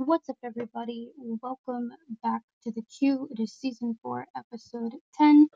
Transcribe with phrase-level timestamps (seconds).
[0.00, 1.10] What's up, everybody?
[1.42, 1.90] Welcome
[2.22, 3.28] back to the Q.
[3.32, 5.48] It is season four, episode 10.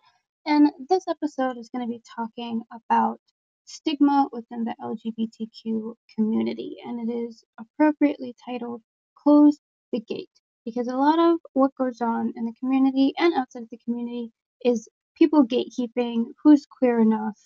[0.45, 3.21] And this episode is going to be talking about
[3.67, 6.75] stigma within the LGBTQ community.
[6.85, 8.83] And it is appropriately titled
[9.17, 9.61] Close
[9.93, 10.29] the Gate.
[10.65, 14.33] Because a lot of what goes on in the community and outside of the community
[14.65, 17.39] is people gatekeeping who's queer enough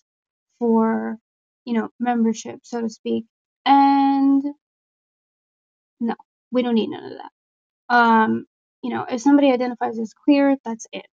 [0.58, 1.18] for,
[1.66, 3.26] you know, membership, so to speak.
[3.66, 4.42] And
[6.00, 6.14] no,
[6.56, 7.94] we don't need none of that.
[7.94, 8.46] Um,
[8.82, 11.06] you know, if somebody identifies as queer, that's it.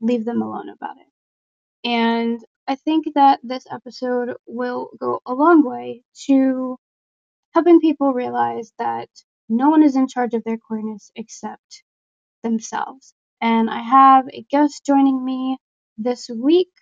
[0.00, 1.88] Leave them alone about it.
[1.88, 6.78] And I think that this episode will go a long way to
[7.52, 9.10] helping people realize that
[9.50, 11.82] no one is in charge of their queerness except
[12.42, 13.12] themselves.
[13.42, 15.58] And I have a guest joining me
[15.98, 16.72] this week,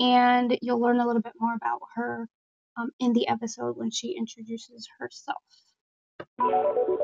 [0.00, 2.26] and you'll learn a little bit more about her
[2.76, 7.03] um, in the episode when she introduces herself.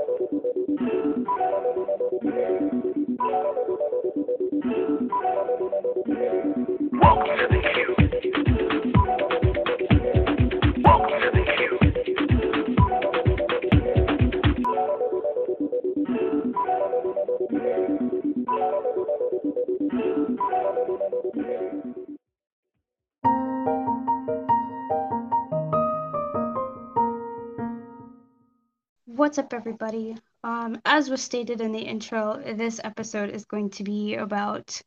[29.21, 30.17] What's up, everybody?
[30.45, 34.81] Um, as was stated in the intro, this episode is going to be about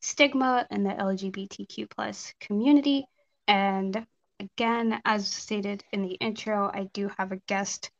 [0.00, 3.04] stigma in the LGBTQ plus community.
[3.46, 4.06] And
[4.40, 7.90] again, as stated in the intro, I do have a guest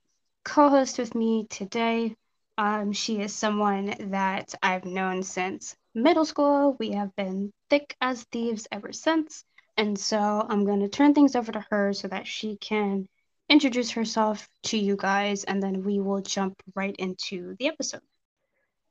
[0.42, 2.16] co-host with me today.
[2.56, 6.78] Um, she is someone that I've known since middle school.
[6.78, 9.44] We have been thick as thieves ever since.
[9.76, 13.06] And so I'm going to turn things over to her so that she can
[13.48, 18.02] introduce herself to you guys, and then we will jump right into the episode.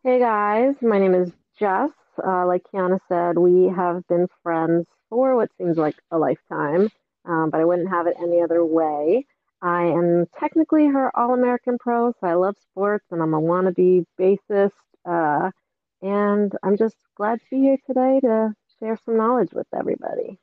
[0.04, 1.92] Hey guys, my name is Jess.
[2.24, 6.90] Uh, like Kiana said, we have been friends for what seems like a lifetime,
[7.26, 9.26] um, but I wouldn't have it any other way.
[9.62, 14.06] I am technically her All American Pro, so I love sports and I'm a wannabe
[14.20, 14.72] bassist.
[15.06, 15.52] Uh,
[16.02, 20.38] and I'm just glad to be here today to share some knowledge with everybody.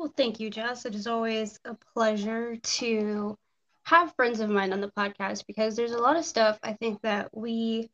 [0.00, 0.86] Well, thank you, Jess.
[0.86, 3.36] It is always a pleasure to
[3.82, 7.02] have friends of mine on the podcast because there's a lot of stuff I think
[7.02, 7.90] that we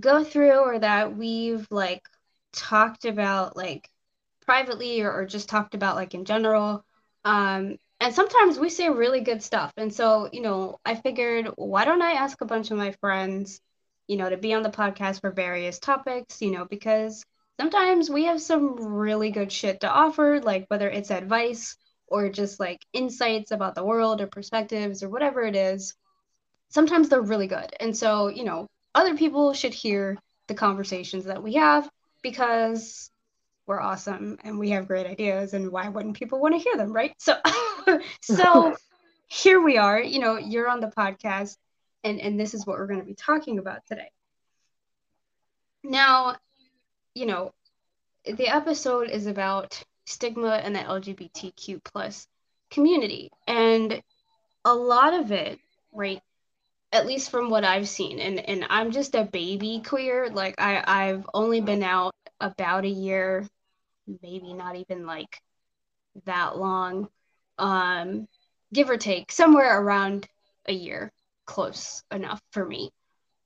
[0.00, 2.02] go through or that we've like
[2.52, 3.88] talked about like
[4.44, 6.84] privately or, or just talked about like in general.
[7.24, 9.72] Um, and sometimes we say really good stuff.
[9.76, 13.60] And so, you know, I figured, why don't I ask a bunch of my friends,
[14.08, 17.24] you know, to be on the podcast for various topics, you know, because
[17.58, 21.76] sometimes we have some really good shit to offer, like whether it's advice
[22.06, 25.94] or just like insights about the world or perspectives or whatever it is.
[26.68, 27.72] Sometimes they're really good.
[27.80, 31.88] And so, you know, other people should hear the conversations that we have
[32.22, 33.10] because
[33.66, 36.92] we're awesome and we have great ideas and why wouldn't people want to hear them,
[36.92, 37.14] right?
[37.18, 37.36] So
[38.22, 38.74] so
[39.28, 41.56] here we are, you know, you're on the podcast
[42.02, 44.10] and and this is what we're going to be talking about today.
[45.82, 46.36] Now,
[47.14, 47.52] you know,
[48.24, 52.26] the episode is about stigma in the LGBTQ plus
[52.70, 53.30] community.
[53.46, 54.02] And
[54.64, 55.58] a lot of it,
[55.92, 56.20] right,
[56.92, 60.82] at least from what I've seen, and, and I'm just a baby queer, like I,
[60.86, 63.46] I've only been out about a year,
[64.22, 65.40] maybe not even like
[66.24, 67.08] that long.
[67.58, 68.26] Um,
[68.72, 70.26] give or take, somewhere around
[70.66, 71.12] a year,
[71.46, 72.90] close enough for me.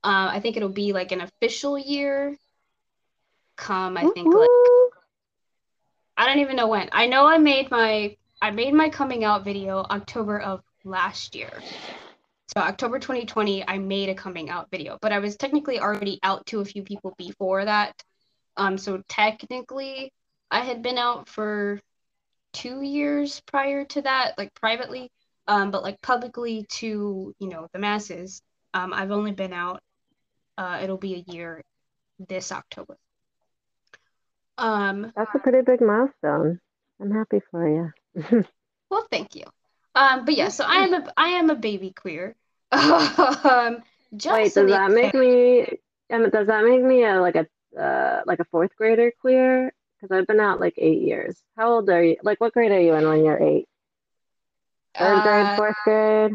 [0.04, 2.36] Uh, I think it'll be like an official year
[3.58, 4.48] come, I think like
[6.16, 6.88] I don't even know when.
[6.92, 11.50] I know I made my I made my coming out video October of last year.
[12.54, 16.46] So October 2020, I made a coming out video, but I was technically already out
[16.46, 18.02] to a few people before that.
[18.56, 20.12] Um, so technically,
[20.50, 21.80] I had been out for
[22.54, 25.10] two years prior to that, like privately.
[25.46, 28.42] Um, but like publicly to you know the masses,
[28.74, 29.82] um, I've only been out.
[30.56, 31.62] Uh, it'll be a year
[32.28, 32.96] this October.
[34.58, 36.60] Um, That's a pretty big milestone.
[37.00, 38.44] I'm happy for you.
[38.90, 39.44] well, thank you.
[39.94, 42.34] Um, but yeah, so I am a I am a baby queer.
[42.72, 43.82] um,
[44.12, 45.66] Wait, does that make me?
[46.10, 47.46] Um, does that make me a like a
[47.80, 49.72] uh, like a fourth grader queer?
[50.00, 51.42] Because I've been out like eight years.
[51.56, 52.16] How old are you?
[52.22, 53.66] Like, what grade are you in when you're eight?
[54.96, 56.32] Third grade, uh, fourth grade?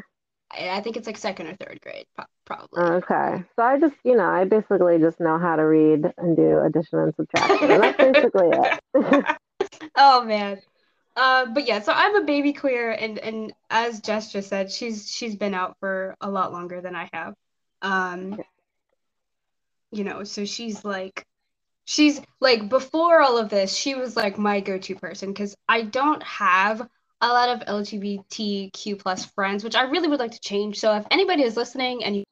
[0.51, 2.05] I think it's like second or third grade,
[2.45, 2.81] probably.
[2.81, 3.43] Okay.
[3.55, 6.99] So I just, you know, I basically just know how to read and do addition
[6.99, 7.71] and subtraction.
[7.71, 9.37] And that's basically it.
[9.95, 10.59] oh, man.
[11.15, 15.09] Uh, but yeah, so I'm a baby queer, and and as Jess just said, she's
[15.09, 17.35] she's been out for a lot longer than I have.
[17.83, 18.41] Um,
[19.91, 21.23] you know, so she's like,
[21.85, 26.23] she's like before all of this, she was like my go-to person because I don't
[26.23, 26.87] have
[27.23, 30.79] a lot of LGBTQ plus friends, which I really would like to change.
[30.79, 32.23] So if anybody is listening and you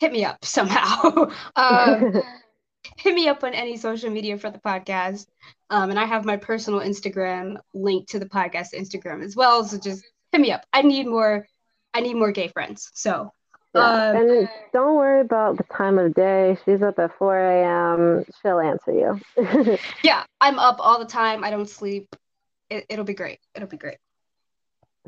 [0.00, 1.30] hit me up somehow.
[1.56, 2.22] um,
[2.96, 5.26] hit me up on any social media for the podcast.
[5.70, 9.64] Um, and I have my personal Instagram linked to the podcast Instagram as well.
[9.64, 10.64] So just hit me up.
[10.72, 11.46] I need more.
[11.94, 12.90] I need more gay friends.
[12.94, 13.32] So.
[13.74, 13.82] Yeah.
[13.82, 16.56] Um, and don't worry about the time of day.
[16.64, 18.24] She's up at 4 a.m.
[18.40, 19.78] She'll answer you.
[20.02, 21.44] yeah, I'm up all the time.
[21.44, 22.16] I don't sleep.
[22.70, 23.40] It, it'll be great.
[23.54, 23.98] It'll be great.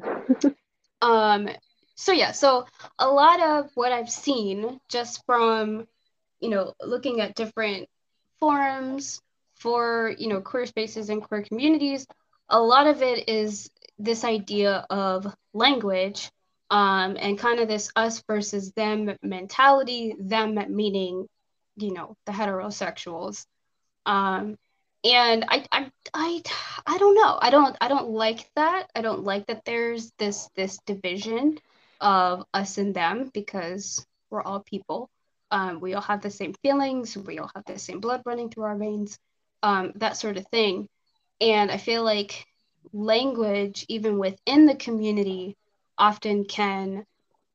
[1.02, 1.48] um,
[1.94, 2.66] so yeah, so
[2.98, 5.86] a lot of what I've seen just from
[6.40, 7.88] you know, looking at different
[8.38, 9.20] forums
[9.54, 12.06] for, you know, queer spaces and queer communities,
[12.48, 16.30] a lot of it is this idea of language
[16.70, 21.26] um, and kind of this us versus them mentality, them meaning,
[21.76, 23.44] you know, the heterosexuals.
[24.06, 24.56] Um,
[25.04, 26.42] and I, I, I,
[26.86, 27.38] I don't know.
[27.40, 28.90] I don't, I don't like that.
[28.94, 31.58] I don't like that there's this, this division
[32.00, 35.10] of us and them because we're all people.
[35.50, 37.16] Um, we all have the same feelings.
[37.16, 39.18] We all have the same blood running through our veins,
[39.62, 40.88] um, that sort of thing.
[41.40, 42.46] And I feel like
[42.92, 45.56] language, even within the community,
[45.98, 47.04] often can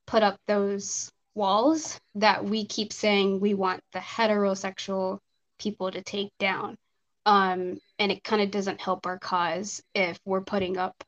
[0.05, 5.19] put up those walls that we keep saying we want the heterosexual
[5.59, 6.77] people to take down.
[7.25, 11.03] Um, and it kind of doesn't help our cause if we're putting up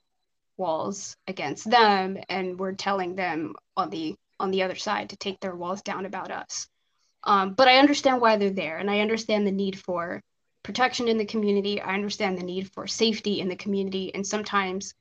[0.57, 5.39] walls against them and we're telling them on the on the other side to take
[5.39, 6.67] their walls down about us.
[7.23, 10.21] Um, but I understand why they're there, and I understand the need for
[10.63, 11.81] protection in the community.
[11.81, 14.93] I understand the need for safety in the community, and sometimes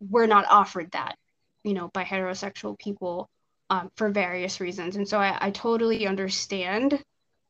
[0.00, 1.16] we're not offered that,
[1.62, 3.28] you know, by heterosexual people
[3.70, 4.96] um, for various reasons.
[4.96, 7.02] And so I, I totally understand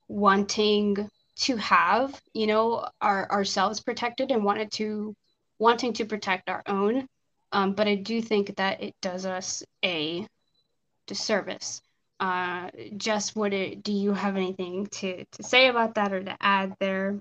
[0.09, 5.15] wanting to have, you know, our ourselves protected and wanted to
[5.59, 7.07] wanting to protect our own.
[7.53, 10.27] Um, but I do think that it does us a
[11.07, 11.81] disservice
[12.21, 16.37] uh, Jess, what it, do you have anything to, to say about that or to
[16.41, 17.21] add there?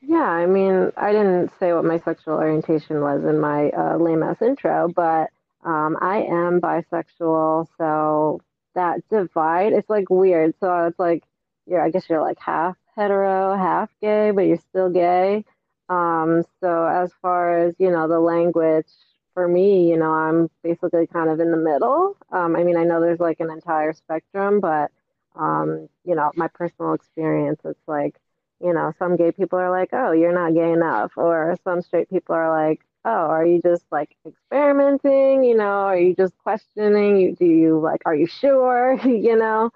[0.00, 4.22] Yeah, I mean, I didn't say what my sexual orientation was in my uh, lame
[4.22, 5.30] ass intro, but
[5.64, 7.66] um, I am bisexual.
[7.78, 8.40] So
[8.74, 10.54] that divide, it's like weird.
[10.60, 11.24] So it's like,
[11.66, 15.44] yeah, I guess you're like half hetero, half gay, but you're still gay.
[15.88, 18.86] Um, so as far as, you know, the language,
[19.34, 22.16] for me, you know, I'm basically kind of in the middle.
[22.32, 24.90] Um, I mean, I know there's like an entire spectrum, but,
[25.34, 28.16] um, you know, my personal experience, it's like,
[28.62, 31.12] you know, some gay people are like, oh, you're not gay enough.
[31.18, 35.44] Or some straight people are like, oh, are you just like experimenting?
[35.44, 37.18] You know, are you just questioning?
[37.18, 38.98] You, do you like, are you sure?
[39.04, 39.70] you know?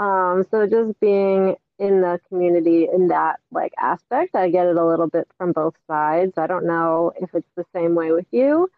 [0.00, 4.86] Um, so just being in the community in that like aspect, I get it a
[4.86, 6.34] little bit from both sides.
[6.36, 8.70] I don't know if it's the same way with you.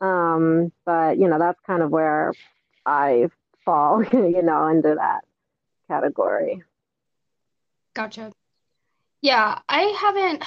[0.00, 2.32] Um, but you know, that's kind of where
[2.86, 3.28] I
[3.64, 5.24] fall, you know, into that
[5.88, 6.62] category.
[7.94, 8.32] Gotcha.
[9.22, 10.44] Yeah, I haven't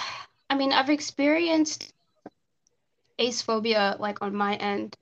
[0.50, 1.94] I mean, I've experienced
[3.20, 4.96] acephobia like on my end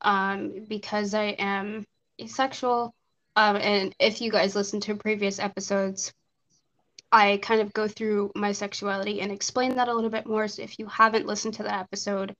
[0.00, 1.84] um because I am
[2.20, 2.94] asexual.
[3.36, 6.12] Um and if you guys listen to previous episodes,
[7.12, 10.48] I kind of go through my sexuality and explain that a little bit more.
[10.48, 12.34] So if you haven't listened to that episode,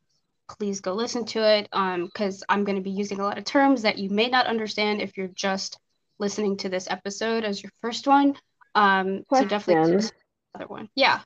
[0.49, 3.45] please go listen to it because um, I'm going to be using a lot of
[3.45, 5.79] terms that you may not understand if you're just
[6.19, 8.37] listening to this episode as your first one.
[8.75, 10.09] Um, so definitely
[10.55, 10.89] other one.
[10.95, 11.21] Yeah.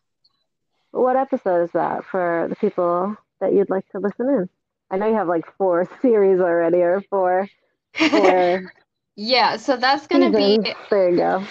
[0.90, 4.48] What episode is that for the people that you'd like to listen in?
[4.90, 7.48] I know you have like four series already or four.
[8.10, 8.72] four
[9.16, 10.58] yeah, so that's gonna be
[10.90, 11.44] there you go.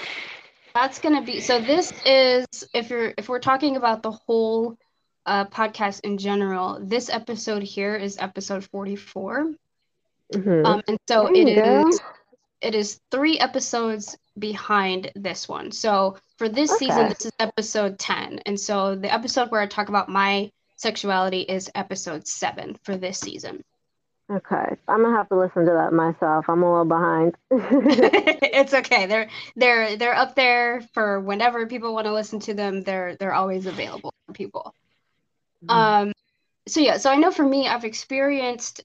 [0.75, 4.77] That's gonna be so this is if you're if we're talking about the whole
[5.25, 6.79] uh, podcast in general.
[6.81, 9.53] This episode here is episode 44.
[10.33, 10.65] Mm-hmm.
[10.65, 11.99] Um, and so it is
[12.61, 15.71] it is three episodes behind this one.
[15.71, 16.87] So for this okay.
[16.87, 18.39] season, this is episode 10.
[18.45, 23.19] And so the episode where I talk about my sexuality is episode seven for this
[23.19, 23.63] season.
[24.27, 26.45] Okay, I'm gonna have to listen to that myself.
[26.47, 27.35] I'm a little behind.
[27.51, 29.05] it's okay.
[29.05, 32.81] They're they're they're up there for whenever people want to listen to them.
[32.81, 34.73] They're they're always available for people.
[35.63, 35.69] Mm-hmm.
[35.69, 36.13] Um,
[36.67, 38.83] so yeah, so I know for me, I've experienced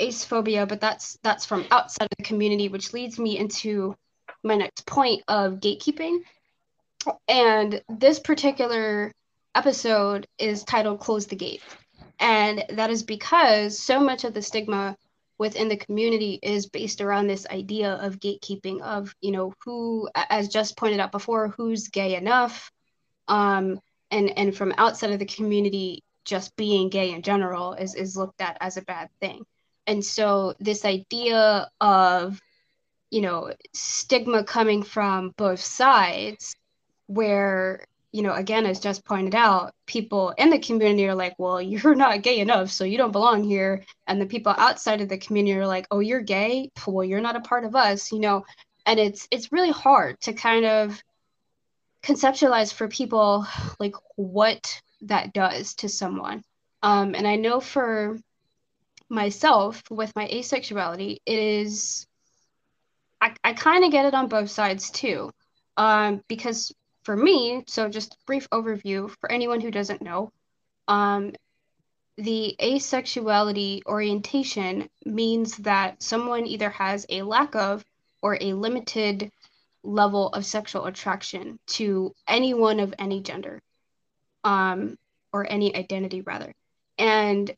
[0.00, 3.94] acephobia, but that's that's from outside of the community, which leads me into
[4.42, 6.20] my next point of gatekeeping.
[7.28, 9.12] And this particular
[9.54, 11.62] episode is titled "Close the Gate."
[12.18, 14.96] And that is because so much of the stigma
[15.38, 20.48] within the community is based around this idea of gatekeeping of, you know, who, as
[20.48, 22.70] just pointed out before, who's gay enough.
[23.28, 23.80] Um,
[24.10, 28.40] and, and from outside of the community, Jess being gay in general is, is looked
[28.40, 29.44] at as a bad thing.
[29.86, 32.40] And so this idea of,
[33.10, 36.56] you know, stigma coming from both sides,
[37.06, 41.60] where you know, again, as Jess pointed out, people in the community are like, well,
[41.70, 43.84] you're not gay enough, so you don't belong here.
[44.06, 46.70] And the people outside of the community are like, oh, you're gay?
[46.86, 48.46] Well, you're not a part of us, you know.
[48.86, 51.02] And it's it's really hard to kind of
[52.02, 53.46] conceptualize for people
[53.78, 56.42] like what that does to someone.
[56.82, 58.18] Um, and I know for
[59.10, 62.06] myself with my asexuality, it is
[63.20, 65.32] I, I kind of get it on both sides too.
[65.76, 66.72] Um, because
[67.06, 70.32] for me, so just brief overview for anyone who doesn't know,
[70.88, 71.32] um,
[72.16, 77.84] the asexuality orientation means that someone either has a lack of
[78.22, 79.30] or a limited
[79.84, 83.62] level of sexual attraction to anyone of any gender
[84.42, 84.98] um,
[85.32, 86.52] or any identity, rather.
[86.98, 87.48] And,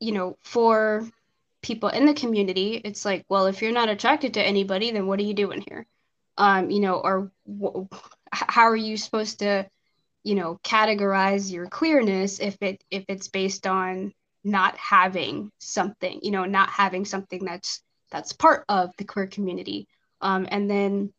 [0.00, 1.06] you know, for
[1.60, 5.20] people in the community, it's like, well, if you're not attracted to anybody, then what
[5.20, 5.84] are you doing here?
[6.38, 7.30] Um, you know, or
[8.32, 9.68] how are you supposed to
[10.24, 14.12] you know categorize your queerness if it if it's based on
[14.44, 19.86] not having something you know not having something that's that's part of the queer community?
[20.20, 21.12] Um, and then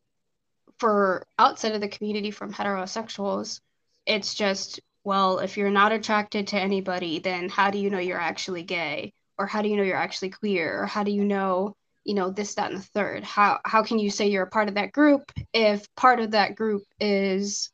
[0.78, 3.60] for outside of the community from heterosexuals
[4.06, 8.20] it's just well if you're not attracted to anybody then how do you know you're
[8.20, 9.12] actually gay?
[9.38, 10.82] Or how do you know you're actually queer?
[10.82, 13.24] Or how do you know you know this that and the third.
[13.24, 16.54] How how can you say you're a part of that group if part of that
[16.54, 17.70] group is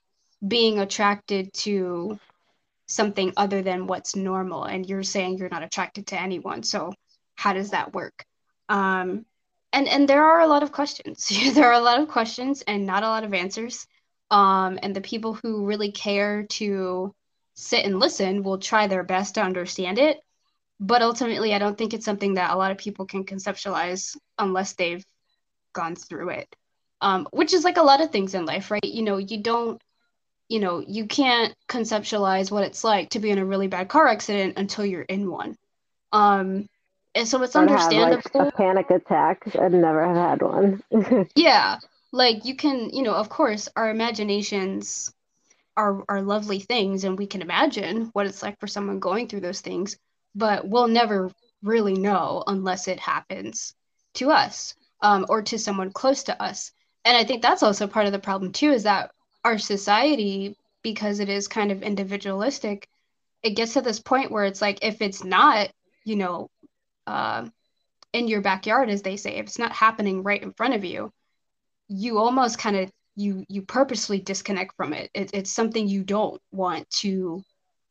[0.47, 2.19] being attracted to
[2.87, 6.63] something other than what's normal and you're saying you're not attracted to anyone?
[6.63, 6.93] So
[7.35, 8.25] how does that work?
[8.69, 9.27] Um
[9.73, 11.29] and and there are a lot of questions.
[11.55, 13.87] There are a lot of questions and not a lot of answers.
[14.31, 17.15] Um and the people who really care to
[17.55, 20.19] sit and listen will try their best to understand it
[20.81, 24.73] but ultimately i don't think it's something that a lot of people can conceptualize unless
[24.73, 25.05] they've
[25.73, 26.55] gone through it.
[27.03, 28.85] Um, which is like a lot of things in life right?
[28.85, 29.81] You know you don't
[30.49, 34.07] you know you can't conceptualize what it's like to be in a really bad car
[34.07, 35.57] accident until you're in one.
[36.13, 36.69] Um
[37.15, 40.83] and so it's understandable have, like, a panic attack and never have had one.
[41.35, 41.79] Yeah.
[42.13, 45.11] Like you can you know of course our imaginations
[45.79, 49.41] are are lovely things and we can imagine what it's like for someone going through
[49.41, 49.97] those things
[50.35, 51.31] but we'll never
[51.63, 53.75] really know unless it happens
[54.15, 56.73] to us um, or to someone close to us.
[57.05, 59.11] And I think that's also part of the problem too is that
[59.45, 62.89] our society, because it is kind of individualistic,
[63.43, 65.71] it gets to this point where it's like if it's not,
[66.05, 66.51] you know,
[67.07, 67.47] uh,
[68.13, 71.13] in your backyard, as they say, if it's not happening right in front of you,
[71.89, 75.11] you almost kind of you you purposely disconnect from it.
[75.15, 75.31] it.
[75.33, 77.43] It's something you don't want to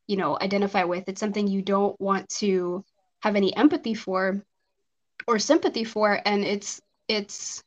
[0.10, 1.08] you know identify with.
[1.08, 2.84] It's something you don't want to
[3.22, 4.44] have any empathy for
[5.28, 7.64] or sympathy for and it's it's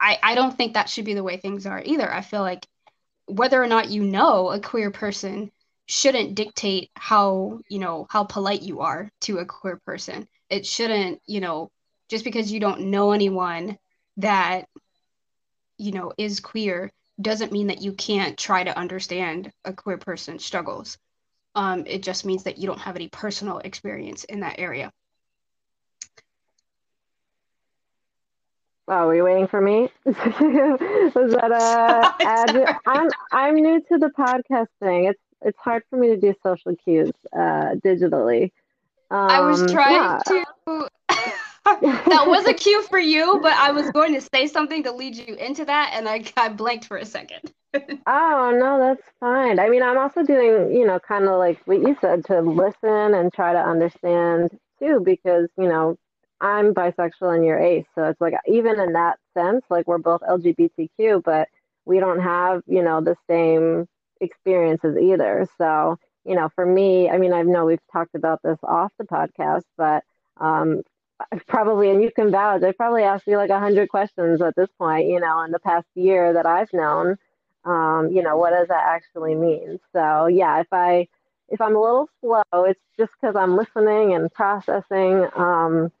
[0.00, 2.12] I, I don't think that should be the way things are either.
[2.12, 2.66] I feel like
[3.26, 5.52] whether or not you know a queer person
[5.86, 10.26] shouldn't dictate how you know how polite you are to a queer person.
[10.48, 11.70] It shouldn't you know
[12.08, 13.78] just because you don't know anyone
[14.16, 14.64] that
[15.78, 20.44] you know is queer doesn't mean that you can't try to understand a queer person's
[20.44, 20.98] struggles
[21.54, 24.92] um, it just means that you don't have any personal experience in that area.
[28.88, 29.88] Oh, were you waiting for me?
[30.04, 31.52] Was that
[32.20, 32.76] a ad?
[32.86, 35.04] I'm I'm new to the podcast thing.
[35.04, 38.50] It's it's hard for me to do social cues uh, digitally.
[39.10, 40.20] Um, I was um, trying yeah.
[40.26, 40.88] to.
[41.80, 45.16] that was a cue for you, but I was going to say something to lead
[45.16, 47.52] you into that, and I, I blanked for a second.
[48.06, 49.58] Oh no that's fine.
[49.60, 53.14] I mean i'm also doing you know kind of like what you said to listen
[53.14, 54.50] and try to understand
[54.80, 55.96] too because you know
[56.40, 60.20] i'm bisexual and you're ace so it's like even in that sense like we're both
[60.22, 61.48] lgbtq but
[61.84, 63.86] we don't have you know the same
[64.20, 65.46] experiences either.
[65.58, 69.04] So you know for me i mean i know we've talked about this off the
[69.04, 70.04] podcast but
[70.38, 70.82] um
[71.46, 72.62] Probably and you can vouch.
[72.62, 75.58] I've probably asked you like a hundred questions at this point you know in the
[75.60, 77.16] past year that i've known
[77.64, 79.78] um, you know what does that actually mean?
[79.92, 81.08] So yeah if i
[81.48, 85.92] if i'm a little slow it's just because i'm listening and processing um,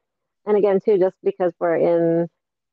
[0.46, 2.28] and again too just because we're in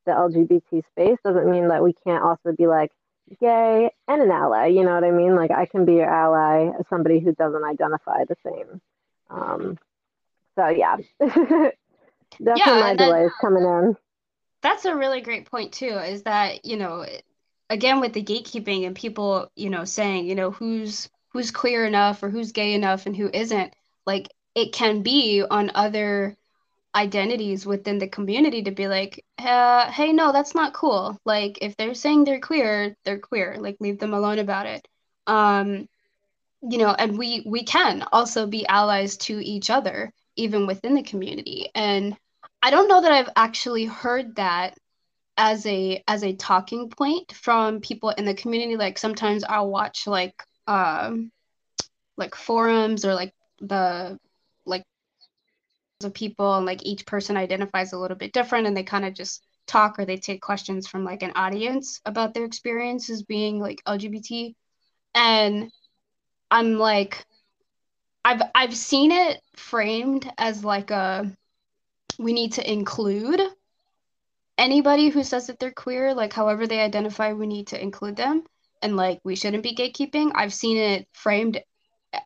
[0.06, 2.92] the lgbt space doesn't mean that we can't also be like
[3.40, 5.36] gay and an ally you know what i mean?
[5.36, 8.80] Like i can be your ally as somebody who doesn't identify the same
[9.30, 9.78] Um,
[10.56, 10.96] so yeah,
[12.42, 13.96] definitely yeah, my coming in.
[14.62, 15.86] That's a really great point too.
[15.86, 17.06] Is that you know,
[17.70, 22.22] again with the gatekeeping and people you know saying you know who's who's queer enough
[22.22, 23.72] or who's gay enough and who isn't.
[24.06, 26.36] Like it can be on other
[26.94, 31.16] identities within the community to be like, uh, hey, no, that's not cool.
[31.24, 33.56] Like if they're saying they're queer, they're queer.
[33.58, 34.88] Like leave them alone about it.
[35.26, 35.88] Um,
[36.62, 41.02] you know, and we we can also be allies to each other even within the
[41.02, 41.68] community.
[41.74, 42.16] And
[42.62, 44.78] I don't know that I've actually heard that
[45.36, 48.76] as a as a talking point from people in the community.
[48.76, 50.34] Like sometimes I'll watch like
[50.66, 51.30] um
[52.16, 54.18] like forums or like the
[54.66, 54.82] like
[56.04, 59.14] of people and like each person identifies a little bit different and they kind of
[59.14, 63.82] just talk or they take questions from like an audience about their experiences being like
[63.86, 64.54] LGBT
[65.14, 65.70] and
[66.50, 67.26] I'm like
[68.28, 71.30] I've I've seen it framed as like a
[72.18, 73.40] we need to include
[74.56, 78.44] anybody who says that they're queer like however they identify we need to include them
[78.82, 81.60] and like we shouldn't be gatekeeping I've seen it framed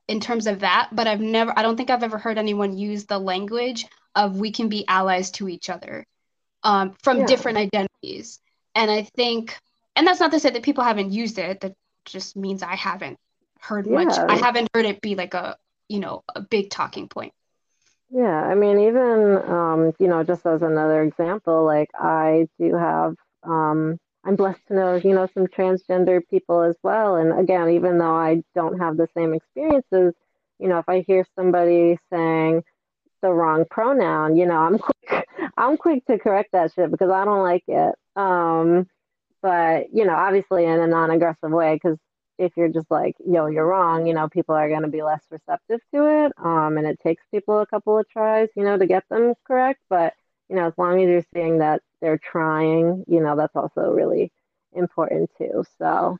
[0.08, 3.04] in terms of that, but I've never, I don't think I've ever heard anyone use
[3.04, 6.06] the language of we can be allies to each other
[6.62, 7.26] um, from yeah.
[7.26, 8.40] different identities.
[8.74, 9.58] And I think,
[9.96, 11.60] and that's not to say that people haven't used it.
[11.60, 13.18] That just means I haven't
[13.60, 14.04] heard yeah.
[14.04, 14.18] much.
[14.18, 15.56] I haven't heard it be like a,
[15.92, 17.34] you know, a big talking point.
[18.10, 23.14] Yeah, I mean, even um, you know, just as another example, like I do have
[23.42, 27.16] um, I'm blessed to know, you know, some transgender people as well.
[27.16, 30.14] And again, even though I don't have the same experiences,
[30.58, 32.62] you know, if I hear somebody saying
[33.20, 37.24] the wrong pronoun, you know, I'm quick, I'm quick to correct that shit because I
[37.24, 37.94] don't like it.
[38.16, 38.86] Um,
[39.42, 41.98] but you know, obviously in a non-aggressive way, because
[42.42, 45.22] if you're just like, yo, you're wrong, you know, people are going to be less
[45.30, 46.32] receptive to it.
[46.38, 49.80] Um, and it takes people a couple of tries, you know, to get them correct.
[49.88, 50.14] But
[50.52, 54.30] you know, as long as you're seeing that they're trying, you know, that's also really
[54.74, 55.64] important too.
[55.78, 56.18] So,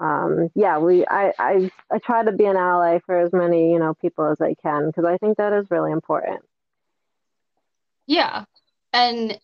[0.00, 3.78] um, yeah, we, I, I, I try to be an ally for as many, you
[3.78, 6.40] know, people as I can because I think that is really important.
[8.06, 8.44] Yeah.
[8.94, 9.38] And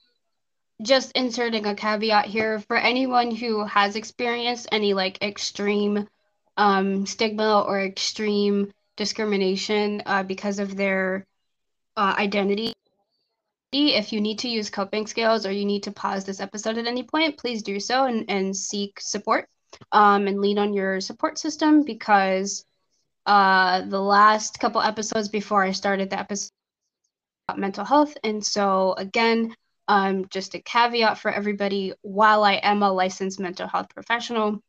[0.80, 6.08] just inserting a caveat here for anyone who has experienced any like extreme
[6.60, 11.26] um, stigma or extreme discrimination uh, because of their
[11.96, 12.74] uh, identity
[13.72, 16.86] if you need to use coping skills or you need to pause this episode at
[16.86, 19.48] any point, please do so and, and seek support
[19.92, 22.64] um, and lean on your support system because
[23.26, 26.50] uh, the last couple episodes before I started the episode
[27.48, 28.16] about mental health.
[28.24, 29.54] And so, again,
[29.86, 34.60] um, just a caveat for everybody while I am a licensed mental health professional,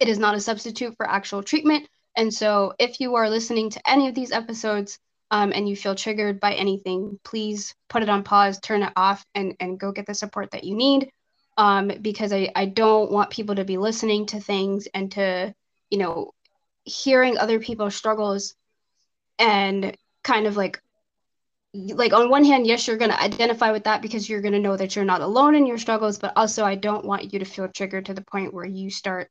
[0.00, 1.88] it is not a substitute for actual treatment.
[2.16, 4.98] And so, if you are listening to any of these episodes,
[5.30, 9.24] um, and you feel triggered by anything, please put it on pause, turn it off,
[9.34, 11.10] and, and go get the support that you need.
[11.58, 15.54] Um, because I, I don't want people to be listening to things and to,
[15.90, 16.32] you know,
[16.84, 18.54] hearing other people's struggles
[19.38, 20.80] and kind of like
[21.74, 24.58] like on one hand yes you're going to identify with that because you're going to
[24.58, 27.44] know that you're not alone in your struggles but also i don't want you to
[27.44, 29.30] feel triggered to the point where you start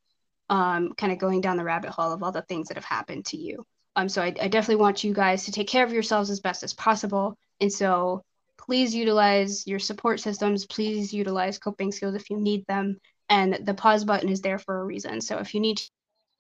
[0.49, 3.25] um, kind of going down the rabbit hole of all the things that have happened
[3.25, 3.65] to you
[3.97, 6.62] um, so I, I definitely want you guys to take care of yourselves as best
[6.62, 7.36] as possible.
[7.60, 8.21] And so
[8.60, 10.67] please utilize your support systems.
[10.67, 12.99] Please utilize coping skills if you need them.
[13.27, 15.19] And the pause button is there for a reason.
[15.19, 15.89] So if you need to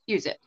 [0.05, 0.37] use it.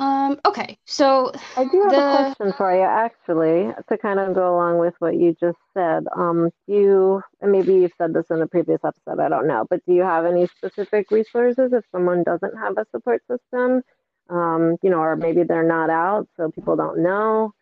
[0.00, 1.98] Um, okay, so I do have the...
[1.98, 6.04] a question for you, actually, to kind of go along with what you just said.
[6.16, 9.84] Um, you, and maybe you've said this in a previous episode, I don't know, but
[9.86, 13.82] do you have any specific resources if someone doesn't have a support system?
[14.30, 17.52] um, you know, or maybe they're not out, so people don't know.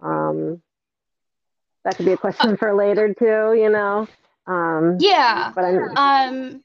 [0.00, 0.60] Um,
[1.84, 4.08] that could be a question for later too, you know.
[4.46, 5.52] Um, yeah.
[5.54, 6.64] But I'm, um,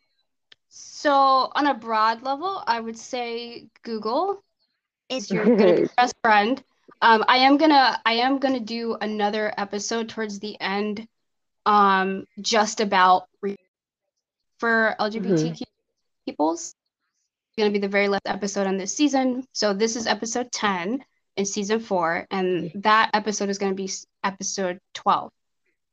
[0.70, 4.44] so on a broad level, I would say Google
[5.12, 5.56] is your
[5.98, 6.64] best friend.
[7.02, 11.08] Um, I am gonna I am gonna do another episode towards the end,
[11.66, 13.58] um, just about re-
[14.60, 15.64] for LGBTQ mm-hmm.
[16.28, 16.76] peoples
[17.50, 19.44] It's going to be the very last episode on this season.
[19.54, 21.04] So this is episode 10
[21.38, 23.90] in season four, and that episode is going to be
[24.24, 25.32] episode 12.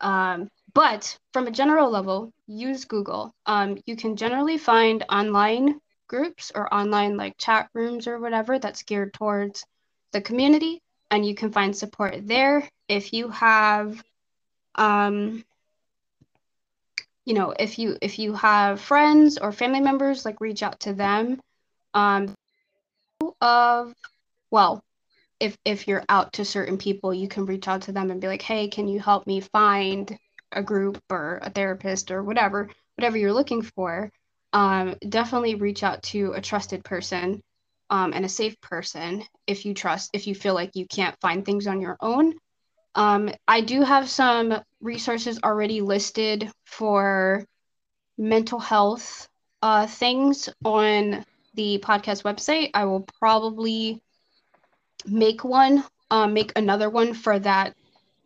[0.01, 3.35] Um, but from a general level, use Google.
[3.47, 8.83] Um, you can generally find online groups or online like chat rooms or whatever that's
[8.83, 9.65] geared towards
[10.13, 12.69] the community, and you can find support there.
[12.89, 14.03] If you have,
[14.75, 15.45] um,
[17.25, 20.95] you know, if you if you have friends or family members, like reach out to
[20.95, 21.41] them
[21.95, 22.35] um,
[23.41, 23.95] of,
[24.51, 24.83] well,
[25.41, 28.29] if if you're out to certain people, you can reach out to them and be
[28.29, 30.19] like, "Hey, can you help me find
[30.53, 34.11] a group or a therapist or whatever, whatever you're looking for?"
[34.53, 37.41] Um, definitely reach out to a trusted person
[37.91, 41.45] um, and a safe person if you trust, if you feel like you can't find
[41.45, 42.35] things on your own.
[42.95, 47.45] Um, I do have some resources already listed for
[48.17, 49.29] mental health
[49.63, 52.71] uh, things on the podcast website.
[52.75, 54.01] I will probably
[55.07, 57.75] make one, um, make another one for that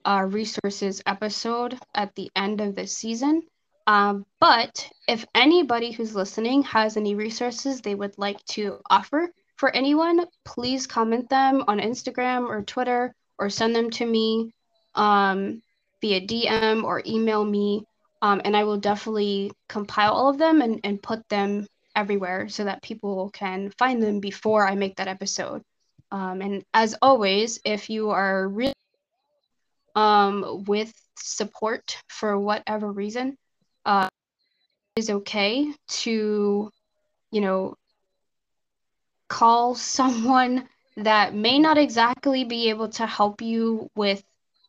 [0.04, 3.42] uh, resources episode at the end of the season.
[3.86, 9.74] Um, but if anybody who's listening has any resources they would like to offer for
[9.74, 14.52] anyone, please comment them on Instagram or Twitter or send them to me
[14.94, 15.62] um,
[16.00, 17.84] via DM or email me.
[18.20, 21.66] Um, and I will definitely compile all of them and, and put them
[21.96, 25.62] everywhere so that people can find them before I make that episode.
[26.12, 28.74] Um, and as always, if you are really
[29.96, 33.36] um, with support for whatever reason,
[34.96, 36.70] is okay to,
[37.30, 37.76] you know,
[39.28, 44.22] call someone that may not exactly be able to help you with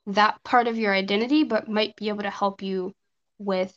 [0.07, 2.93] that part of your identity, but might be able to help you
[3.39, 3.75] with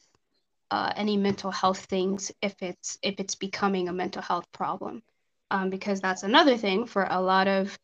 [0.71, 5.03] uh, any mental health things if it's if it's becoming a mental health problem,
[5.51, 7.77] um, because that's another thing for a lot of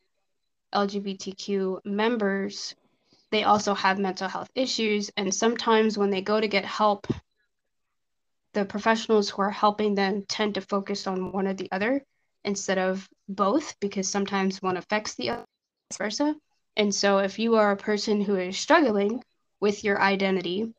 [0.75, 2.75] LGBTQ members.
[3.31, 7.07] They also have mental health issues, and sometimes when they go to get help,
[8.53, 12.05] the professionals who are helping them tend to focus on one or the other
[12.45, 15.45] instead of both because sometimes one affects the other,
[15.91, 16.35] vice versa.
[16.77, 19.23] And so if you are a person who is struggling
[19.61, 20.73] with your identity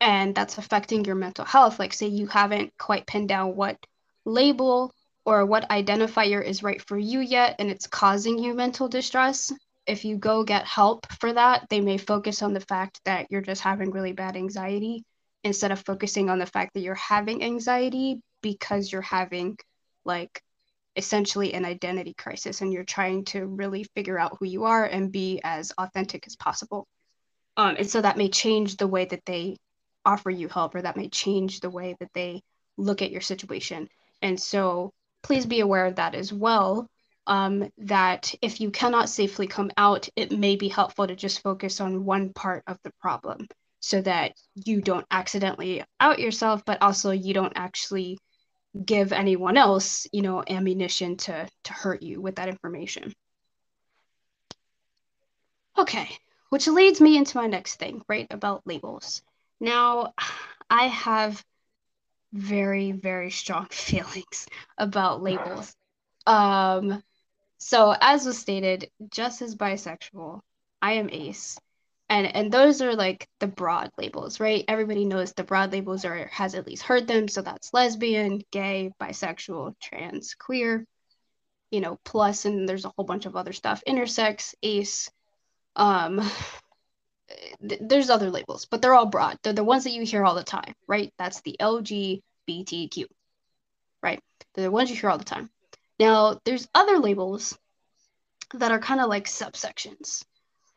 [0.00, 3.78] and that's affecting your mental health, like say you haven't quite pinned down what
[4.24, 4.92] label
[5.24, 9.52] or what identifier is right for you yet and it's causing you mental distress,
[9.86, 13.40] if you go get help for that, they may focus on the fact that you're
[13.40, 15.04] just having really bad anxiety
[15.46, 19.56] instead of focusing on the fact that you're having anxiety because you're having
[20.04, 20.42] like
[20.96, 25.12] essentially an identity crisis and you're trying to really figure out who you are and
[25.12, 26.88] be as authentic as possible.
[27.56, 29.56] Um, and so that may change the way that they
[30.04, 32.42] offer you help or that may change the way that they
[32.76, 33.88] look at your situation.
[34.22, 36.88] And so please be aware of that as well.
[37.28, 41.80] Um, that if you cannot safely come out, it may be helpful to just focus
[41.80, 43.46] on one part of the problem
[43.86, 44.32] so that
[44.64, 48.18] you don't accidentally out yourself, but also you don't actually
[48.84, 53.12] give anyone else, you know, ammunition to to hurt you with that information.
[55.78, 56.08] Okay,
[56.48, 59.22] which leads me into my next thing, right, about labels.
[59.60, 60.14] Now,
[60.68, 61.44] I have
[62.32, 65.76] very very strong feelings about labels.
[66.26, 67.04] Um
[67.58, 70.40] so as was stated, just as bisexual,
[70.82, 71.56] I am ace
[72.08, 74.64] and and those are like the broad labels right?
[74.68, 77.28] Everybody knows the broad labels or has at least heard them.
[77.28, 80.86] So that's lesbian gay bisexual trans queer
[81.70, 85.10] you know plus and there's a whole bunch of other stuff intersex ace
[85.76, 86.20] um
[87.68, 89.38] th- there's other labels but they're all broad.
[89.42, 91.12] They're the ones that you hear all the time right?
[91.18, 93.04] That's the lgbtq
[94.02, 94.20] right?
[94.54, 95.50] They're the ones you hear all the time.
[95.98, 97.58] Now there's other labels
[98.54, 100.24] that are kind of like subsections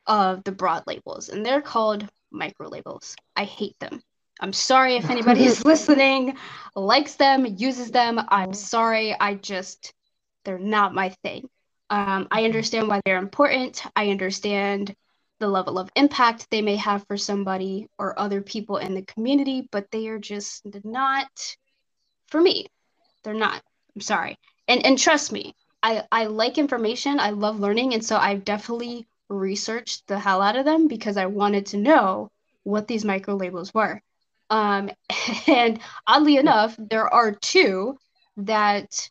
[0.10, 3.16] of the broad labels, and they're called micro labels.
[3.38, 4.02] I hate them.
[4.42, 6.36] I'm sorry if anybody is listening,
[6.76, 8.20] likes them, uses them.
[8.30, 9.16] I'm sorry.
[9.18, 9.94] I just,
[10.44, 11.48] they're not my thing.
[11.90, 13.84] Um, I understand why they're important.
[13.96, 14.96] I understand
[15.40, 19.68] the level of impact they may have for somebody or other people in the community,
[19.72, 21.28] but they are just not
[22.28, 22.68] for me.
[23.24, 23.62] They're not.
[23.96, 24.38] I'm sorry.
[24.68, 27.20] And and trust me, I, I like information.
[27.20, 27.94] I love learning.
[27.94, 32.32] And so I've definitely researched the hell out of them because I wanted to know
[32.64, 34.02] what these micro labels were.
[34.50, 34.90] Um,
[35.48, 37.98] and oddly enough, there are two
[38.38, 39.10] that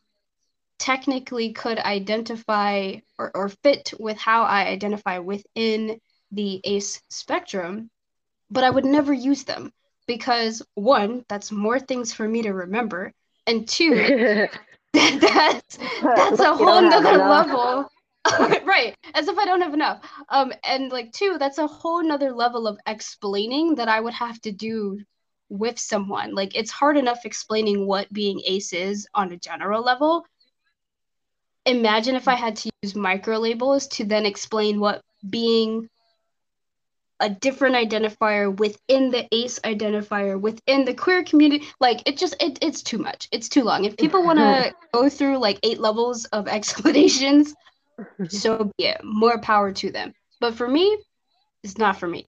[0.79, 6.01] technically could identify or, or fit with how I identify within
[6.31, 7.91] the ACE spectrum,
[8.51, 9.73] but I would never use them
[10.07, 13.13] because one, that's more things for me to remember,
[13.47, 13.95] and two,
[14.93, 17.91] that's that's a whole nother level
[18.65, 20.01] right as if i don't have enough.
[20.29, 24.41] Um and like two that's a whole nother level of explaining that i would have
[24.43, 24.99] to do
[25.49, 26.35] with someone.
[26.35, 30.27] Like it's hard enough explaining what being ace is on a general level.
[31.67, 35.89] Imagine if i had to use micro labels to then explain what being
[37.21, 42.59] a different identifier within the ace identifier within the queer community like it just it,
[42.63, 43.29] it's too much.
[43.33, 43.85] It's too long.
[43.85, 47.55] If people want to go through like eight levels of explanations
[48.29, 49.01] so be it.
[49.05, 50.13] More power to them.
[50.41, 50.99] But for me,
[51.63, 52.27] it's not for me.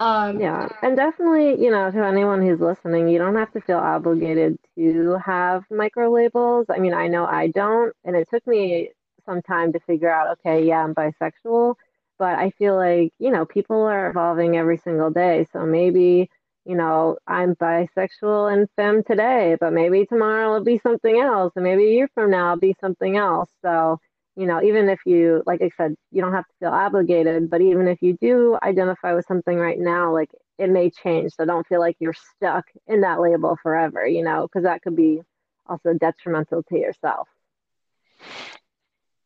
[0.00, 3.78] Um, yeah, and definitely, you know, to anyone who's listening, you don't have to feel
[3.78, 6.66] obligated to have micro labels.
[6.68, 8.90] I mean, I know I don't, and it took me
[9.24, 11.76] some time to figure out, okay, yeah, I'm bisexual,
[12.18, 15.46] but I feel like, you know, people are evolving every single day.
[15.52, 16.30] So maybe,
[16.64, 21.62] you know, I'm bisexual and femme today, but maybe tomorrow it'll be something else, and
[21.62, 23.50] maybe a year from now it'll be something else.
[23.62, 24.00] So
[24.36, 27.62] you know, even if you, like I said, you don't have to feel obligated, but
[27.62, 31.32] even if you do identify with something right now, like it may change.
[31.34, 34.94] So don't feel like you're stuck in that label forever, you know, because that could
[34.94, 35.22] be
[35.66, 37.28] also detrimental to yourself.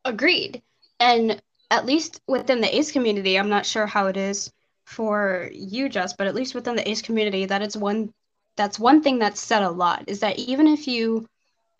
[0.04, 0.62] Agreed.
[1.00, 4.52] And at least within the ace community, I'm not sure how it is
[4.84, 8.12] for you, Jess, but at least within the ace community, that is one
[8.56, 11.26] that's one thing that's said a lot is that even if you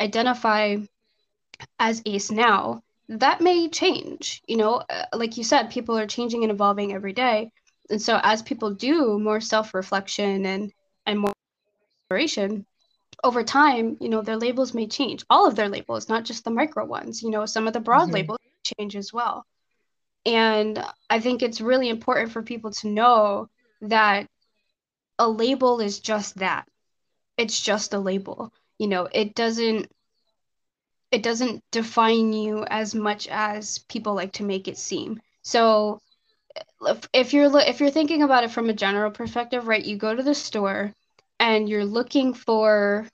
[0.01, 0.77] identify
[1.79, 4.42] as ace now, that may change.
[4.46, 7.53] You know, uh, like you said, people are changing and evolving every day.
[7.90, 10.73] And so as people do more self-reflection and
[11.07, 11.33] and more
[12.05, 12.64] exploration,
[13.25, 15.25] over time, you know, their labels may change.
[15.29, 17.23] All of their labels, not just the micro ones.
[17.23, 18.14] You know, some of the broad mm-hmm.
[18.14, 18.38] labels
[18.79, 19.44] change as well.
[20.25, 23.49] And I think it's really important for people to know
[23.83, 24.27] that
[25.18, 26.68] a label is just that.
[27.37, 28.53] It's just a label.
[28.79, 29.90] You know, it doesn't
[31.11, 35.20] it doesn't define you as much as people like to make it seem.
[35.42, 36.01] So
[37.12, 39.85] if you're if you're thinking about it from a general perspective, right?
[39.85, 40.92] You go to the store
[41.38, 43.07] and you're looking for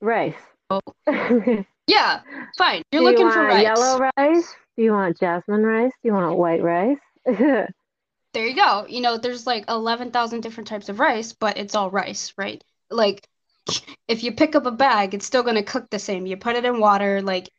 [0.00, 0.34] rice.
[0.70, 0.80] Oh,
[1.86, 2.20] yeah,
[2.56, 2.82] fine.
[2.92, 3.64] You're Do looking you for rice.
[3.64, 4.54] Yellow rice?
[4.76, 5.92] Do you want jasmine rice?
[6.02, 6.98] Do you want white rice?
[7.26, 7.66] there
[8.46, 8.86] you go.
[8.88, 12.62] You know, there's like 11,000 different types of rice, but it's all rice, right?
[12.90, 13.26] Like
[14.06, 16.26] if you pick up a bag, it's still going to cook the same.
[16.26, 17.50] You put it in water, like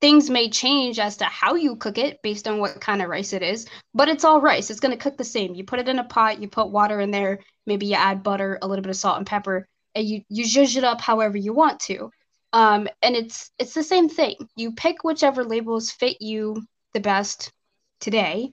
[0.00, 3.32] things may change as to how you cook it based on what kind of rice
[3.32, 4.68] it is, but it's all rice.
[4.68, 5.54] It's going to cook the same.
[5.54, 8.58] You put it in a pot, you put water in there, maybe you add butter,
[8.60, 11.52] a little bit of salt and pepper, and you you zhuzh it up however you
[11.52, 12.10] want to.
[12.52, 14.36] Um, and it's it's the same thing.
[14.56, 16.62] You pick whichever labels fit you
[16.94, 17.52] the best
[18.00, 18.50] today,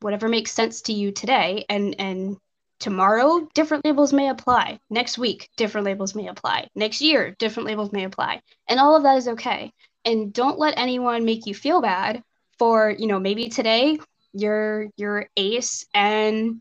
[0.00, 2.36] whatever makes sense to you today, and and
[2.82, 4.78] tomorrow different labels may apply.
[4.90, 6.68] Next week different labels may apply.
[6.74, 8.42] Next year different labels may apply.
[8.68, 9.72] And all of that is okay.
[10.04, 12.22] And don't let anyone make you feel bad
[12.58, 13.98] for you know maybe today
[14.34, 16.60] you're you're ace and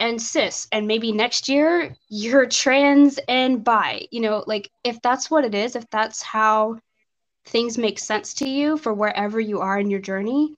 [0.00, 4.08] and cis and maybe next year you're trans and bi.
[4.10, 6.78] You know like if that's what it is if that's how
[7.44, 10.54] things make sense to you for wherever you are in your journey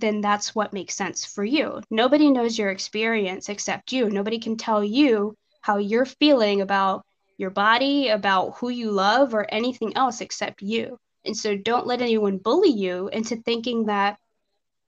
[0.00, 1.80] then that's what makes sense for you.
[1.90, 4.08] Nobody knows your experience except you.
[4.08, 7.04] Nobody can tell you how you're feeling about
[7.36, 10.98] your body, about who you love, or anything else except you.
[11.24, 14.18] And so don't let anyone bully you into thinking that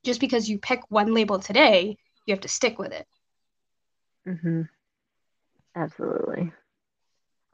[0.05, 1.97] just because you pick one label today,
[2.27, 3.07] you have to stick with it.
[4.27, 4.63] Mm-hmm.
[5.77, 6.53] Absolutely.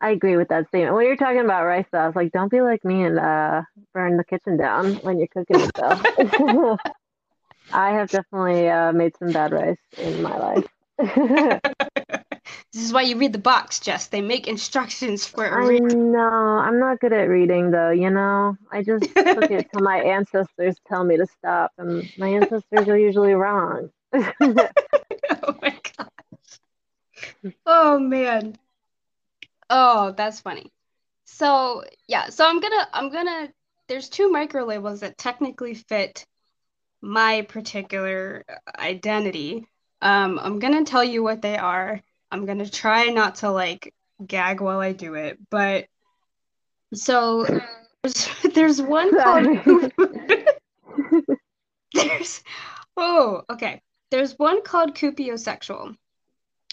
[0.00, 0.94] I agree with that statement.
[0.94, 3.62] When you're talking about rice sauce, like don't be like me and uh,
[3.94, 6.04] burn the kitchen down when you're cooking stuff.
[7.72, 10.64] I have definitely uh, made some bad rice in my life.
[12.72, 14.06] this is why you read the box, Jess.
[14.06, 16.18] They make instructions for a know.
[16.18, 17.90] I'm not good at reading, though.
[17.90, 22.28] You know, I just took it till my ancestors tell me to stop, and my
[22.28, 23.90] ancestors are usually wrong.
[24.14, 24.30] oh
[25.62, 26.60] my gosh.
[27.66, 28.56] Oh man.
[29.68, 30.72] Oh, that's funny.
[31.24, 33.48] So yeah, so I'm gonna I'm gonna
[33.88, 36.24] there's two micro labels that technically fit
[37.02, 38.44] my particular
[38.78, 39.66] identity.
[40.02, 42.02] Um, I'm gonna tell you what they are.
[42.30, 45.86] I'm gonna try not to like gag while I do it, but
[46.94, 47.46] so
[48.02, 49.92] there's, there's one called
[51.94, 52.42] there's
[52.96, 55.96] oh okay there's one called cupiosexual,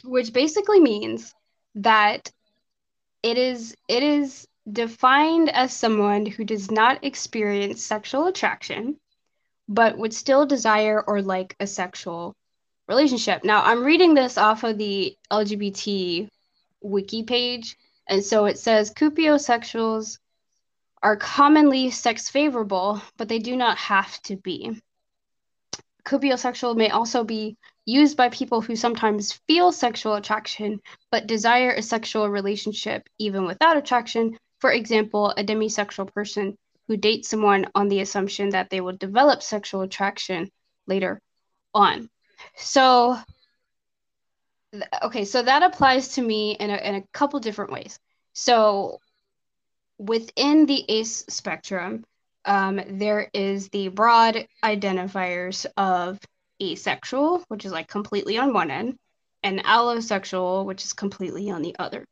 [0.03, 1.33] which basically means
[1.75, 2.31] that
[3.23, 8.97] it is it is defined as someone who does not experience sexual attraction
[9.67, 12.35] but would still desire or like a sexual
[12.87, 13.43] relationship.
[13.43, 16.29] Now, I'm reading this off of the LGBT
[16.81, 20.19] wiki page, and so it says cupiosexuals
[21.01, 24.81] are commonly sex favorable, but they do not have to be.
[26.05, 30.79] Cupiosexual may also be used by people who sometimes feel sexual attraction
[31.11, 34.37] but desire a sexual relationship even without attraction.
[34.59, 39.41] For example, a demisexual person who date someone on the assumption that they will develop
[39.41, 40.49] sexual attraction
[40.87, 41.19] later
[41.73, 42.09] on.
[42.55, 43.17] So,
[45.01, 47.99] okay, so that applies to me in a, in a couple different ways.
[48.33, 48.99] So,
[49.97, 52.03] within the ACE spectrum,
[52.45, 56.19] Um, there is the broad identifiers of
[56.59, 58.97] asexual, which is like completely on one end,
[59.43, 62.03] and allosexual, which is completely on the other.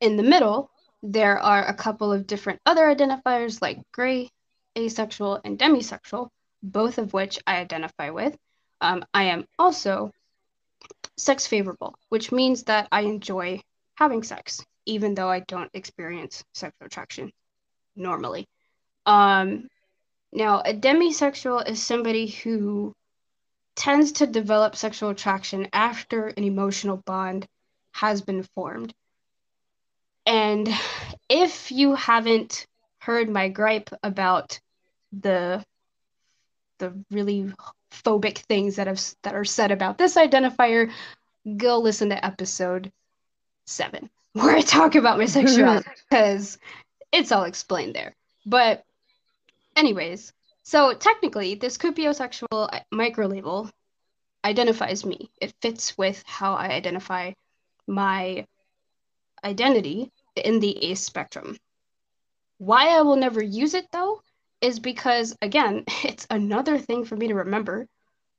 [0.00, 0.70] In the middle,
[1.12, 4.28] there are a couple of different other identifiers like gray,
[4.76, 6.28] asexual, and demisexual,
[6.62, 8.36] both of which I identify with.
[8.80, 10.10] Um, I am also
[11.16, 13.62] sex favorable, which means that I enjoy
[13.94, 17.32] having sex, even though I don't experience sexual attraction
[17.94, 18.48] normally.
[19.06, 19.68] Um,
[20.32, 22.94] now, a demisexual is somebody who
[23.76, 27.46] tends to develop sexual attraction after an emotional bond
[27.92, 28.92] has been formed.
[30.26, 30.68] And
[31.28, 32.66] if you haven't
[32.98, 34.58] heard my gripe about
[35.12, 35.64] the
[36.78, 37.50] the really
[37.90, 40.90] phobic things that have that are said about this identifier,
[41.56, 42.92] go listen to episode
[43.66, 46.58] seven where I talk about my sexuality because
[47.12, 48.14] it's all explained there.
[48.44, 48.84] But
[49.76, 50.32] anyways,
[50.64, 53.70] so technically this cupiosexual uh, micro label
[54.44, 55.30] identifies me.
[55.40, 57.32] It fits with how I identify
[57.86, 58.46] my
[59.44, 61.56] identity in the ace spectrum.
[62.58, 64.22] Why I will never use it though
[64.60, 67.86] is because again, it's another thing for me to remember.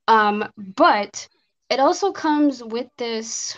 [0.07, 1.27] Um, but
[1.69, 3.57] it also comes with this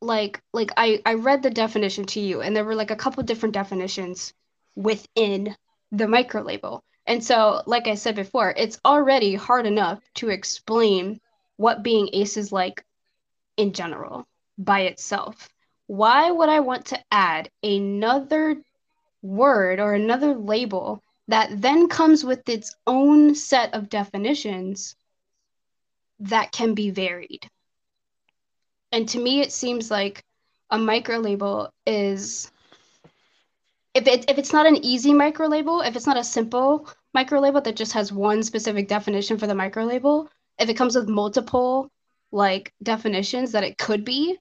[0.00, 3.22] like like I I read the definition to you and there were like a couple
[3.22, 4.32] different definitions
[4.74, 5.54] within
[5.92, 6.82] the micro label.
[7.06, 11.20] And so, like I said before, it's already hard enough to explain
[11.56, 12.84] what being ace is like
[13.56, 14.26] in general
[14.58, 15.48] by itself.
[15.86, 18.56] Why would I want to add another
[19.22, 24.96] word or another label that then comes with its own set of definitions
[26.20, 27.48] that can be varied?
[28.92, 30.24] And to me, it seems like
[30.70, 32.50] a micro label is
[33.94, 37.40] if it if it's not an easy micro label, if it's not a simple micro
[37.40, 41.08] label that just has one specific definition for the micro label, if it comes with
[41.08, 41.90] multiple
[42.30, 44.38] like definitions that it could be,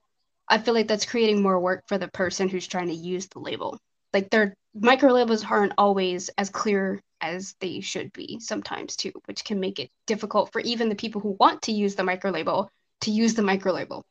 [0.52, 3.40] I feel like that's creating more work for the person who's trying to use the
[3.40, 3.80] label.
[4.14, 9.46] Like their micro labels aren't always as clear as they should be sometimes too, which
[9.46, 12.70] can make it difficult for even the people who want to use the micro label
[13.02, 14.04] to use the micro label.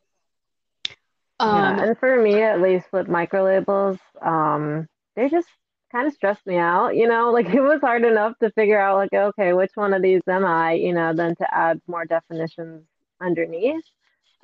[1.38, 5.48] Um, yeah, and for me, at least with micro labels, um, they just
[5.92, 8.96] kind of stressed me out, you know, like it was hard enough to figure out
[8.96, 12.86] like, okay, which one of these am I, you know, then to add more definitions
[13.20, 13.84] underneath.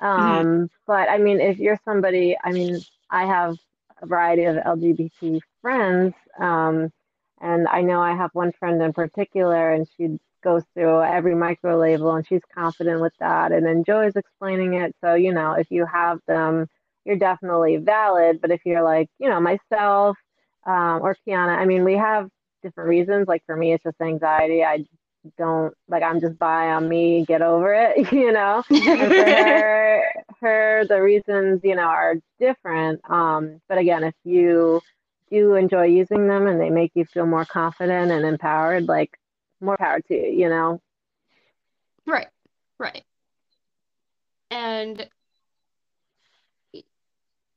[0.01, 0.05] Mm-hmm.
[0.05, 0.65] Um, mm-hmm.
[0.85, 2.79] but I mean, if you're somebody, I mean,
[3.09, 3.57] I have
[4.01, 6.91] a variety of LGBT friends, um,
[7.41, 11.79] and I know I have one friend in particular, and she goes through every micro
[11.79, 14.95] label, and she's confident with that, and enjoys explaining it.
[15.03, 16.67] So, you know, if you have them,
[17.05, 18.39] you're definitely valid.
[18.41, 20.17] But if you're like, you know, myself,
[20.67, 21.57] um, or Kiana.
[21.57, 22.29] I mean, we have
[22.61, 23.27] different reasons.
[23.27, 24.63] Like for me, it's just anxiety.
[24.63, 24.85] I
[25.37, 28.63] don't like I'm just by on me, get over it, you know.
[28.67, 30.03] for her,
[30.41, 33.01] her the reasons, you know, are different.
[33.09, 34.81] Um, but again, if you
[35.29, 39.17] do enjoy using them and they make you feel more confident and empowered, like
[39.61, 40.81] more power to you, you know.
[42.05, 42.27] Right.
[42.79, 43.03] Right.
[44.49, 45.09] And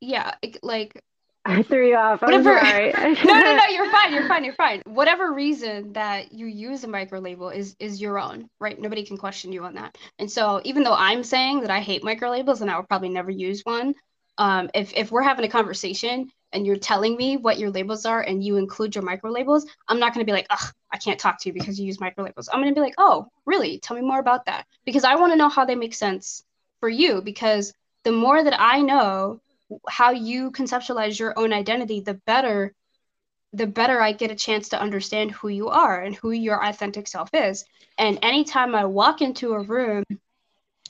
[0.01, 1.03] yeah, like
[1.51, 2.23] I threw you off.
[2.23, 2.59] I'm Whatever.
[2.59, 2.93] sorry.
[3.25, 3.65] no, no, no.
[3.71, 4.13] You're fine.
[4.13, 4.45] You're fine.
[4.45, 4.83] You're fine.
[4.87, 8.79] Whatever reason that you use a micro label is is your own, right?
[8.81, 9.97] Nobody can question you on that.
[10.19, 13.09] And so, even though I'm saying that I hate micro labels and I will probably
[13.09, 13.95] never use one,
[14.39, 18.23] um, if if we're having a conversation and you're telling me what your labels are
[18.23, 21.19] and you include your micro labels, I'm not going to be like, ugh, I can't
[21.19, 22.49] talk to you because you use micro labels.
[22.53, 23.79] I'm going to be like, oh, really?
[23.79, 26.43] Tell me more about that because I want to know how they make sense
[26.81, 27.73] for you because
[28.05, 29.41] the more that I know
[29.89, 32.75] how you conceptualize your own identity, the better
[33.53, 37.09] the better I get a chance to understand who you are and who your authentic
[37.09, 37.65] self is.
[37.99, 40.05] And anytime I walk into a room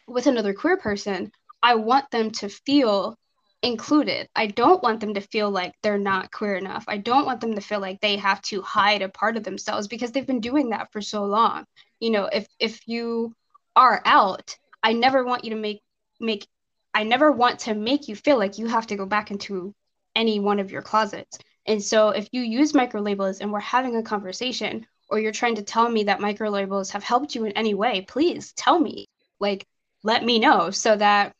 [0.06, 3.16] with another queer person, I want them to feel
[3.62, 4.28] included.
[4.34, 6.84] I don't want them to feel like they're not queer enough.
[6.88, 9.88] I don't want them to feel like they have to hide a part of themselves
[9.88, 11.64] because they've been doing that for so long.
[11.98, 13.34] You know, if if you
[13.76, 15.82] are out, I never want you to make
[16.18, 16.46] make
[16.94, 19.74] I never want to make you feel like you have to go back into
[20.14, 21.38] any one of your closets.
[21.66, 25.56] And so if you use micro labels and we're having a conversation or you're trying
[25.56, 29.06] to tell me that micro labels have helped you in any way, please tell me.
[29.38, 29.66] Like
[30.02, 31.34] let me know so that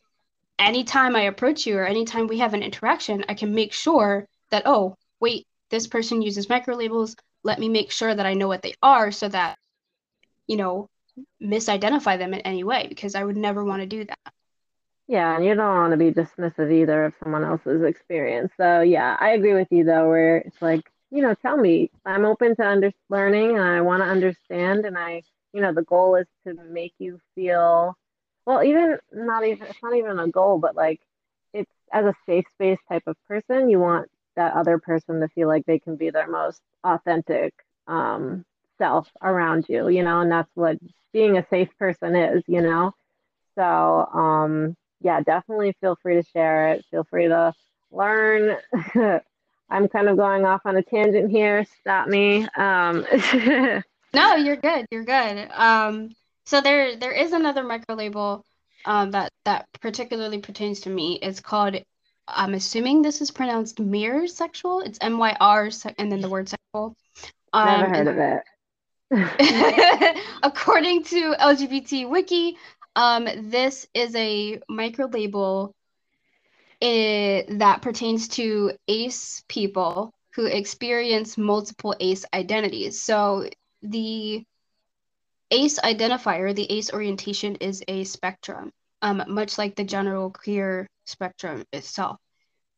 [0.59, 4.62] anytime I approach you or anytime we have an interaction, I can make sure that
[4.66, 7.16] oh, wait, this person uses micro labels.
[7.42, 9.57] Let me make sure that I know what they are so that
[10.51, 10.90] you know,
[11.40, 14.32] misidentify them in any way because I would never want to do that.
[15.11, 18.52] Yeah, and you don't want to be dismissive either of someone else's experience.
[18.56, 20.82] So yeah, I agree with you though, where it's like
[21.12, 21.90] you know, tell me.
[22.06, 24.86] I'm open to under learning and I want to understand.
[24.86, 27.96] And I, you know, the goal is to make you feel,
[28.46, 31.00] well, even not even, it's not even a goal, but like
[31.52, 35.48] it's as a safe space type of person, you want that other person to feel
[35.48, 37.54] like they can be their most authentic
[37.88, 38.44] um,
[38.78, 40.78] self around you, you know, and that's what
[41.12, 42.94] being a safe person is, you know.
[43.56, 46.84] So, um, yeah, definitely feel free to share it.
[46.90, 47.53] Feel free to
[47.90, 48.57] learn.
[49.70, 51.64] I'm kind of going off on a tangent here.
[51.80, 52.46] Stop me.
[52.57, 53.07] Um,
[54.14, 54.86] no, you're good.
[54.90, 55.48] You're good.
[55.53, 56.11] Um,
[56.44, 58.44] so there, there is another micro label
[58.84, 61.18] um, that that particularly pertains to me.
[61.22, 61.76] It's called.
[62.28, 64.80] I'm assuming this is pronounced myr sexual.
[64.80, 66.96] It's M Y R and then the word sexual.
[67.53, 68.42] Um, Never heard of it.
[70.42, 72.57] according to LGBT Wiki,
[72.97, 75.74] um, this is a micro label
[76.80, 83.03] it, that pertains to ace people who experience multiple ace identities.
[83.03, 83.49] So
[83.82, 84.45] the
[85.51, 88.72] ace identifier, the ace orientation is a spectrum,
[89.03, 92.18] um, much like the general queer spectrum itself.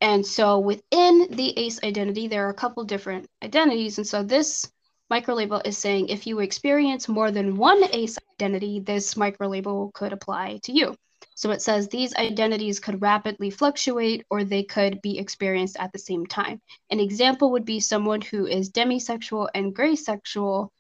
[0.01, 3.99] And so within the ace identity, there are a couple different identities.
[3.99, 4.71] And so this
[5.13, 10.59] microlabel is saying if you experience more than one ace identity, this microlabel could apply
[10.63, 10.95] to you.
[11.35, 15.99] So it says these identities could rapidly fluctuate or they could be experienced at the
[15.99, 16.61] same time.
[16.91, 20.73] An example would be someone who is demisexual and gray sexual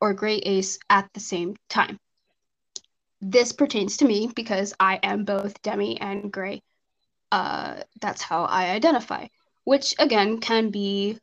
[0.00, 1.98] or gray ace at the same time.
[3.20, 6.62] This pertains to me because I am both demi and gray.
[7.32, 9.26] Uh, that's how I identify,
[9.64, 11.18] which again can be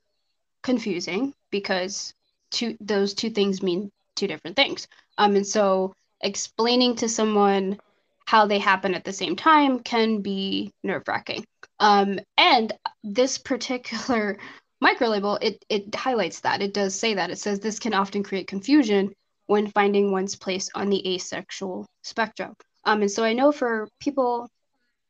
[0.62, 2.14] confusing because
[2.54, 4.88] two those two things mean two different things.
[5.18, 7.80] Um, and so explaining to someone
[8.26, 11.46] how they happen at the same time can be nerve wracking.
[11.80, 12.72] Um, and
[13.04, 14.38] this particular
[14.82, 16.62] micro label, it, it highlights that.
[16.62, 17.30] It does say that.
[17.30, 19.14] It says this can often create confusion
[19.48, 22.54] when finding one's place on the asexual spectrum.
[22.86, 24.50] Um, and so I know for people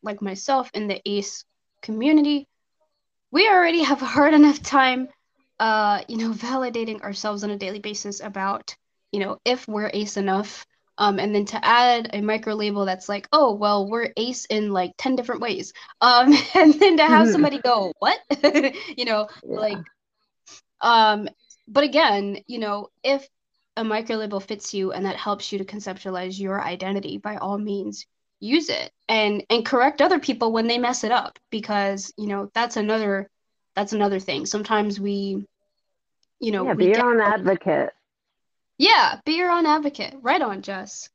[0.02, 1.46] like myself in the ace
[1.82, 2.48] community,
[3.32, 5.08] we already have a hard enough time,
[5.64, 8.76] uh, you know, validating ourselves on a daily basis about,
[9.12, 10.66] you know, if we're ace enough
[10.98, 14.72] um, and then to add a micro label that's like, oh, well, we're ace in
[14.72, 15.74] like 10 different ways.
[16.02, 18.20] Um, and then to have somebody go, what?
[18.98, 19.60] you know, yeah.
[19.60, 19.78] like,
[20.82, 21.30] um,
[21.68, 23.26] but again, you know, if
[23.78, 27.58] a micro label fits you and that helps you to conceptualize your identity, by all
[27.58, 28.06] means,
[28.42, 32.52] use it and and correct other people when they mess it up because you know
[32.54, 33.30] that's another
[33.74, 35.46] that's another thing sometimes we
[36.40, 37.92] you know yeah, be your own advocate
[38.78, 40.16] yeah, be your own advocate.
[40.22, 41.10] Right on, Jess.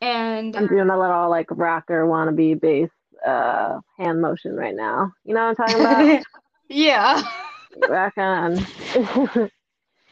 [0.00, 2.90] And I'm doing a little like rocker wannabe bass
[3.26, 5.12] uh hand motion right now.
[5.24, 6.24] You know what I'm talking about?
[6.68, 7.22] yeah.
[7.88, 8.66] Rock on.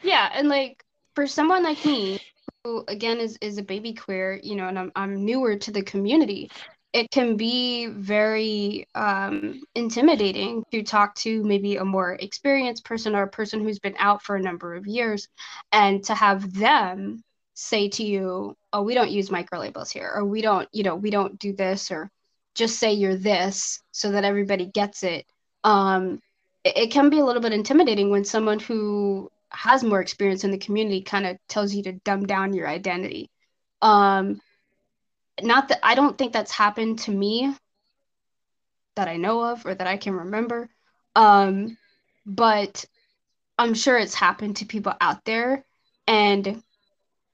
[0.01, 2.19] yeah, and like for someone like me,
[2.63, 5.83] who again is is a baby queer, you know, and I'm I'm newer to the
[5.83, 6.49] community,
[6.93, 13.23] it can be very um, intimidating to talk to maybe a more experienced person or
[13.23, 15.27] a person who's been out for a number of years
[15.71, 17.23] and to have them
[17.53, 20.95] say to you oh we don't use micro labels here or we don't you know
[20.95, 22.09] we don't do this or
[22.55, 25.25] just say you're this so that everybody gets it.
[25.63, 26.19] Um,
[26.63, 30.51] it, it can be a little bit intimidating when someone who has more experience in
[30.51, 33.29] the community kind of tells you to dumb down your identity.
[33.81, 34.41] Um,
[35.43, 37.53] not that I don't think that's happened to me
[38.95, 40.69] that I know of or that I can remember.
[41.15, 41.77] Um,
[42.25, 42.85] but
[43.57, 45.65] I'm sure it's happened to people out there
[46.07, 46.61] and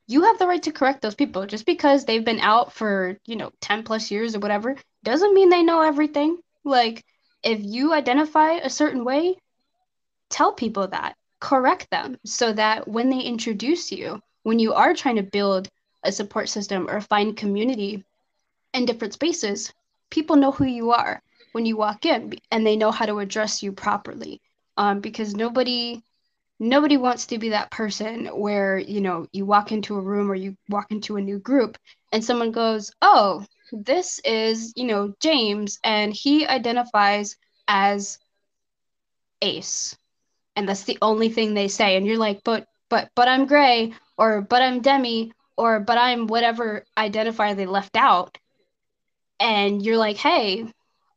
[0.08, 3.36] you have the right to correct those people just because they've been out for, you
[3.36, 6.38] know, 10 plus years or whatever doesn't mean they know everything.
[6.64, 7.03] Like
[7.43, 9.38] if you identify a certain way,
[10.30, 15.18] tell people that, correct them so that when they introduce you, when you are trying
[15.18, 15.70] to build
[16.08, 18.03] a support system or find community
[18.74, 19.74] in different spaces,
[20.10, 23.62] people know who you are when you walk in and they know how to address
[23.62, 24.41] you properly.
[24.78, 26.01] Um, because nobody
[26.60, 30.36] nobody wants to be that person where you know you walk into a room or
[30.36, 31.78] you walk into a new group
[32.12, 37.36] and someone goes oh this is you know james and he identifies
[37.68, 38.18] as
[39.41, 39.95] ace
[40.55, 43.93] and that's the only thing they say and you're like but but but i'm gray
[44.18, 48.38] or but i'm demi or but I'm whatever identifier they left out.
[49.39, 50.66] And you're like, hey,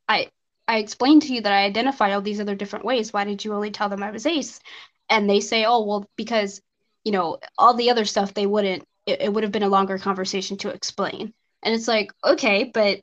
[0.08, 0.30] I
[0.68, 3.12] I explained to you that I identify all these other different ways.
[3.12, 4.60] Why did you only tell them I was ace?
[5.08, 6.62] And they say, oh, well, because,
[7.04, 9.98] you know, all the other stuff they wouldn't, it, it would have been a longer
[9.98, 11.34] conversation to explain.
[11.62, 13.00] And it's like, okay, but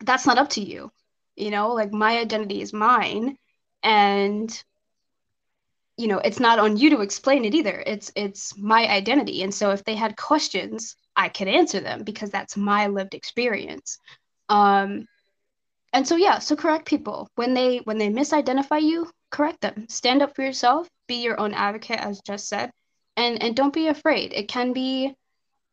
[0.00, 0.90] that's not up to you.
[1.34, 3.38] You know, like my identity is mine.
[3.82, 4.62] And
[5.96, 7.82] you know it's not on you to explain it either.
[7.86, 9.42] It's it's my identity.
[9.42, 13.98] And so if they had questions i could answer them because that's my lived experience.
[14.48, 15.06] Um
[15.92, 17.28] and so yeah so correct people.
[17.34, 19.86] When they when they misidentify you correct them.
[19.88, 20.88] Stand up for yourself.
[21.08, 22.70] Be your own advocate as just said.
[23.16, 24.32] And and don't be afraid.
[24.32, 25.14] It can be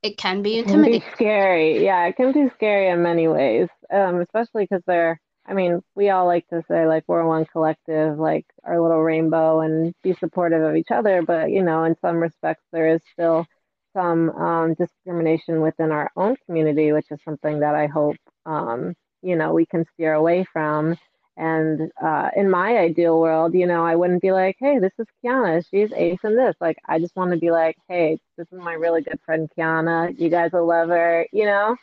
[0.04, 1.84] it can be intimidating it can be scary.
[1.84, 5.20] Yeah it can be scary in many ways um especially because they're
[5.50, 9.62] I mean, we all like to say like we're one collective, like our little rainbow,
[9.62, 11.24] and be supportive of each other.
[11.24, 13.46] But you know, in some respects, there is still
[13.94, 18.94] some um, discrimination within our own community, which is something that I hope um,
[19.24, 20.96] you know we can steer away from.
[21.38, 25.08] And uh, in my ideal world, you know, I wouldn't be like, hey, this is
[25.24, 25.64] Kiana.
[25.72, 26.54] She's ace in this.
[26.60, 30.20] Like, I just want to be like, hey, this is my really good friend Kiana.
[30.20, 31.78] You guys will love her, you know?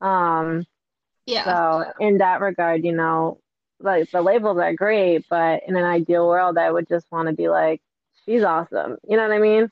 [0.00, 0.64] Um,
[1.26, 1.44] yeah.
[1.44, 3.38] So in that regard, you know,
[3.80, 7.34] like the labels are great, but in an ideal world, I would just want to
[7.34, 7.80] be like,
[8.24, 8.96] she's awesome.
[9.08, 9.70] You know what I mean?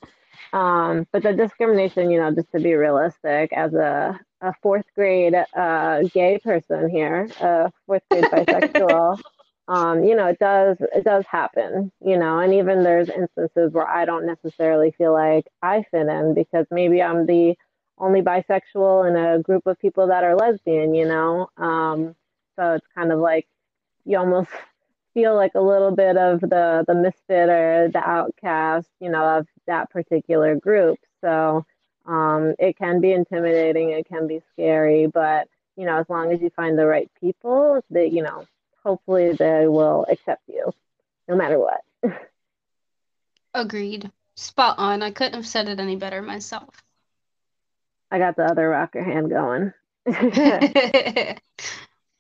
[0.52, 5.34] Um, but the discrimination, you know, just to be realistic, as a, a fourth grade
[5.56, 9.20] uh, gay person here, a fourth grade bisexual,
[9.68, 13.86] um, you know, it does it does happen, you know, and even there's instances where
[13.86, 17.56] I don't necessarily feel like I fit in because maybe I'm the
[18.00, 21.50] only bisexual in a group of people that are lesbian, you know?
[21.56, 22.16] Um,
[22.56, 23.46] so it's kind of like
[24.04, 24.50] you almost
[25.14, 29.46] feel like a little bit of the the misfit or the outcast, you know, of
[29.66, 30.98] that particular group.
[31.20, 31.64] So
[32.06, 36.40] um, it can be intimidating, it can be scary, but you know, as long as
[36.40, 38.46] you find the right people, that you know,
[38.82, 40.72] hopefully they will accept you,
[41.28, 41.80] no matter what.
[43.54, 44.10] Agreed.
[44.36, 45.02] Spot on.
[45.02, 46.82] I couldn't have said it any better myself.
[48.10, 49.72] I got the other rocker hand going.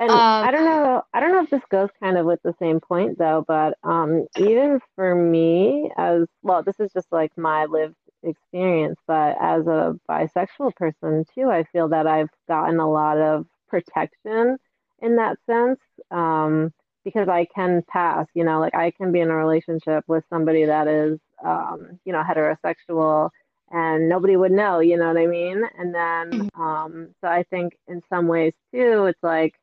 [0.00, 2.54] And um, I don't know, I don't know if this goes kind of with the
[2.58, 7.66] same point though, but um, even for me, as well, this is just like my
[7.66, 13.18] lived experience, but as a bisexual person too, I feel that I've gotten a lot
[13.18, 14.56] of protection
[15.02, 15.80] in that sense
[16.10, 16.72] um,
[17.04, 20.64] because I can pass, you know, like I can be in a relationship with somebody
[20.64, 23.28] that is, um, you know, heterosexual
[23.70, 25.62] and nobody would know, you know what I mean?
[25.78, 26.60] And then, mm-hmm.
[26.60, 29.54] um, so I think in some ways too, it's like,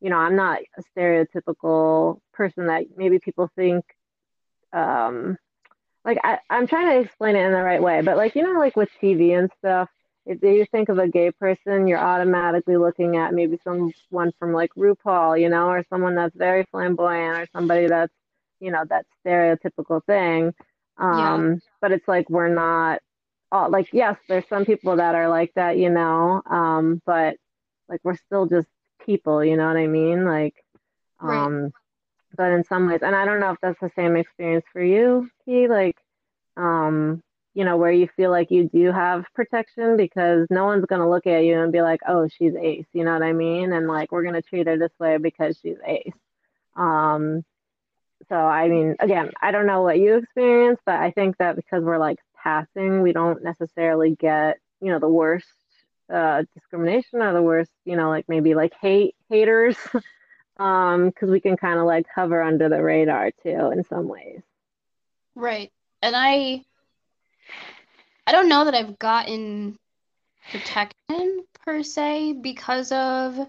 [0.00, 3.84] you know, I'm not a stereotypical person that maybe people think,
[4.72, 5.36] um,
[6.04, 8.58] like I, I'm trying to explain it in the right way, but like, you know,
[8.58, 9.88] like with TV and stuff,
[10.26, 14.70] if you think of a gay person, you're automatically looking at maybe someone from like
[14.76, 18.12] RuPaul, you know, or someone that's very flamboyant or somebody that's,
[18.60, 20.52] you know, that stereotypical thing.
[20.98, 21.56] Um, yeah.
[21.80, 23.00] but it's like we're not
[23.56, 27.36] all like yes, there's some people that are like that, you know, um, but
[27.88, 28.68] like we're still just
[29.04, 30.24] people, you know what I mean?
[30.24, 30.54] Like,
[31.20, 31.72] um, right.
[32.36, 35.30] but in some ways, and I don't know if that's the same experience for you,
[35.44, 35.96] Key, like,
[36.56, 37.22] um,
[37.54, 41.08] you know, where you feel like you do have protection because no one's going to
[41.08, 43.72] look at you and be like, oh, she's ace, you know what I mean?
[43.72, 46.12] And like, we're going to treat her this way because she's ace.
[46.76, 47.44] Um,
[48.28, 51.82] so, I mean, again, I don't know what you experience, but I think that because
[51.82, 55.48] we're like passing, we don't necessarily get, you know, the worst
[56.12, 59.76] uh, discrimination or the worst, you know, like maybe like hate haters,
[60.58, 64.42] um, because we can kind of like hover under the radar too in some ways.
[65.34, 65.72] Right,
[66.02, 66.64] and I,
[68.28, 69.76] I don't know that I've gotten
[70.52, 73.48] protection per se because of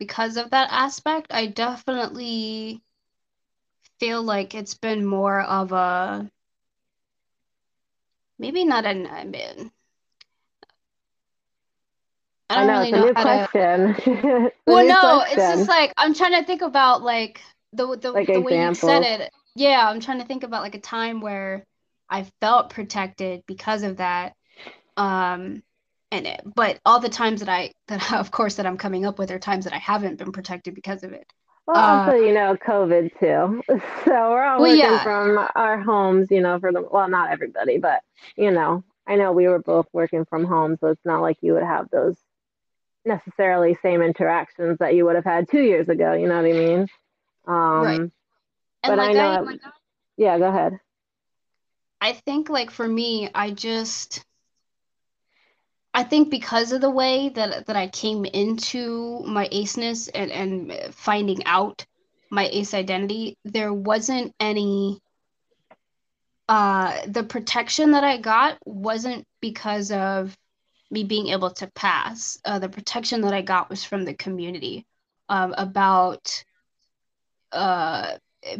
[0.00, 1.28] because of that aspect.
[1.32, 2.82] I definitely
[4.00, 6.28] feel like it's been more of a
[8.42, 9.72] maybe not an I mean
[12.50, 13.94] I don't I know, really know how question.
[13.94, 14.52] to.
[14.66, 15.38] well, no, question.
[15.38, 17.40] it's just like I'm trying to think about like
[17.72, 19.30] the the, like the way you said it.
[19.54, 21.64] Yeah, I'm trying to think about like a time where
[22.10, 24.34] I felt protected because of that.
[24.98, 25.62] Um,
[26.10, 29.18] and it, but all the times that I that of course that I'm coming up
[29.18, 31.32] with are times that I haven't been protected because of it.
[31.66, 33.62] Well, uh, also, you know, COVID too.
[34.04, 35.02] So we're all well, working yeah.
[35.02, 38.02] from our homes, you know, for the well, not everybody, but
[38.36, 41.54] you know, I know we were both working from home, so it's not like you
[41.54, 42.16] would have those
[43.04, 46.12] necessarily same interactions that you would have had two years ago.
[46.14, 46.88] You know what I mean?
[47.46, 48.10] Um, right.
[48.82, 49.30] but like I know.
[49.30, 49.60] I, like,
[50.16, 50.78] yeah, go ahead.
[52.00, 54.24] I think, like for me, I just,
[55.94, 60.94] I think because of the way that that I came into my aceness and and
[60.94, 61.84] finding out
[62.30, 65.00] my ace identity, there wasn't any.
[66.48, 70.36] Uh, the protection that I got wasn't because of
[70.90, 72.38] me being able to pass.
[72.44, 74.84] Uh, the protection that I got was from the community
[75.28, 76.44] um, about
[77.52, 78.16] uh,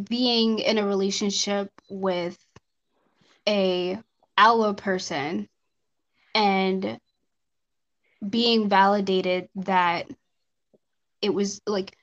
[0.09, 2.39] being in a relationship with
[3.47, 3.99] a
[4.39, 5.49] allo person
[6.35, 6.99] and
[8.29, 10.07] being validated that
[11.21, 11.97] it was like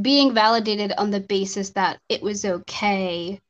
[0.00, 3.40] being validated on the basis that it was okay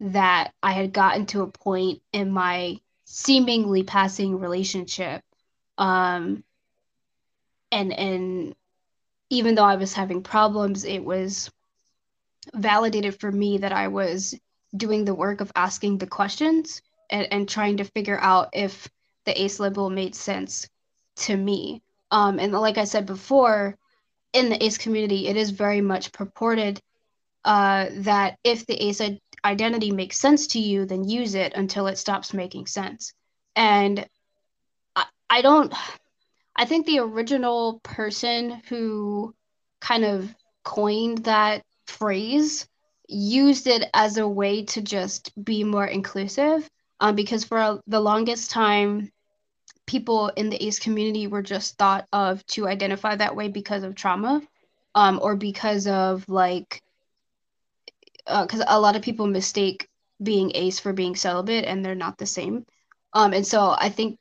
[0.00, 5.22] that I had gotten to a point in my seemingly passing relationship
[5.78, 6.44] um
[7.72, 8.54] and and
[9.30, 11.50] even though I was having problems it was
[12.54, 14.34] validated for me that I was
[14.76, 18.88] doing the work of asking the questions and, and trying to figure out if
[19.24, 20.68] the ace label made sense
[21.20, 21.82] to me.
[22.10, 23.76] Um and like I said before
[24.32, 26.80] in the ace community it is very much purported
[27.44, 29.00] uh, that if the ace
[29.44, 33.12] identity makes sense to you then use it until it stops making sense.
[33.56, 34.06] And
[34.96, 35.72] I, I don't
[36.56, 39.34] i think the original person who
[39.80, 42.68] kind of coined that phrase
[43.08, 46.68] used it as a way to just be more inclusive
[47.00, 49.10] um, because for the longest time
[49.90, 53.96] people in the ace community were just thought of to identify that way because of
[53.96, 54.40] trauma
[54.94, 56.80] um, or because of like
[58.24, 59.88] because uh, a lot of people mistake
[60.22, 62.64] being ace for being celibate and they're not the same.
[63.14, 64.20] Um, and so i think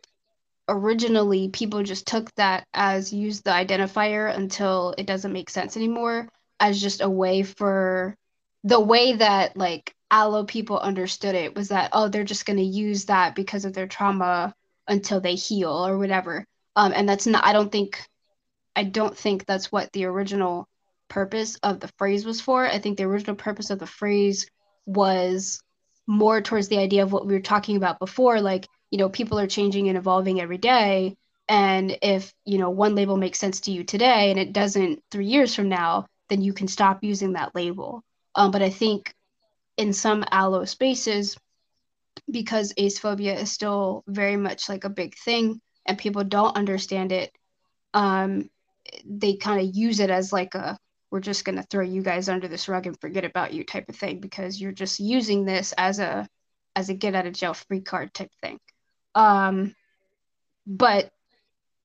[0.67, 6.29] originally people just took that as use the identifier until it doesn't make sense anymore
[6.59, 8.15] as just a way for
[8.63, 12.63] the way that like allo people understood it was that oh they're just going to
[12.63, 14.53] use that because of their trauma
[14.89, 16.45] until they heal or whatever.
[16.75, 17.45] Um, and that's not.
[17.45, 18.03] I don't think.
[18.75, 20.67] I don't think that's what the original
[21.09, 22.65] purpose of the phrase was for.
[22.65, 24.49] I think the original purpose of the phrase
[24.85, 25.61] was
[26.07, 29.39] more towards the idea of what we were talking about before, like you know, people
[29.39, 31.15] are changing and evolving every day.
[31.47, 35.27] And if you know one label makes sense to you today and it doesn't three
[35.27, 38.03] years from now, then you can stop using that label.
[38.35, 39.13] Um, but I think
[39.77, 41.37] in some allo spaces,
[42.29, 47.11] because ace phobia is still very much like a big thing and people don't understand
[47.11, 47.31] it
[47.93, 48.49] um
[49.05, 50.77] they kind of use it as like a
[51.11, 53.89] we're just going to throw you guys under this rug and forget about you type
[53.89, 56.27] of thing because you're just using this as a
[56.75, 58.59] as a get out of jail free card type thing.
[59.15, 59.75] Um
[60.69, 61.11] but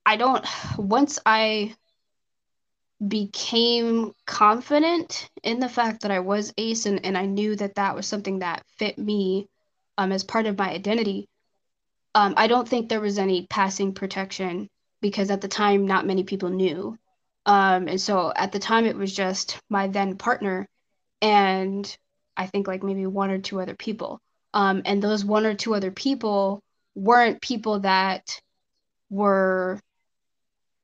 [0.05, 0.45] i don't
[0.77, 1.75] once i
[3.07, 7.95] became confident in the fact that i was ace and, and i knew that that
[7.95, 9.49] was something that fit me
[9.99, 11.29] um, as part of my identity,
[12.15, 14.69] um, I don't think there was any passing protection
[15.01, 16.97] because at the time, not many people knew.
[17.47, 20.67] Um, and so at the time, it was just my then partner
[21.21, 21.97] and
[22.37, 24.21] I think like maybe one or two other people.
[24.53, 26.63] Um, and those one or two other people
[26.95, 28.41] weren't people that
[29.11, 29.81] were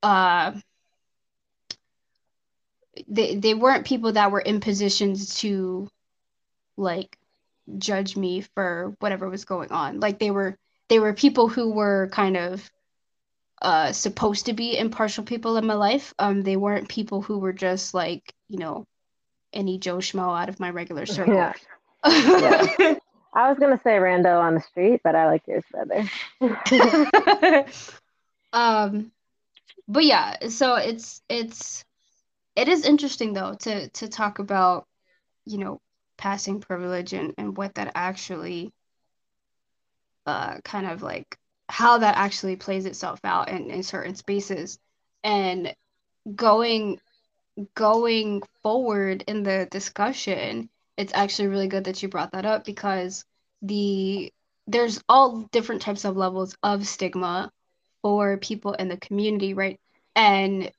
[0.03, 0.53] uh,
[3.09, 5.89] they they weren't people that were in positions to
[6.77, 7.17] like
[7.79, 10.01] judge me for whatever was going on.
[10.01, 10.57] Like they were
[10.89, 12.71] they were people who were kind of
[13.63, 16.15] uh supposed to be impartial people in my life.
[16.19, 18.87] Um they weren't people who were just like, you know,
[19.53, 21.35] any Joe Schmo out of my regular circle.
[21.35, 21.53] Yeah.
[22.07, 22.95] yeah.
[23.33, 27.67] I was gonna say rando on the street, but I like yours better.
[28.53, 29.13] um
[29.87, 31.85] but yeah, so it's it's
[32.57, 34.87] it is interesting though to to talk about,
[35.47, 35.81] you know,
[36.21, 38.71] passing privilege and, and what that actually
[40.27, 41.39] uh, kind of like
[41.71, 44.79] how that actually plays itself out in, in certain spaces.
[45.25, 45.75] And
[46.37, 47.01] going
[47.75, 53.25] going forward in the discussion it's actually really good that you brought that up because
[53.63, 54.33] the
[54.67, 57.51] there's all different types of levels of stigma
[58.03, 59.81] for people in the community right?
[60.15, 60.71] And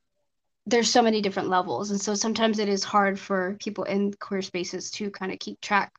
[0.71, 1.91] there's so many different levels.
[1.91, 5.61] And so sometimes it is hard for people in queer spaces to kind of keep
[5.61, 5.93] track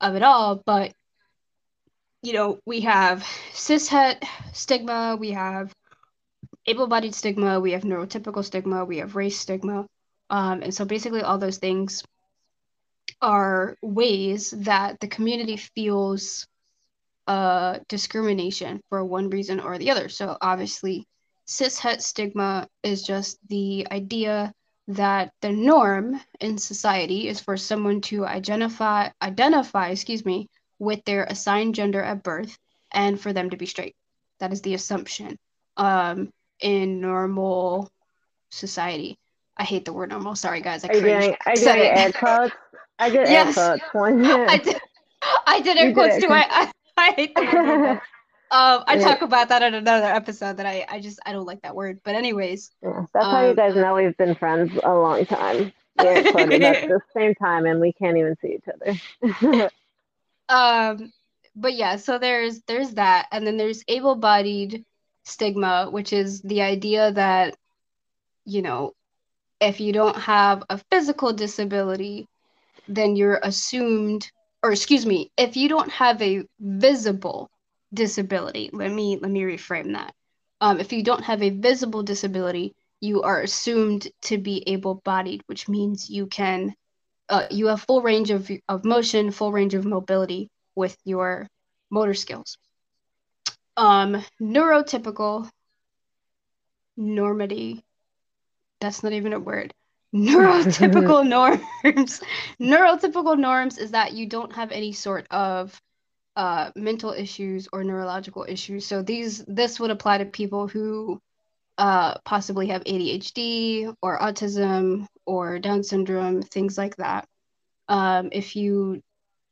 [0.00, 0.92] of it all but
[2.22, 3.20] you know we have
[3.52, 4.22] cishet
[4.52, 5.72] stigma we have
[6.66, 9.86] able-bodied stigma we have neurotypical stigma we have race stigma.
[10.28, 12.02] Um, and so basically all those things
[13.22, 16.46] are ways that the community feels
[17.28, 20.08] uh, discrimination for one reason or the other.
[20.08, 21.06] So obviously
[21.46, 24.52] cishet stigma is just the idea
[24.88, 31.24] that the norm in society is for someone to identify identify excuse me with their
[31.24, 32.56] assigned gender at birth
[32.92, 33.94] and for them to be straight.
[34.40, 35.38] That is the assumption
[35.76, 36.30] um,
[36.60, 37.90] in normal
[38.50, 39.18] society.
[39.56, 40.36] I hate the word normal.
[40.36, 40.84] Sorry guys.
[40.84, 42.54] I doing, are you air quotes.
[42.98, 43.56] I did yes.
[43.56, 44.26] air quotes.
[44.26, 44.80] I did,
[45.46, 46.28] I did air quotes too.
[46.28, 48.00] I, I, I hate the word
[48.48, 51.62] Um, I talk about that in another episode that I, I just I don't like
[51.62, 52.00] that word.
[52.04, 55.26] But anyways, yeah, that's um, how you um, guys know we've been friends a long
[55.26, 55.72] time.
[55.98, 56.24] We're at
[56.88, 59.70] the same time, and we can't even see each other.
[60.48, 61.12] um,
[61.56, 64.84] but yeah, so there's there's that, and then there's able-bodied
[65.24, 67.56] stigma, which is the idea that
[68.44, 68.94] you know,
[69.60, 72.28] if you don't have a physical disability,
[72.88, 74.30] then you're assumed,
[74.62, 77.50] or excuse me, if you don't have a visible
[77.92, 80.14] disability, let me let me reframe that.
[80.60, 85.68] Um, if you don't have a visible disability, you are assumed to be able-bodied, which
[85.68, 86.74] means you can,
[87.28, 91.48] uh, you have full range of of motion, full range of mobility with your
[91.90, 92.58] motor skills.
[93.76, 95.50] Um, neurotypical
[96.98, 97.82] normity
[98.80, 99.74] that's not even a word.
[100.14, 102.20] Neurotypical norms.
[102.60, 105.80] Neurotypical norms is that you don't have any sort of
[106.36, 108.86] uh, mental issues or neurological issues.
[108.86, 111.20] So these this would apply to people who
[111.78, 117.26] uh, possibly have ADHD or autism or Down syndrome, things like that.
[117.88, 119.02] Um, if you,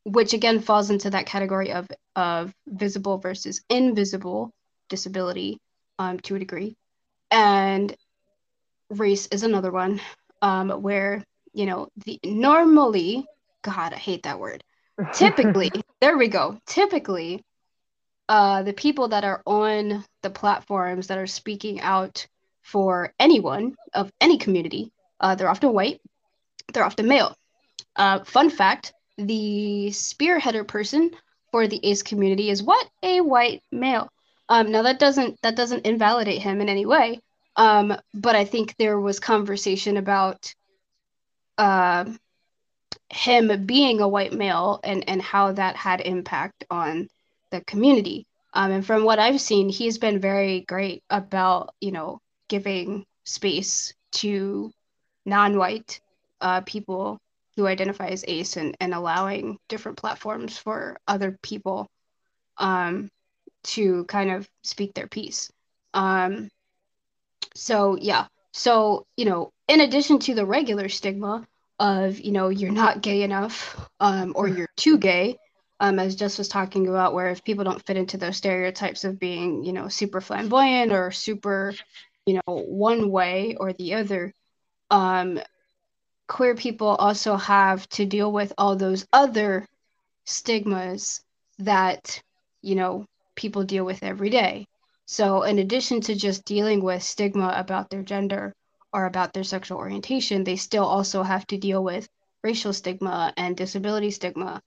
[0.04, 4.52] which again falls into that category of of visible versus invisible
[4.88, 5.58] disability
[5.98, 6.76] um, to a degree,
[7.30, 7.96] and
[8.90, 10.00] race is another one
[10.42, 13.24] um, where you know the normally
[13.62, 14.62] god i hate that word
[15.12, 15.70] typically
[16.00, 16.58] there we go.
[16.66, 17.44] Typically
[18.28, 22.26] uh, the people that are on the platforms that are speaking out
[22.62, 24.90] for anyone of any community
[25.20, 26.00] uh, they're often white
[26.72, 27.36] they're often male.
[27.96, 31.10] Uh, fun fact the spearheader person
[31.52, 32.88] for the ace community is what?
[33.02, 34.08] A white male.
[34.48, 37.20] Um, now that doesn't that doesn't invalidate him in any way.
[37.56, 40.52] Um, but I think there was conversation about
[41.56, 42.06] uh,
[43.10, 47.08] him being a white male and, and how that had impact on
[47.50, 48.26] the community.
[48.52, 53.94] Um, and from what I've seen, he's been very great about, you know, giving space
[54.12, 54.72] to
[55.24, 56.00] non-white
[56.40, 57.18] uh, people
[57.56, 61.88] who identify as ace and, and allowing different platforms for other people
[62.58, 63.10] um,
[63.62, 65.50] to kind of speak their piece.
[65.94, 66.48] Um,
[67.54, 68.26] so yeah.
[68.52, 71.46] So, you know, in addition to the regular stigma
[71.78, 75.36] of, you know, you're not gay enough, um, or you're too gay,
[75.80, 79.18] um, as Jess was talking about, where if people don't fit into those stereotypes of
[79.18, 81.74] being, you know, super flamboyant or super,
[82.26, 84.32] you know, one way or the other,
[84.90, 85.40] um,
[86.28, 89.66] queer people also have to deal with all those other
[90.24, 91.20] stigmas
[91.58, 92.22] that,
[92.62, 93.04] you know,
[93.34, 94.66] people deal with every day.
[95.06, 98.54] So, in addition to just dealing with stigma about their gender
[98.94, 102.08] or about their sexual orientation, they still also have to deal with
[102.44, 104.62] racial stigma and disability stigma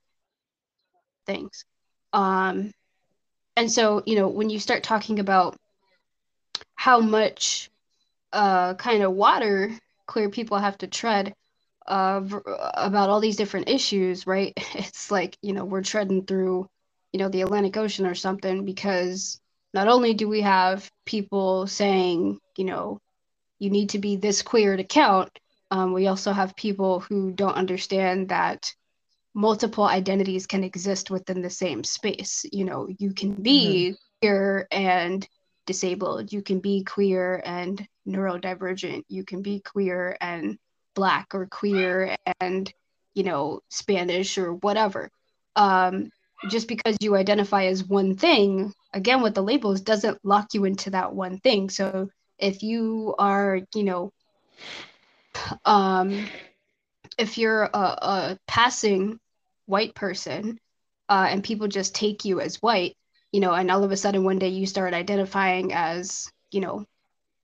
[1.26, 1.64] things.
[2.12, 2.70] Um,
[3.56, 5.56] and so, you know, when you start talking about
[6.74, 7.70] how much
[8.32, 9.72] uh, kind of water
[10.06, 11.32] queer people have to tread
[11.86, 12.20] uh,
[12.74, 14.52] about all these different issues, right?
[14.74, 16.68] It's like, you know, we're treading through,
[17.12, 19.40] you know, the Atlantic Ocean or something because
[19.72, 22.98] not only do we have people saying, you know,
[23.58, 25.38] you need to be this queer to count,
[25.70, 28.72] um, we also have people who don't understand that
[29.34, 32.44] multiple identities can exist within the same space.
[32.50, 34.26] You know, you can be mm-hmm.
[34.26, 35.28] queer and
[35.66, 40.58] disabled, you can be queer and neurodivergent, you can be queer and
[40.94, 42.72] black or queer and,
[43.14, 45.10] you know, Spanish or whatever.
[45.54, 46.10] Um,
[46.48, 50.90] just because you identify as one thing, again with the labels, doesn't lock you into
[50.90, 51.68] that one thing.
[51.68, 54.12] So if you are, you know,
[55.64, 56.26] um,
[57.18, 59.18] if you're a, a passing
[59.66, 60.58] white person
[61.08, 62.96] uh, and people just take you as white,
[63.32, 66.84] you know, and all of a sudden one day you start identifying as, you know,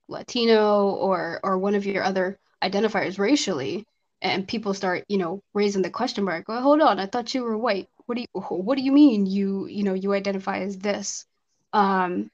[0.07, 3.85] Latino or or one of your other identifiers racially,
[4.21, 6.47] and people start, you know, raising the question mark.
[6.47, 9.25] Well, hold on, I thought you were white what do you what do you mean
[9.25, 11.25] you you know you identify as this
[11.73, 12.29] um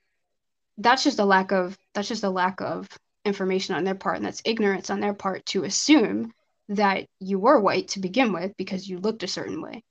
[0.77, 2.87] that's just a lack of that's just a lack of
[3.25, 6.31] information on their part and that's ignorance on their part to assume
[6.69, 9.83] that you were white to begin with because you looked a certain way.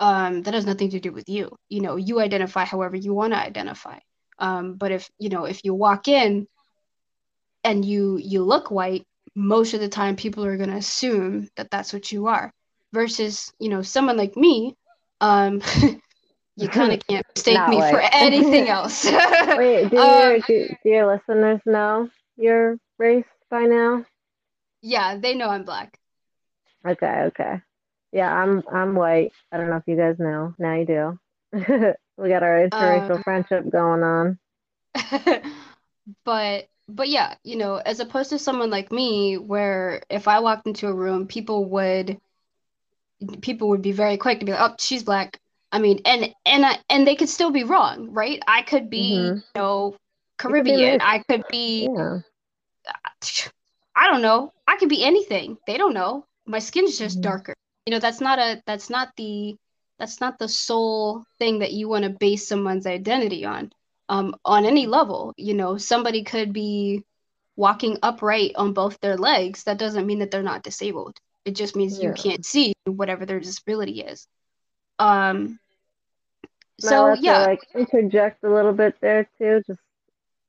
[0.00, 1.50] Um that has nothing to do with you.
[1.68, 3.98] You know you identify however you want to identify.
[4.38, 6.46] Um but if you know if you walk in
[7.62, 11.70] and you you look white most of the time people are going to assume that
[11.70, 12.52] that's what you are.
[12.92, 14.76] Versus you know someone like me
[15.20, 15.62] um,
[16.56, 19.04] you kind of can't mistake me for anything else.
[19.04, 24.04] Wait, do, um, your, do, do your listeners know your race by now?
[24.82, 25.98] Yeah, they know I'm black.
[26.86, 27.60] Okay, okay.
[28.12, 29.32] Yeah, I'm I'm white.
[29.50, 30.54] I don't know if you guys know.
[30.58, 31.18] Now you do.
[31.52, 34.38] we got our interracial um, friendship going on.
[36.24, 40.66] but but yeah, you know, as opposed to someone like me, where if I walked
[40.66, 42.20] into a room, people would
[43.40, 45.40] people would be very quick to be like, "Oh, she's black.
[45.74, 48.40] I mean, and and I, and they could still be wrong, right?
[48.46, 49.38] I could be, mm-hmm.
[49.38, 49.96] you know,
[50.38, 51.00] Caribbean.
[51.00, 52.20] I could be, yeah.
[53.96, 54.52] I don't know.
[54.68, 55.58] I could be anything.
[55.66, 56.26] They don't know.
[56.46, 57.22] My skin's just mm-hmm.
[57.22, 57.54] darker.
[57.86, 59.56] You know, that's not a that's not the
[59.98, 63.72] that's not the sole thing that you want to base someone's identity on.
[64.08, 67.02] Um, on any level, you know, somebody could be
[67.56, 69.64] walking upright on both their legs.
[69.64, 71.18] That doesn't mean that they're not disabled.
[71.44, 72.10] It just means yeah.
[72.10, 74.28] you can't see whatever their disability is.
[75.00, 75.58] Um,
[76.88, 79.62] so yeah, to, like interject a little bit there too.
[79.66, 79.80] Just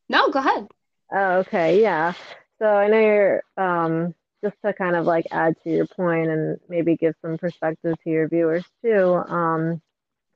[0.09, 0.67] no, go ahead.
[1.11, 2.13] Oh, okay, yeah.
[2.59, 6.59] So I know you're um, just to kind of like add to your point and
[6.69, 9.15] maybe give some perspective to your viewers too.
[9.27, 9.81] Um,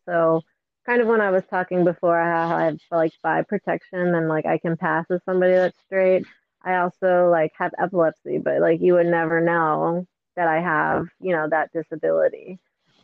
[0.06, 0.42] so
[0.86, 4.58] kind of when I was talking before, I have like bi protection and like I
[4.58, 6.26] can pass as somebody that's straight.
[6.64, 11.32] I also like have epilepsy, but like you would never know that I have, you
[11.34, 12.60] know, that disability.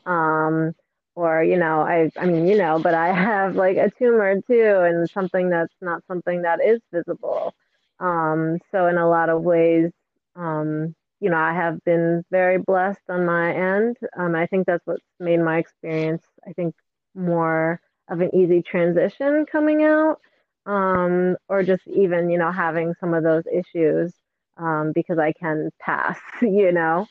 [0.05, 0.73] Um,
[1.15, 4.79] or you know i i mean you know but i have like a tumor too
[4.85, 7.53] and something that's not something that is visible.
[7.99, 9.91] Um so in a lot of ways
[10.35, 13.97] um you know i have been very blessed on my end.
[14.17, 16.75] Um i think that's what's made my experience i think
[17.15, 20.17] more of an easy transition coming out
[20.65, 24.13] um or just even you know having some of those issues
[24.57, 27.07] um because i can pass you know?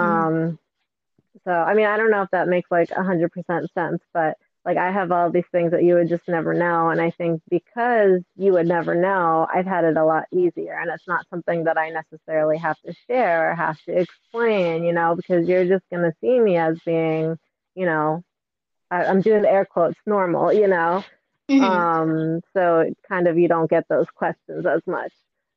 [0.00, 0.24] Mm-hmm.
[1.44, 3.30] So, I mean, I don't know if that makes like 100%
[3.74, 6.90] sense, but like I have all these things that you would just never know.
[6.90, 10.78] And I think because you would never know, I've had it a lot easier.
[10.78, 14.92] And it's not something that I necessarily have to share or have to explain, you
[14.92, 17.38] know, because you're just going to see me as being,
[17.74, 18.22] you know,
[18.90, 21.04] I, am doing air quotes normal, you know.
[21.50, 21.64] Mm-hmm.
[21.64, 25.12] Um, so kind of you don't get those questions as much.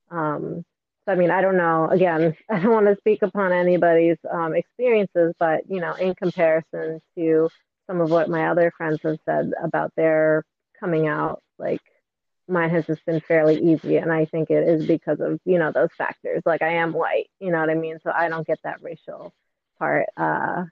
[0.09, 0.65] Um,
[1.05, 1.87] so, I mean, I don't know.
[1.89, 7.01] Again, I don't want to speak upon anybody's um, experiences, but you know, in comparison
[7.17, 7.49] to
[7.87, 10.43] some of what my other friends have said about their
[10.79, 11.81] coming out, like
[12.47, 15.71] mine has just been fairly easy, and I think it is because of you know
[15.71, 16.41] those factors.
[16.45, 19.33] Like I am white, you know what I mean, so I don't get that racial
[19.77, 20.07] part.
[20.17, 20.65] Uh,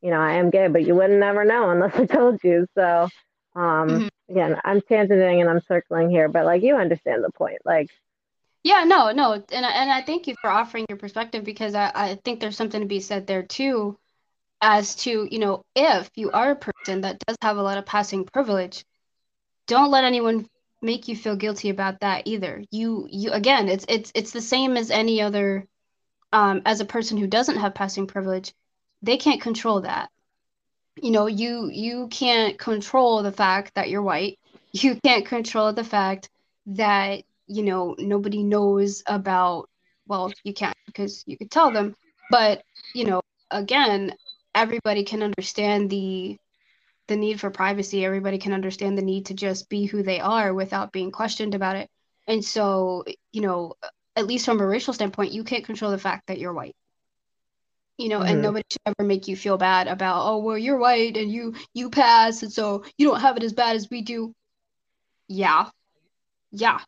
[0.00, 2.66] you know, I am gay, but you wouldn't never know unless I told you.
[2.76, 3.08] So,
[3.54, 4.08] um, mm-hmm.
[4.30, 7.58] again, I'm tangenting and I'm circling here, but like you understand the point.
[7.64, 7.90] Like
[8.64, 11.90] yeah, no, no, and I, and I thank you for offering your perspective because I,
[11.94, 13.98] I think there's something to be said there too,
[14.60, 17.86] as to you know if you are a person that does have a lot of
[17.86, 18.84] passing privilege,
[19.66, 20.46] don't let anyone
[20.80, 22.62] make you feel guilty about that either.
[22.70, 25.66] You you again, it's it's it's the same as any other,
[26.32, 28.52] um, as a person who doesn't have passing privilege,
[29.02, 30.10] they can't control that.
[30.96, 34.38] You know, you you can't control the fact that you're white.
[34.74, 36.30] You can't control the fact
[36.64, 39.68] that you know nobody knows about
[40.06, 41.94] well you can't because you could tell them
[42.30, 42.62] but
[42.94, 44.14] you know again
[44.54, 46.36] everybody can understand the
[47.08, 48.04] the need for privacy.
[48.04, 51.76] Everybody can understand the need to just be who they are without being questioned about
[51.76, 51.90] it.
[52.26, 53.74] And so you know
[54.14, 56.76] at least from a racial standpoint you can't control the fact that you're white
[57.96, 58.28] you know mm-hmm.
[58.28, 61.54] and nobody should ever make you feel bad about oh well you're white and you
[61.72, 64.34] you pass and so you don't have it as bad as we do.
[65.28, 65.68] Yeah.
[66.50, 66.80] Yeah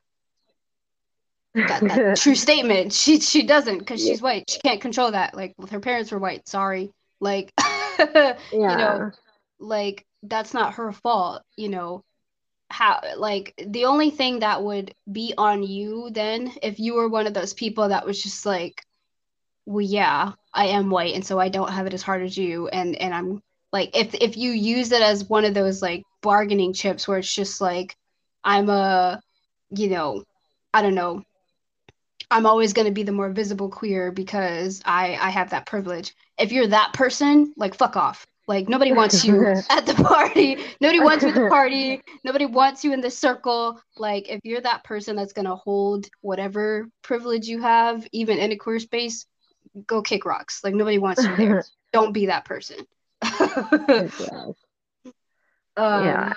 [1.55, 2.93] that, that true statement.
[2.93, 4.49] She she doesn't because she's white.
[4.49, 5.35] She can't control that.
[5.35, 6.49] Like well, her parents were white.
[6.49, 6.93] Sorry.
[7.21, 8.37] Like yeah.
[8.53, 9.11] you know,
[9.59, 11.43] like that's not her fault.
[11.57, 12.05] You know,
[12.71, 17.27] how like the only thing that would be on you then if you were one
[17.27, 18.83] of those people that was just like,
[19.67, 22.69] well, yeah, I am white, and so I don't have it as hard as you,
[22.69, 23.43] and and I'm
[23.73, 27.35] like if if you use it as one of those like bargaining chips where it's
[27.35, 27.97] just like
[28.43, 29.21] I'm a
[29.71, 30.25] you know
[30.73, 31.23] I don't know
[32.31, 36.15] I'm always going to be the more visible queer because I I have that privilege.
[36.39, 38.27] If you're that person, like fuck off.
[38.47, 40.59] Like nobody wants you at the party.
[40.81, 42.03] Nobody wants you at the party.
[42.25, 43.81] Nobody wants you in the circle.
[43.97, 48.53] Like if you're that person that's going to hold whatever privilege you have even in
[48.53, 49.27] a queer space,
[49.87, 50.63] go kick rocks.
[50.63, 51.65] Like nobody wants you there.
[51.93, 52.79] Don't be that person.
[55.77, 56.33] um, yeah.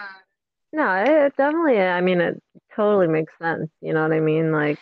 [0.71, 2.41] No, it definitely I mean it
[2.75, 3.69] totally makes sense.
[3.81, 4.51] You know what I mean?
[4.51, 4.79] Like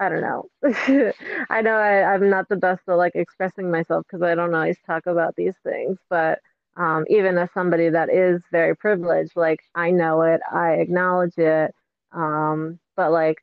[0.00, 0.48] I don't know.
[1.50, 4.78] I know I, I'm not the best at like expressing myself because I don't always
[4.86, 6.40] talk about these things, but
[6.76, 11.72] um, even as somebody that is very privileged, like I know it, I acknowledge it,
[12.12, 13.38] um, but like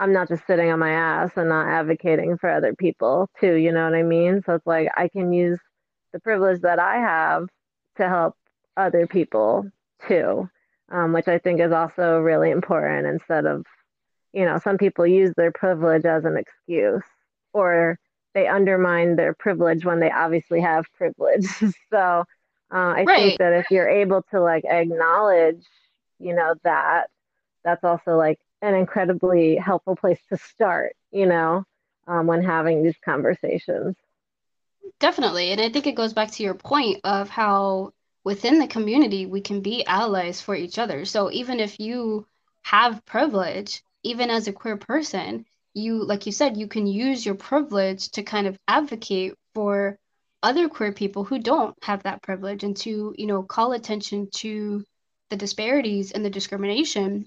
[0.00, 3.72] I'm not just sitting on my ass and not advocating for other people too, you
[3.72, 4.42] know what I mean?
[4.46, 5.58] So it's like I can use
[6.12, 7.48] the privilege that I have
[7.96, 8.36] to help
[8.76, 9.66] other people
[10.08, 10.48] too,
[10.90, 13.66] um, which I think is also really important instead of
[14.32, 17.02] you know, some people use their privilege as an excuse
[17.52, 17.98] or
[18.34, 21.46] they undermine their privilege when they obviously have privilege.
[21.90, 22.24] so,
[22.72, 23.16] Uh, I right.
[23.16, 25.64] think that if you're able to like acknowledge,
[26.18, 27.08] you know, that
[27.64, 31.64] that's also like an incredibly helpful place to start, you know,
[32.06, 33.96] um, when having these conversations.
[35.00, 35.50] Definitely.
[35.50, 37.92] And I think it goes back to your point of how
[38.24, 41.04] within the community we can be allies for each other.
[41.04, 42.26] So even if you
[42.62, 45.44] have privilege, even as a queer person,
[45.74, 49.98] you, like you said, you can use your privilege to kind of advocate for
[50.42, 54.84] other queer people who don't have that privilege and to, you know, call attention to
[55.28, 57.26] the disparities and the discrimination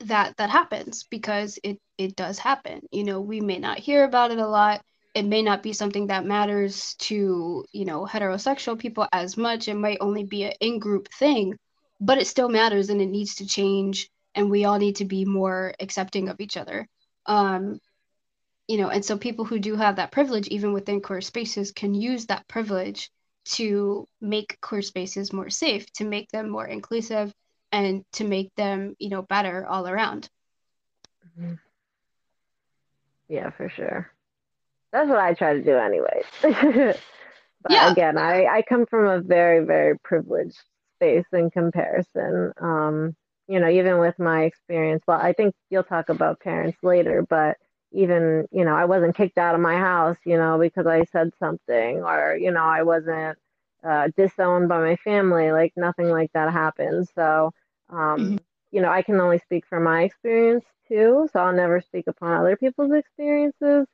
[0.00, 2.80] that that happens because it it does happen.
[2.90, 4.82] You know, we may not hear about it a lot.
[5.14, 9.68] It may not be something that matters to, you know, heterosexual people as much.
[9.68, 11.58] It might only be an in-group thing,
[12.00, 15.24] but it still matters and it needs to change and we all need to be
[15.24, 16.86] more accepting of each other.
[17.26, 17.80] Um,
[18.68, 21.94] you know, and so people who do have that privilege, even within queer spaces, can
[21.94, 23.10] use that privilege
[23.44, 27.34] to make queer spaces more safe, to make them more inclusive,
[27.72, 30.28] and to make them, you know, better all around.
[31.26, 31.54] Mm-hmm.
[33.28, 34.10] Yeah, for sure.
[34.92, 36.24] That's what I try to do, anyways.
[36.42, 37.90] but yeah.
[37.90, 40.58] again, I, I come from a very, very privileged
[40.96, 42.52] space in comparison.
[42.60, 43.16] Um,
[43.50, 47.56] you know, even with my experience, well, I think you'll talk about parents later, but
[47.90, 51.32] even, you know, I wasn't kicked out of my house, you know, because I said
[51.40, 53.36] something or, you know, I wasn't
[53.82, 55.50] uh, disowned by my family.
[55.50, 57.08] Like nothing like that happened.
[57.16, 57.50] So,
[57.88, 58.36] um, mm-hmm.
[58.70, 61.28] you know, I can only speak from my experience too.
[61.32, 63.88] So I'll never speak upon other people's experiences.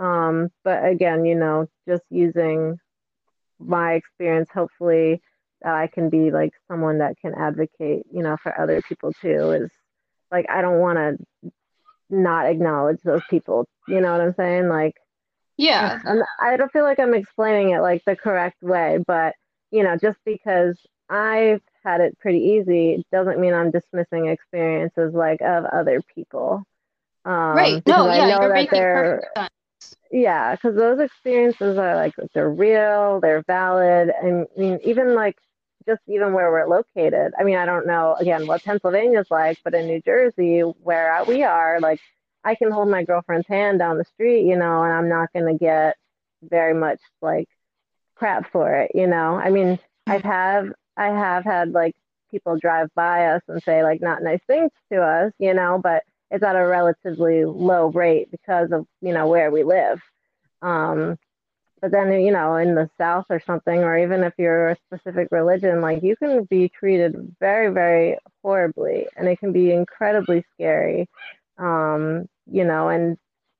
[0.00, 2.80] Um, but again, you know, just using
[3.60, 5.22] my experience, hopefully,
[5.74, 9.70] I can be like someone that can advocate, you know, for other people too is
[10.30, 11.52] like I don't want to
[12.08, 13.66] not acknowledge those people.
[13.88, 14.68] You know what I'm saying?
[14.68, 14.94] Like
[15.56, 16.00] yeah.
[16.04, 19.34] I'm, I don't feel like I'm explaining it like the correct way, but
[19.70, 25.40] you know, just because I've had it pretty easy doesn't mean I'm dismissing experiences like
[25.40, 26.64] of other people.
[27.24, 27.82] Um, right.
[27.86, 29.50] No, yeah, you're making perfect sense
[30.10, 35.36] yeah because those experiences are like they're real they're valid and i mean even like
[35.86, 37.32] just even where we're located.
[37.38, 41.42] I mean i don't know again what pennsylvania's like but in new jersey where we
[41.44, 42.00] are like
[42.44, 45.46] i can hold my girlfriend's hand down the street you know and i'm not going
[45.46, 45.96] to get
[46.42, 47.48] very much like
[48.14, 49.36] crap for it you know?
[49.36, 51.94] I mean i've have i have had like
[52.30, 56.02] people drive by us and say like not nice things to us you know but
[56.30, 60.00] it's at a relatively low rate because of you know where we live.
[60.62, 61.18] Um,
[61.86, 65.28] but then you know in the south or something or even if you're a specific
[65.30, 71.08] religion like you can be treated very very horribly and it can be incredibly scary.
[71.58, 73.16] Um, you know and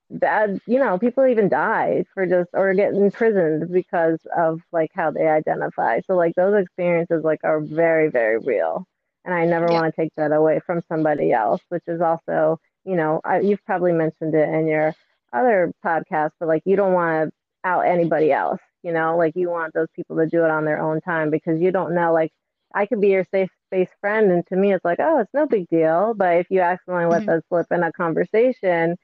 [0.09, 5.09] bad you know people even die for just or get imprisoned because of like how
[5.09, 6.01] they identify.
[6.05, 8.85] So like those experiences like are very very real.
[9.23, 9.79] And I never yeah.
[9.79, 13.63] want to take that away from somebody else, which is also, you know, I, you've
[13.65, 14.93] probably mentioned it in your
[15.31, 17.36] other podcast, but like you don't want to
[17.67, 20.81] out anybody else, you know, like you want those people to do it on their
[20.81, 22.31] own time because you don't know, like
[22.73, 25.45] I could be your safe space friend, and to me it's like, oh, it's no
[25.45, 26.13] big deal.
[26.15, 27.31] But if you accidentally let mm-hmm.
[27.31, 28.97] that slip in a conversation,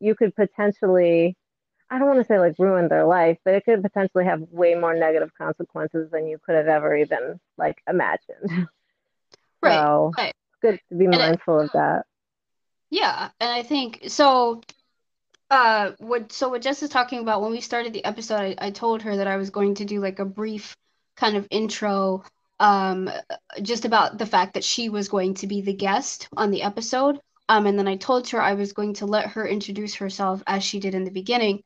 [0.00, 1.36] you could potentially
[1.90, 4.74] I don't want to say like ruin their life, but it could potentially have way
[4.74, 8.68] more negative consequences than you could have ever even like imagined.
[9.60, 9.74] Right.
[9.74, 10.34] So right.
[10.62, 12.04] good to be and mindful it, of that.
[12.90, 14.62] Yeah, and I think so.
[15.50, 18.70] Uh, what so what Jess is talking about when we started the episode, I, I
[18.70, 20.76] told her that I was going to do like a brief
[21.16, 22.22] kind of intro,
[22.60, 23.10] um,
[23.62, 27.20] just about the fact that she was going to be the guest on the episode.
[27.48, 30.62] Um, and then I told her I was going to let her introduce herself as
[30.62, 31.62] she did in the beginning.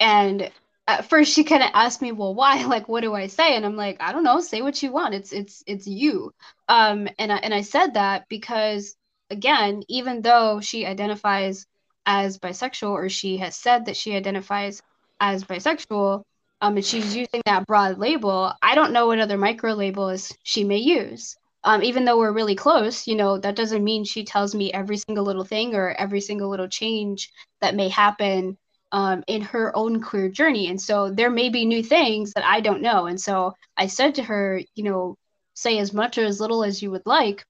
[0.00, 0.50] And
[0.88, 2.64] at first she kind of asked me well why?
[2.66, 3.54] Like what do i say?
[3.56, 4.40] And i'm like i don't know.
[4.40, 5.14] Say what you want.
[5.14, 6.32] It's it's it's you.
[6.68, 8.96] Um and I, and i said that because
[9.30, 11.66] again even though she identifies
[12.06, 14.80] as bisexual or she has said that she identifies
[15.20, 16.22] as bisexual
[16.60, 20.64] um and she's using that broad label i don't know what other micro labels she
[20.64, 21.36] may use
[21.66, 24.96] um, even though we're really close, you know, that doesn't mean she tells me every
[24.98, 27.28] single little thing or every single little change
[27.60, 28.56] that may happen
[28.92, 30.68] um, in her own queer journey.
[30.68, 33.06] And so there may be new things that I don't know.
[33.06, 35.16] And so I said to her, you know,
[35.54, 37.44] say as much or as little as you would like,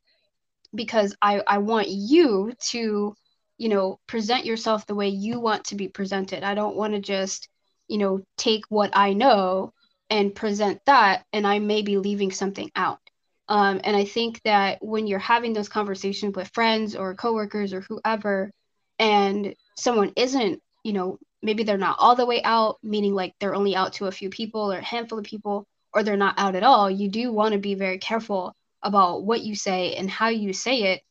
[0.75, 3.15] because I, I want you to,
[3.59, 6.43] you know, present yourself the way you want to be presented.
[6.43, 7.49] I don't want to just,
[7.89, 9.73] you know, take what I know
[10.11, 13.01] and present that, and I may be leaving something out.
[13.49, 17.81] Um, and I think that when you're having those conversations with friends or coworkers or
[17.81, 18.51] whoever,
[18.99, 23.55] and someone isn't, you know, maybe they're not all the way out, meaning like they're
[23.55, 26.55] only out to a few people or a handful of people, or they're not out
[26.57, 30.29] at all, you do want to be very careful about what you say and how
[30.29, 31.03] you say it,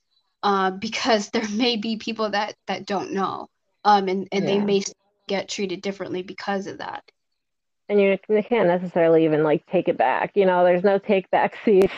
[0.46, 3.50] uh, because there may be people that that don't know,
[3.84, 4.52] um, and and yeah.
[4.52, 4.82] they may
[5.28, 7.04] get treated differently because of that.
[7.90, 10.32] And you, can't necessarily even like take it back.
[10.36, 11.92] You know, there's no take back seat.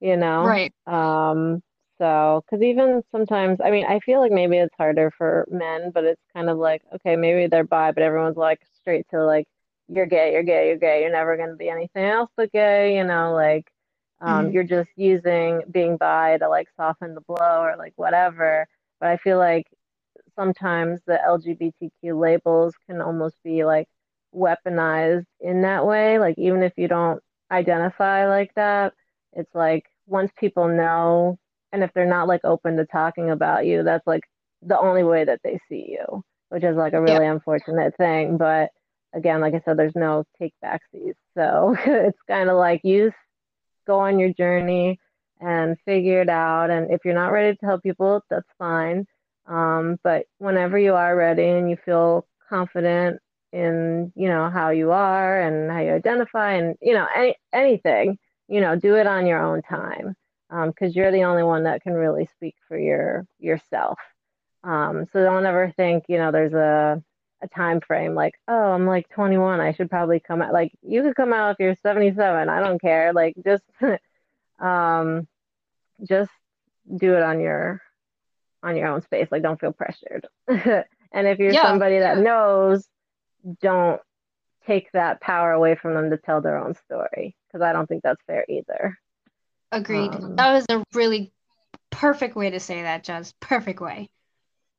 [0.00, 0.72] You know, right?
[0.86, 1.62] Um,
[1.98, 6.02] so, because even sometimes, I mean, I feel like maybe it's harder for men, but
[6.02, 9.46] it's kind of like, okay, maybe they're bi, but everyone's like straight to like,
[9.86, 12.96] you're gay, you're gay, you're gay, you're never going to be anything else but gay,
[12.96, 13.68] you know, like,
[14.22, 14.54] um, mm-hmm.
[14.54, 18.66] you're just using being bi to like soften the blow or like whatever.
[19.00, 19.66] But I feel like
[20.34, 23.88] sometimes the LGBTQ labels can almost be like
[24.34, 26.18] weaponized in that way.
[26.18, 27.20] Like, even if you don't
[27.50, 28.94] identify like that,
[29.34, 31.38] it's like once people know
[31.72, 34.22] and if they're not like open to talking about you that's like
[34.62, 37.32] the only way that they see you which is like a really yeah.
[37.32, 38.70] unfortunate thing but
[39.14, 43.12] again like i said there's no take backsies so it's kind of like you
[43.86, 44.98] go on your journey
[45.40, 49.06] and figure it out and if you're not ready to tell people that's fine
[49.46, 53.20] um, but whenever you are ready and you feel confident
[53.52, 58.18] in you know how you are and how you identify and you know any, anything
[58.48, 60.14] you know do it on your own time
[60.52, 63.98] because um, you're the only one that can really speak for your yourself.
[64.64, 67.02] Um, so don't ever think, you know, there's a
[67.42, 70.52] a time frame like, oh, I'm like 21, I should probably come out.
[70.52, 72.48] Like you could come out if you're 77.
[72.48, 73.12] I don't care.
[73.12, 73.64] Like just
[74.60, 75.26] um,
[76.04, 76.30] just
[76.96, 77.82] do it on your
[78.62, 79.28] on your own space.
[79.30, 80.26] Like don't feel pressured.
[80.48, 82.22] and if you're yeah, somebody that yeah.
[82.22, 82.86] knows,
[83.60, 84.00] don't
[84.66, 88.02] take that power away from them to tell their own story because I don't think
[88.02, 88.98] that's fair either.
[89.72, 90.14] Agreed.
[90.14, 91.32] Um, that was a really
[91.90, 93.34] perfect way to say that, Jess.
[93.40, 94.10] Perfect way.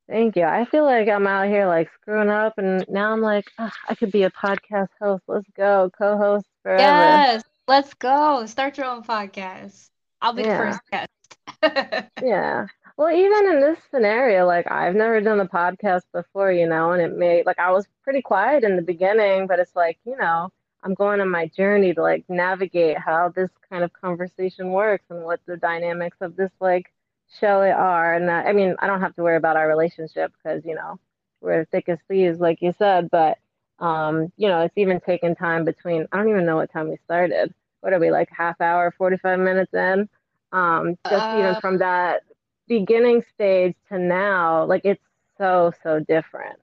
[0.08, 0.44] Thank you.
[0.44, 3.94] I feel like I'm out here like screwing up, and now I'm like, oh, I
[3.94, 5.24] could be a podcast host.
[5.26, 6.82] Let's go, co-host forever.
[6.82, 8.44] Yes, let's go.
[8.46, 9.88] Start your own podcast.
[10.20, 10.58] I'll be yeah.
[10.58, 12.10] the first guest.
[12.22, 12.66] yeah.
[12.96, 17.02] Well, even in this scenario, like I've never done a podcast before, you know, and
[17.02, 20.50] it may like I was pretty quiet in the beginning, but it's like, you know,
[20.84, 25.24] I'm going on my journey to like navigate how this kind of conversation works and
[25.24, 26.92] what the dynamics of this like
[27.40, 28.14] show are.
[28.14, 30.98] And that, I mean, I don't have to worry about our relationship because, you know,
[31.40, 33.38] we're thick as thieves, like you said, but,
[33.78, 36.96] um, you know, it's even taken time between, I don't even know what time we
[37.04, 37.52] started.
[37.80, 40.08] What are we like half hour, 45 minutes in?
[40.52, 42.22] Um, just uh, even from that
[42.68, 45.02] beginning stage to now, like it's
[45.36, 46.58] so, so different.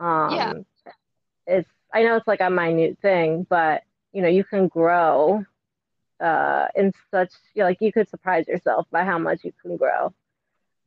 [0.00, 0.52] Um, yeah.
[1.46, 3.82] It's, I know it's like a minute thing, but
[4.12, 5.44] you know, you can grow
[6.20, 9.76] uh, in such you know, like you could surprise yourself by how much you can
[9.76, 10.12] grow.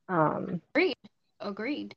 [0.09, 0.97] Um, Agreed.
[1.39, 1.95] Agreed.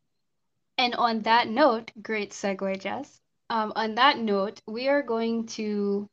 [0.79, 3.21] And on that note, great segue, Jess.
[3.51, 6.09] Um, on that note, we are going to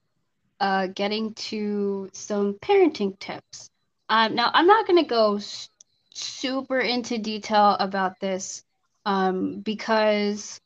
[0.59, 3.69] uh, getting to some parenting tips.
[4.09, 5.69] Um, now, I'm not going to go s-
[6.13, 8.63] super into detail about this
[9.05, 10.59] um, because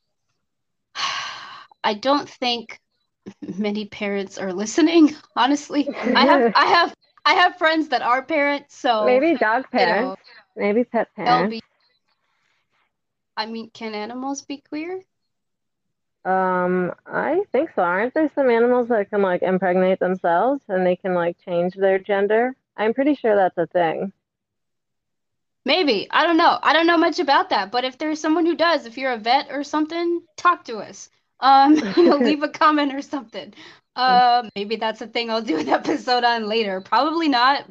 [1.84, 2.80] I don't think
[3.57, 5.15] many parents are listening.
[5.36, 6.95] Honestly, I have I have
[7.26, 10.21] I have friends that are parents, so maybe dog parents,
[10.57, 11.51] you know, maybe pet parents.
[11.51, 11.61] Be,
[13.38, 15.01] I mean, can animals be queer?
[16.23, 17.84] Um, I think so.
[17.84, 21.99] Aren't there some animals that can like impregnate themselves and they can like change their
[21.99, 22.55] gender?
[22.78, 24.12] I'm pretty sure that's a thing.
[25.66, 26.08] Maybe.
[26.12, 26.59] I don't know.
[26.62, 27.71] I don't know much about that.
[27.71, 31.09] But if there's someone who does, if you're a vet or something, talk to us
[31.39, 33.53] um you know leave a comment or something.
[33.95, 36.82] Uh maybe that's a thing i'll do an episode on later.
[36.82, 37.66] Probably not.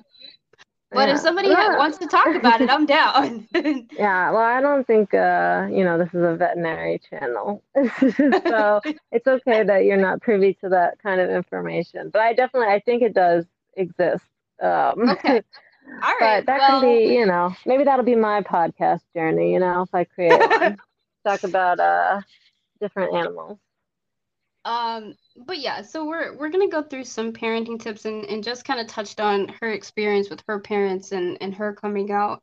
[0.91, 1.15] But yeah.
[1.15, 1.77] if somebody yeah.
[1.77, 3.49] wants to talk about it i'm down.
[3.93, 7.63] Yeah well i don't think uh you know this is a veterinary channel.
[7.75, 8.81] So
[9.11, 12.81] it's okay that you're not privy to that kind of information but i definitely i
[12.81, 13.45] think it does
[13.77, 14.25] exist
[14.63, 15.43] um okay.
[16.03, 19.53] All right but that well, can be you know maybe that'll be my podcast journey
[19.53, 20.79] you know if i create one.
[21.27, 22.21] Talk about uh
[22.85, 23.59] different animals.
[24.67, 28.65] Um, but yeah, so we're we're gonna go through some parenting tips and, and just
[28.65, 32.43] kind of touched on her experience with her parents and, and her coming out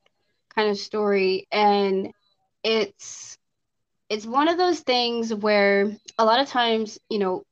[0.55, 1.47] kind of story.
[1.51, 2.11] And
[2.63, 3.38] it's
[4.09, 7.43] it's one of those things where a lot of times, you know,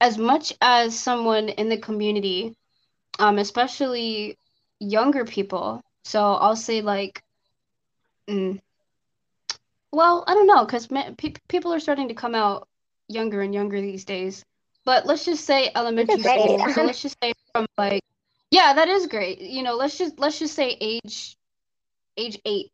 [0.00, 2.54] as much as someone in the community,
[3.18, 4.38] um, especially
[4.80, 7.22] younger people, so I'll say like
[8.28, 8.60] mm,
[9.92, 12.68] well, I don't know, because pe- people are starting to come out
[13.08, 14.44] younger and younger these days.
[14.84, 16.58] But let's just say elementary school.
[16.74, 18.02] so let's just say from like,
[18.50, 19.40] yeah, that is great.
[19.40, 21.36] You know, let's just let's just say age,
[22.16, 22.70] age eight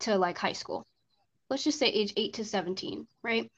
[0.00, 0.84] to like high school.
[1.48, 3.50] Let's just say age eight to seventeen, right?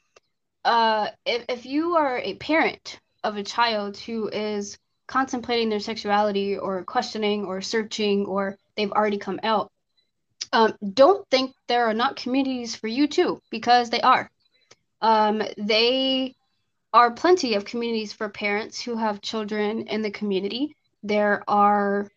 [0.63, 4.77] Uh, if if you are a parent of a child who is
[5.07, 9.71] contemplating their sexuality or questioning or searching or they've already come out,
[10.51, 14.29] um, don't think there are not communities for you too, because they are.
[15.01, 16.35] Um, they
[16.93, 20.75] are plenty of communities for parents who have children in the community.
[21.03, 22.09] There are,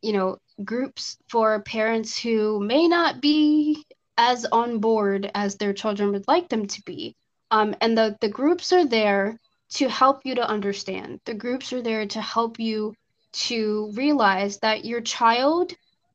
[0.00, 3.84] you know, groups for parents who may not be
[4.16, 7.16] as on board as their children would like them to be.
[7.50, 9.38] Um, and the, the groups are there
[9.70, 11.20] to help you to understand.
[11.24, 12.94] The groups are there to help you
[13.32, 15.72] to realize that your child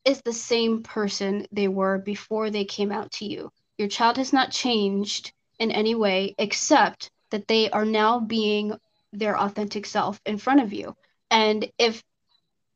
[0.07, 3.51] is the same person they were before they came out to you.
[3.77, 8.79] Your child has not changed in any way except that they are now being
[9.11, 10.95] their authentic self in front of you.
[11.29, 12.01] And if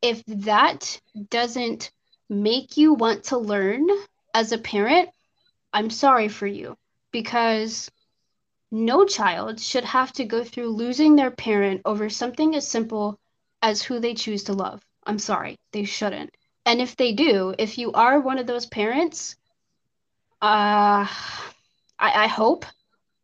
[0.01, 0.99] if that
[1.29, 1.91] doesn't
[2.27, 3.87] make you want to learn
[4.33, 5.09] as a parent,
[5.71, 6.75] I'm sorry for you
[7.11, 7.89] because
[8.71, 13.17] no child should have to go through losing their parent over something as simple
[13.61, 14.81] as who they choose to love.
[15.05, 16.31] I'm sorry, they shouldn't.
[16.65, 19.35] And if they do, if you are one of those parents,
[20.41, 21.05] uh,
[21.99, 22.65] I, I hope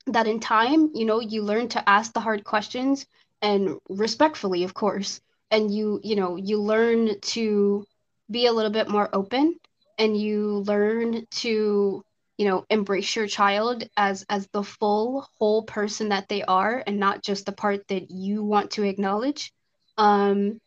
[0.07, 3.05] that in time, you know, you learn to ask the hard questions
[3.41, 7.85] and respectfully, of course, and you, you know, you learn to
[8.30, 9.55] be a little bit more open
[9.97, 12.03] and you learn to
[12.38, 16.99] you know embrace your child as as the full whole person that they are and
[16.99, 19.51] not just the part that you want to acknowledge.
[19.97, 20.59] Um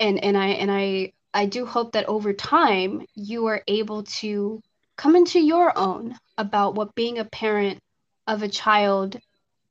[0.00, 4.60] and and i and i i do hope that over time you are able to
[4.96, 7.78] come into your own about what being a parent
[8.26, 9.16] of a child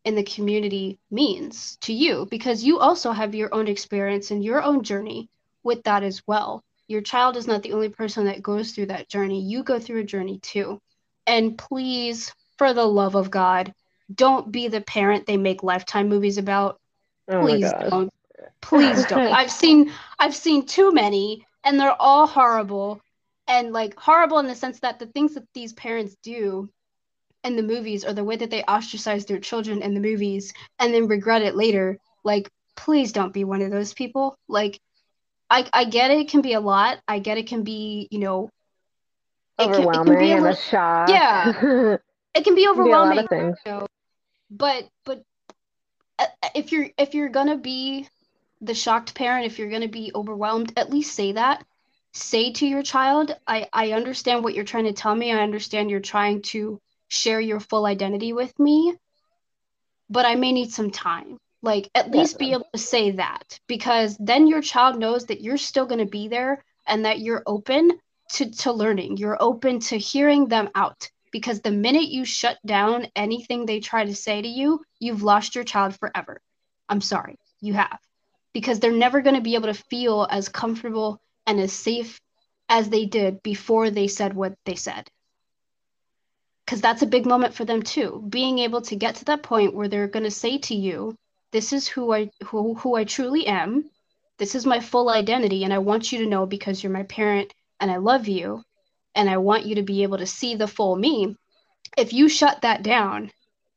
[0.05, 4.61] in the community means to you because you also have your own experience and your
[4.61, 5.29] own journey
[5.63, 9.09] with that as well your child is not the only person that goes through that
[9.09, 10.79] journey you go through a journey too
[11.29, 13.71] and please, for the love of God,
[14.13, 16.79] don't be the parent they make lifetime movies about.
[17.29, 18.11] Oh please don't.
[18.61, 19.31] Please don't.
[19.31, 22.99] I've seen I've seen too many and they're all horrible.
[23.47, 26.67] And like horrible in the sense that the things that these parents do
[27.43, 30.91] in the movies or the way that they ostracize their children in the movies and
[30.91, 31.99] then regret it later.
[32.23, 34.35] Like, please don't be one of those people.
[34.47, 34.79] Like
[35.47, 36.99] I, I get it, can be a lot.
[37.07, 38.49] I get it can be, you know,
[39.59, 41.09] overwhelming it can, it can and a, a shock.
[41.09, 41.97] Yeah,
[42.35, 43.27] it can be overwhelming.
[43.27, 43.87] Can be you know,
[44.49, 45.21] but but
[46.17, 46.25] uh,
[46.55, 48.07] if you're if you're gonna be
[48.61, 51.65] the shocked parent, if you're gonna be overwhelmed, at least say that.
[52.11, 55.31] Say to your child, I I understand what you're trying to tell me.
[55.31, 58.95] I understand you're trying to share your full identity with me,
[60.09, 61.37] but I may need some time.
[61.61, 65.57] Like at least be able to say that because then your child knows that you're
[65.57, 67.99] still going to be there and that you're open
[68.33, 69.17] to, to learning.
[69.17, 74.05] You're open to hearing them out because the minute you shut down anything they try
[74.05, 76.41] to say to you, you've lost your child forever.
[76.87, 77.99] I'm sorry, you have.
[78.59, 82.19] Because they're never going to be able to feel as comfortable and as safe
[82.67, 85.09] as they did before they said what they said.
[86.65, 88.21] Because that's a big moment for them too.
[88.27, 91.15] Being able to get to that point where they're going to say to you,
[91.53, 93.89] this is who I who, who I truly am.
[94.39, 97.53] This is my full identity and I want you to know because you're my parent
[97.79, 98.61] and I love you
[99.15, 101.37] and I want you to be able to see the full me.
[101.95, 103.31] If you shut that down,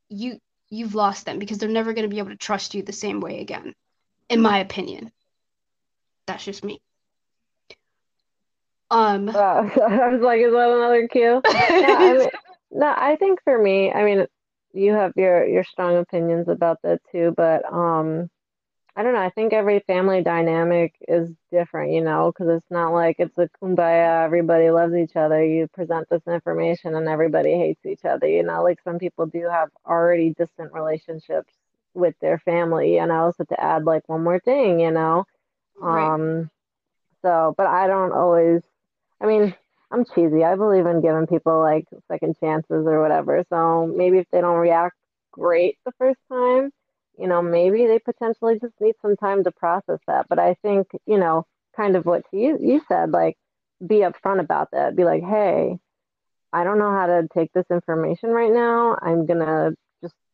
[0.09, 0.39] you
[0.69, 3.21] you've lost them because they're never going to be able to trust you the same
[3.21, 3.73] way again.
[4.33, 5.11] In my opinion.
[6.25, 6.81] That's just me.
[8.89, 9.61] Um I
[10.09, 11.43] was like, is that another cue?
[11.79, 12.27] yeah, I mean,
[12.71, 14.25] no, I think for me, I mean,
[14.73, 18.27] you have your your strong opinions about that too, but um
[18.95, 19.21] I don't know.
[19.21, 23.47] I think every family dynamic is different, you know, because it's not like it's a
[23.61, 25.45] kumbaya, everybody loves each other.
[25.45, 29.47] You present this information and everybody hates each other, you know, like some people do
[29.49, 31.53] have already distant relationships
[31.93, 32.97] with their family.
[32.97, 35.25] And I also have to add like one more thing, you know.
[35.79, 36.05] Right.
[36.13, 36.49] Um
[37.21, 38.61] so but I don't always
[39.21, 39.55] I mean,
[39.91, 40.43] I'm cheesy.
[40.43, 43.43] I believe in giving people like second chances or whatever.
[43.49, 44.95] So maybe if they don't react
[45.31, 46.71] great the first time,
[47.17, 50.27] you know, maybe they potentially just need some time to process that.
[50.29, 51.45] But I think, you know,
[51.75, 53.37] kind of what you you said, like
[53.85, 54.95] be upfront about that.
[54.95, 55.77] Be like, hey,
[56.53, 58.97] I don't know how to take this information right now.
[59.01, 59.82] I'm gonna just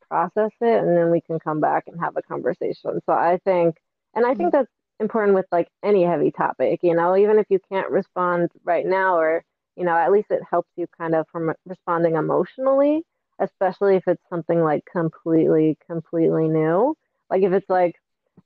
[0.09, 2.99] process it and then we can come back and have a conversation.
[3.05, 3.77] So I think
[4.15, 7.59] and I think that's important with like any heavy topic, you know, even if you
[7.71, 9.43] can't respond right now or,
[9.75, 13.03] you know, at least it helps you kind of from responding emotionally
[13.39, 16.95] especially if it's something like completely, completely new.
[17.29, 17.95] Like if it's like,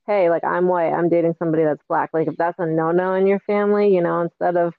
[0.06, 2.10] hey, like I'm white, I'm dating somebody that's black.
[2.12, 4.74] Like if that's a no no in your family, you know, instead of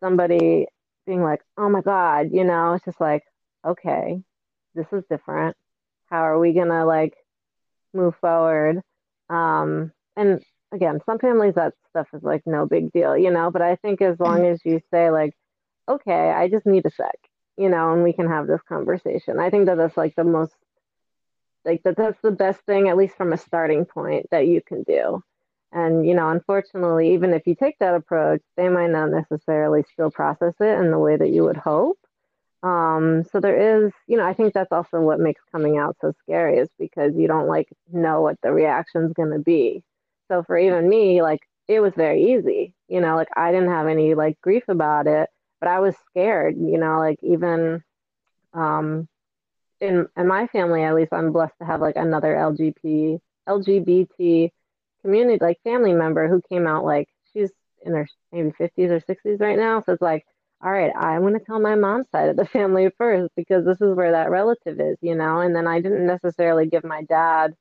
[0.00, 0.66] somebody
[1.06, 3.24] being like, oh my God, you know, it's just like,
[3.66, 4.22] okay,
[4.74, 5.56] this is different.
[6.10, 7.14] How are we gonna like
[7.92, 8.82] move forward?
[9.28, 10.42] Um, and
[10.72, 14.00] again, some families that stuff is like no big deal, you know, but I think
[14.02, 15.34] as long as you say like,
[15.88, 17.18] okay, I just need a sec,
[17.56, 19.38] you know, and we can have this conversation.
[19.38, 20.54] I think that that's like the most
[21.64, 24.84] like that that's the best thing at least from a starting point that you can
[24.84, 25.22] do.
[25.72, 30.10] And you know, unfortunately, even if you take that approach, they might not necessarily still
[30.10, 31.98] process it in the way that you would hope.
[32.62, 36.12] Um, so there is, you know, I think that's also what makes coming out so
[36.22, 39.82] scary is because you don't like know what the reaction's going to be.
[40.28, 43.86] So for even me, like it was very easy, you know, like I didn't have
[43.86, 45.28] any like grief about it,
[45.60, 47.82] but I was scared, you know, like even
[48.54, 49.08] um
[49.80, 54.50] in in my family at least I'm blessed to have like another LGBT LGBT
[55.02, 57.50] community like family member who came out like she's
[57.84, 59.82] in her maybe 50s or 60s right now.
[59.82, 60.26] So it's like
[60.62, 63.80] all right, I'm going to tell my mom's side of the family first because this
[63.80, 65.40] is where that relative is, you know?
[65.40, 67.54] And then I didn't necessarily give my dad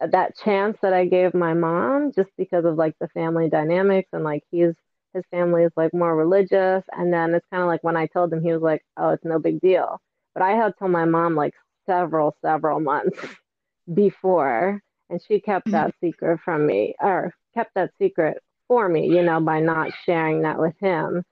[0.00, 4.22] that chance that I gave my mom just because of like the family dynamics and
[4.22, 4.74] like he's
[5.14, 6.84] his family is like more religious.
[6.92, 9.24] And then it's kind of like when I told him, he was like, oh, it's
[9.24, 10.00] no big deal.
[10.34, 11.54] But I had told my mom like
[11.86, 13.18] several, several months
[13.94, 14.80] before,
[15.10, 15.72] and she kept mm-hmm.
[15.72, 18.38] that secret from me or kept that secret
[18.68, 21.24] for me, you know, by not sharing that with him.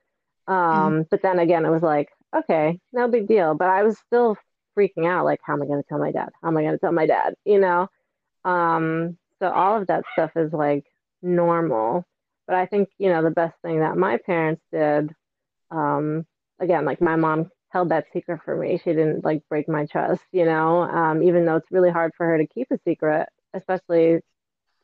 [0.48, 1.00] Um, mm-hmm.
[1.10, 3.54] But then again, it was like, okay, no big deal.
[3.54, 4.36] But I was still
[4.76, 6.30] freaking out, like, how am I going to tell my dad?
[6.42, 7.34] How am I going to tell my dad?
[7.44, 7.88] You know?
[8.44, 10.84] Um, so all of that stuff is like
[11.22, 12.04] normal.
[12.46, 15.12] But I think, you know, the best thing that my parents did,
[15.70, 16.24] um,
[16.60, 18.78] again, like my mom held that secret for me.
[18.82, 22.24] She didn't like break my trust, you know, um, even though it's really hard for
[22.24, 24.20] her to keep a secret, especially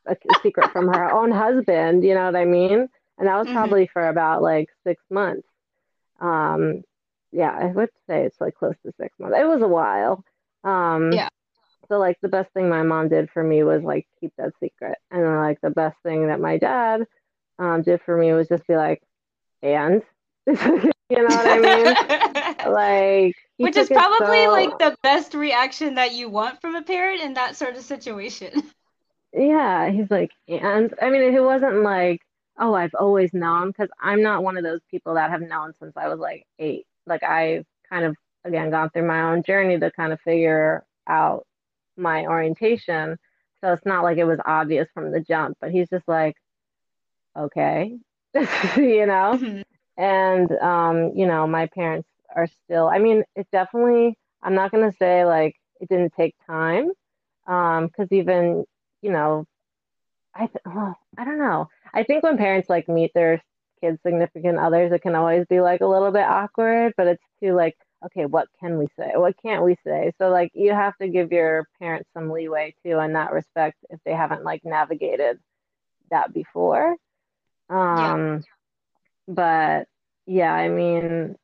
[0.06, 2.88] a secret from her own husband, you know what I mean?
[3.18, 3.56] And that was mm-hmm.
[3.56, 5.46] probably for about like six months.
[6.20, 6.82] Um,
[7.32, 9.36] yeah, I would say it's like close to six months.
[9.38, 10.24] It was a while.
[10.64, 11.28] Um, yeah.
[11.88, 14.98] So like the best thing my mom did for me was like keep that secret,
[15.10, 17.06] and then like the best thing that my dad
[17.58, 19.02] um, did for me was just be like,
[19.62, 20.02] and
[20.46, 22.72] you know what I mean?
[22.72, 24.52] like, which is probably so...
[24.52, 28.62] like the best reaction that you want from a parent in that sort of situation.
[29.34, 32.20] Yeah, he's like, and I mean, it wasn't like
[32.62, 35.92] oh, I've always known because I'm not one of those people that have known since
[35.96, 36.86] I was like eight.
[37.06, 41.46] Like I've kind of again gone through my own journey to kind of figure out
[41.96, 43.18] my orientation.
[43.60, 46.36] So it's not like it was obvious from the jump, but he's just like,
[47.36, 47.98] okay,
[48.34, 49.38] you know?
[49.38, 49.60] Mm-hmm.
[49.96, 54.90] And, um, you know, my parents are still, I mean, it definitely, I'm not going
[54.90, 56.90] to say like it didn't take time.
[57.46, 58.64] Um, cause even,
[59.02, 59.46] you know,
[60.34, 61.68] I, th- oh, I don't know.
[61.94, 63.42] I think when parents like meet their
[63.82, 67.54] kids' significant others, it can always be like a little bit awkward, but it's too
[67.54, 69.12] like, okay, what can we say?
[69.14, 70.12] What can't we say?
[70.18, 74.00] So like you have to give your parents some leeway too in that respect if
[74.04, 75.38] they haven't like navigated
[76.10, 76.96] that before.
[77.70, 78.38] Um yeah.
[79.28, 79.88] but
[80.26, 81.36] yeah, I mean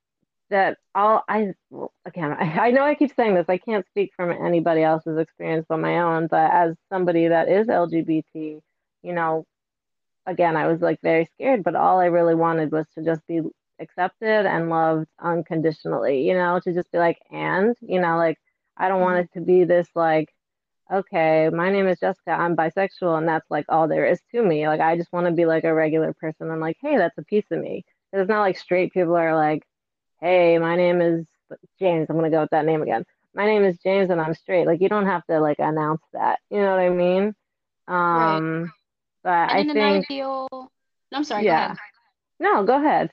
[0.51, 1.53] that all I
[2.07, 5.67] again I, I know I keep saying this, I can't speak from anybody else's experience
[5.69, 8.61] but my own, but as somebody that is LGBT,
[9.03, 9.47] you know,
[10.29, 13.41] again, I was like very scared, but all I really wanted was to just be
[13.81, 18.39] accepted and loved unconditionally, you know, to just be like, and, you know, like,
[18.77, 19.39] I don't want mm-hmm.
[19.39, 20.29] it to be this like,
[20.93, 24.69] okay, my name is Jessica, I'm bisexual, and that's like all there is to me.
[24.69, 26.51] Like, I just want to be like a regular person.
[26.51, 27.85] I'm like, hey, that's a piece of me.
[28.13, 29.63] It's not like straight people are like,
[30.21, 31.27] hey, my name is
[31.79, 32.07] James.
[32.09, 33.05] I'm going to go with that name again.
[33.35, 34.67] My name is James and I'm straight.
[34.67, 36.41] Like, you don't have to like announce that.
[36.51, 37.35] You know what I mean?
[37.87, 38.71] Um, right
[39.23, 40.71] but and I in think, an ideal,
[41.13, 41.45] I'm sorry.
[41.45, 41.71] Yeah.
[41.71, 41.77] Go
[42.41, 43.11] no, go ahead.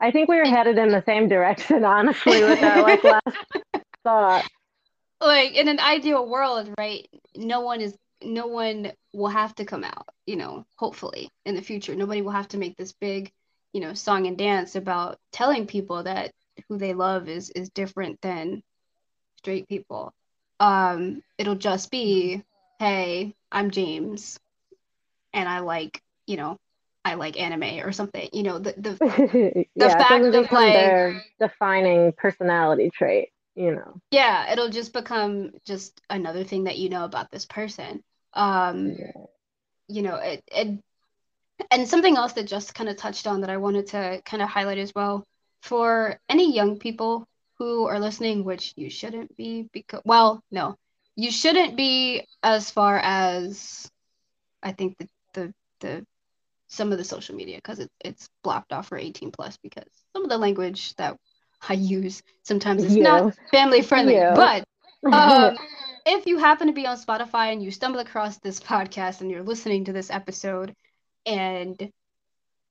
[0.00, 3.36] I think we were headed in the same direction, honestly, with that like last
[4.04, 4.48] thought.
[5.20, 7.08] Like in an ideal world, right?
[7.36, 10.06] No one is, no one will have to come out.
[10.26, 13.32] You know, hopefully in the future, nobody will have to make this big,
[13.72, 16.32] you know, song and dance about telling people that
[16.68, 18.62] who they love is is different than
[19.38, 20.12] straight people.
[20.60, 22.42] Um, it'll just be,
[22.78, 24.38] hey, I'm James
[25.32, 26.58] and I like, you know,
[27.04, 28.28] I like anime or something.
[28.32, 33.30] You know, the the, the yeah, fact of like their defining personality trait.
[33.54, 34.00] You know.
[34.10, 38.04] Yeah, it'll just become just another thing that you know about this person.
[38.34, 39.12] Um, yeah.
[39.88, 40.78] You know, it, it
[41.70, 44.48] and something else that just kind of touched on that I wanted to kind of
[44.48, 45.26] highlight as well
[45.62, 47.26] for any young people
[47.58, 50.76] who are listening, which you shouldn't be because well, no,
[51.16, 53.90] you shouldn't be as far as
[54.62, 56.06] I think the the the
[56.68, 60.24] some of the social media because it, it's blocked off for 18 plus because some
[60.24, 61.16] of the language that
[61.66, 64.22] I use sometimes is not family friendly.
[64.34, 64.64] But
[65.12, 65.56] um,
[66.06, 69.42] if you happen to be on Spotify and you stumble across this podcast and you're
[69.42, 70.74] listening to this episode
[71.26, 71.90] and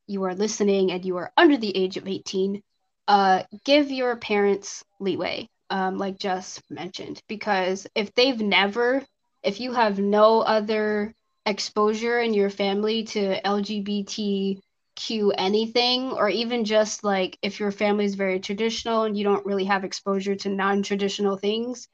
[0.07, 2.61] you are listening and you are under the age of 18,
[3.07, 9.03] uh, give your parents leeway, um, like Jess mentioned, because if they've never,
[9.44, 11.14] if you have no other
[11.48, 18.15] exposure in your family to LGBTQ anything, or even just like if your family is
[18.15, 21.88] very traditional and you don't really have exposure to non traditional things,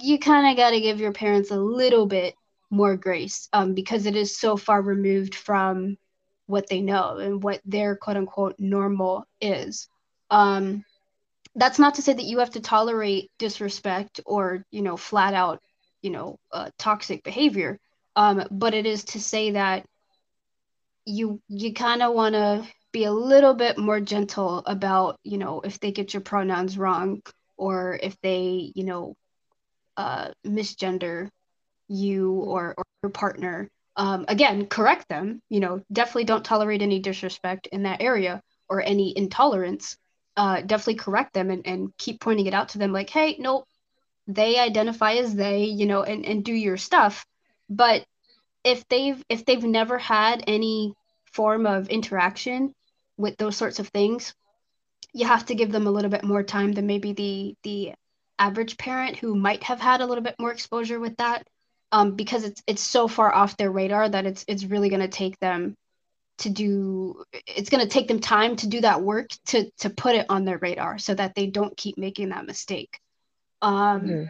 [0.00, 2.34] you kind of got to give your parents a little bit
[2.70, 5.96] more grace um, because it is so far removed from
[6.46, 9.88] what they know and what their quote unquote normal is.
[10.30, 10.84] Um,
[11.56, 15.60] that's not to say that you have to tolerate disrespect or, you know, flat out,
[16.02, 17.78] you know, uh, toxic behavior.
[18.16, 19.86] Um, but it is to say that
[21.06, 25.60] you you kind of want to be a little bit more gentle about, you know,
[25.60, 27.22] if they get your pronouns wrong
[27.56, 29.14] or if they, you know,
[29.96, 31.28] uh, misgender
[31.88, 33.68] you or, or your partner.
[33.96, 38.80] Um, again correct them you know definitely don't tolerate any disrespect in that area or
[38.80, 39.96] any intolerance.
[40.36, 43.66] Uh, definitely correct them and, and keep pointing it out to them like hey nope
[44.28, 47.26] they identify as they you know and, and do your stuff
[47.70, 48.04] but
[48.64, 50.92] if they've if they've never had any
[51.24, 52.74] form of interaction
[53.16, 54.34] with those sorts of things
[55.12, 57.94] you have to give them a little bit more time than maybe the the
[58.38, 61.46] average parent who might have had a little bit more exposure with that
[61.92, 65.08] um, because it's it's so far off their radar that it's it's really going to
[65.08, 65.76] take them
[66.38, 70.14] to do it's going to take them time to do that work to to put
[70.14, 72.98] it on their radar so that they don't keep making that mistake
[73.60, 74.24] um mm-hmm.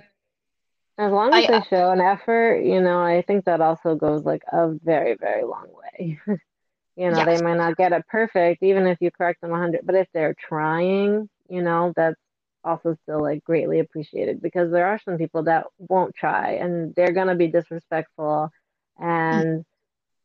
[1.01, 3.95] As long as I, they uh, show an effort you know i think that also
[3.95, 6.21] goes like a very very long way.
[6.97, 7.39] You know yes.
[7.39, 10.35] they might not get it perfect even if you correct them 100 but if they're
[10.35, 12.21] trying you know that's
[12.63, 17.13] also still like greatly appreciated because there are some people that won't try and they're
[17.13, 18.51] going to be disrespectful
[18.99, 19.65] and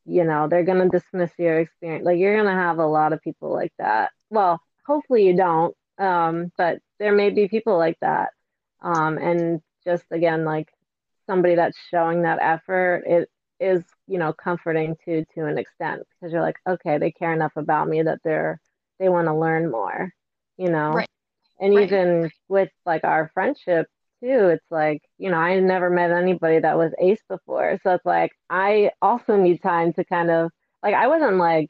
[0.06, 2.06] you know they're going to dismiss your experience.
[2.06, 4.12] Like you're going to have a lot of people like that.
[4.30, 8.30] Well hopefully you don't um but there may be people like that
[8.82, 10.70] um and just again like
[11.28, 13.30] somebody that's showing that effort it
[13.60, 17.54] is you know comforting to to an extent because you're like okay they care enough
[17.56, 18.60] about me that they're
[19.00, 20.12] they want to learn more
[20.58, 20.92] you know?
[20.92, 21.10] Right.
[21.60, 21.86] And right.
[21.86, 23.88] even with like our friendship
[24.22, 27.78] too it's like you know i never met anybody that was ace before.
[27.84, 30.52] So it's like i also need time to kind of
[30.84, 31.70] like i wasn't like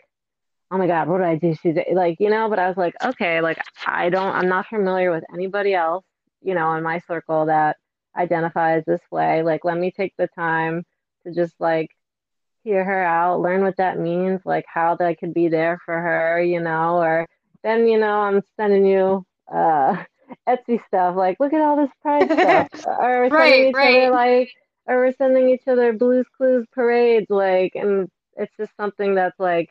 [0.72, 1.56] oh my god what do i do?
[1.56, 5.12] She's like you know but i was like okay like i don't i'm not familiar
[5.12, 6.06] with anybody else
[6.42, 7.78] you know in my circle that
[8.16, 10.84] identifies this way like let me take the time
[11.26, 11.90] to just like
[12.64, 16.42] hear her out learn what that means like how that could be there for her
[16.42, 17.28] you know or
[17.64, 19.96] then you know i'm sending you uh
[20.48, 21.16] Etsy stuff.
[21.16, 22.32] Like, look at all this pride
[22.72, 22.86] stuff.
[22.86, 24.04] or we're right, sending each right.
[24.04, 24.52] other like,
[24.88, 27.28] or we're sending each other Blues Clues parades.
[27.30, 29.70] Like, and it's just something that's like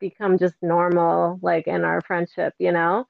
[0.00, 3.06] become just normal, like in our friendship, you know.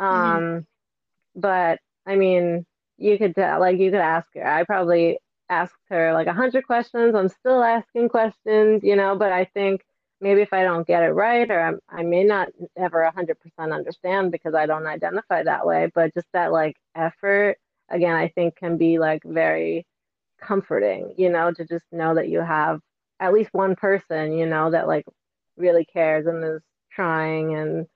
[0.00, 0.04] Mm-hmm.
[0.04, 1.40] Um, mm-hmm.
[1.40, 2.66] but I mean,
[2.98, 4.46] you could tell, like, you could ask her.
[4.46, 5.18] I probably
[5.50, 7.14] asked her like a hundred questions.
[7.14, 9.16] I'm still asking questions, you know.
[9.16, 9.82] But I think
[10.20, 13.36] maybe if I don't get it right, or I'm, i may not ever 100%
[13.72, 17.58] understand because I don't identify that way, but just that like effort,
[17.90, 19.86] again, I think can be like very
[20.40, 22.80] comforting, you know, to just know that you have
[23.20, 25.04] at least one person, you know, that like
[25.56, 27.54] really cares and is trying.
[27.54, 27.86] And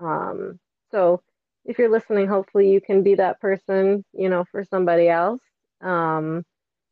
[0.00, 0.58] um,
[0.90, 1.22] so
[1.66, 5.42] if you're listening, hopefully you can be that person, you know, for somebody else.
[5.82, 6.44] Um,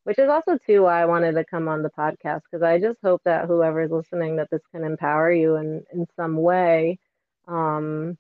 [0.05, 2.99] which is also too why I wanted to come on the podcast because I just
[3.03, 6.99] hope that whoever's listening that this can empower you in in some way
[7.49, 8.17] um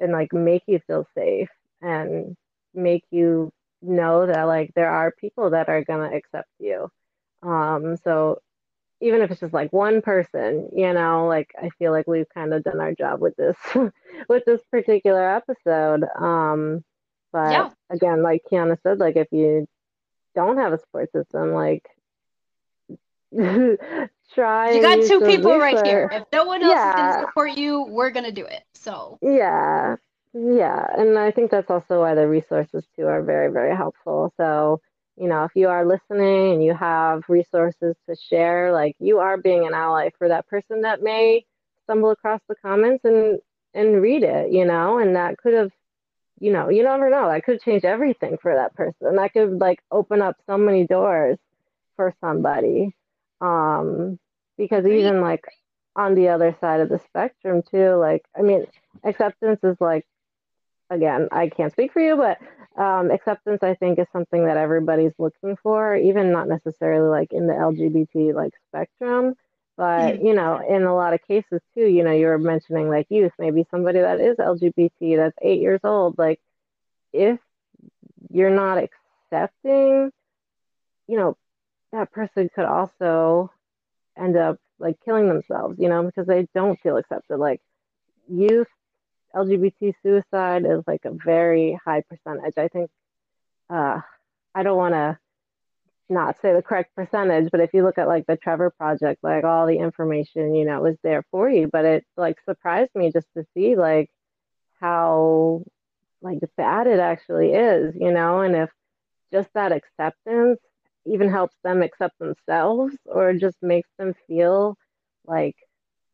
[0.00, 1.50] and like make you feel safe
[1.82, 2.36] and
[2.74, 3.52] make you
[3.82, 6.88] know that like there are people that are to accept you
[7.42, 8.40] um so
[9.02, 12.54] even if it's just like one person you know like i feel like we've kind
[12.54, 13.56] of done our job with this
[14.28, 16.82] with this particular episode um
[17.32, 17.70] but yeah.
[17.90, 19.66] again like kiana said like if you
[20.34, 21.88] don't have a support system, like
[24.34, 24.70] try.
[24.72, 26.10] You got two people right here.
[26.12, 26.90] If no one else yeah.
[26.90, 28.62] is gonna support you, we're gonna do it.
[28.74, 29.96] So yeah,
[30.32, 34.32] yeah, and I think that's also why the resources too are very very helpful.
[34.36, 34.80] So
[35.16, 39.36] you know, if you are listening and you have resources to share, like you are
[39.36, 41.44] being an ally for that person that may
[41.84, 43.38] stumble across the comments and
[43.74, 45.70] and read it, you know, and that could have
[46.40, 47.28] you know, you never know.
[47.28, 49.16] That could change everything for that person.
[49.16, 51.38] That could like open up so many doors
[51.94, 52.96] for somebody.
[53.40, 54.18] Um,
[54.58, 55.44] because even like
[55.94, 58.66] on the other side of the spectrum too, like I mean,
[59.04, 60.04] acceptance is like
[60.92, 62.38] again, I can't speak for you, but
[62.80, 67.46] um, acceptance I think is something that everybody's looking for, even not necessarily like in
[67.46, 69.34] the LGBT like spectrum.
[69.76, 70.24] But Mhm.
[70.24, 73.32] you know, in a lot of cases too, you know, you were mentioning like youth,
[73.38, 76.40] maybe somebody that is LGBT that's eight years old, like
[77.12, 77.40] if
[78.30, 80.10] you're not accepting,
[81.08, 81.36] you know,
[81.92, 83.50] that person could also
[84.18, 87.38] end up like killing themselves, you know, because they don't feel accepted.
[87.38, 87.60] Like
[88.28, 88.68] youth
[89.34, 92.54] LGBT suicide is like a very high percentage.
[92.56, 92.90] I think
[93.70, 94.00] uh
[94.54, 95.18] I don't want to
[96.08, 99.44] not say the correct percentage, but if you look at like the Trevor Project, like
[99.44, 101.68] all the information, you know, was there for you.
[101.72, 104.10] But it like surprised me just to see like
[104.80, 105.64] how
[106.20, 108.70] like bad it actually is, you know, and if
[109.32, 110.60] just that acceptance
[111.06, 114.76] even helps them accept themselves or just makes them feel
[115.26, 115.56] like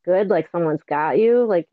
[0.04, 1.68] good, like someone's got you, like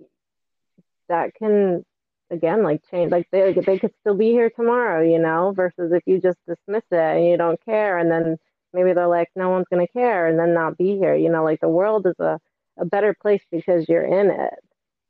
[1.09, 1.83] that can
[2.31, 6.03] again like change like they they could still be here tomorrow, you know, versus if
[6.05, 8.37] you just dismiss it and you don't care and then
[8.73, 11.43] maybe they're like no one's going to care and then not be here, you know,
[11.43, 12.39] like the world is a
[12.77, 14.59] a better place because you're in it,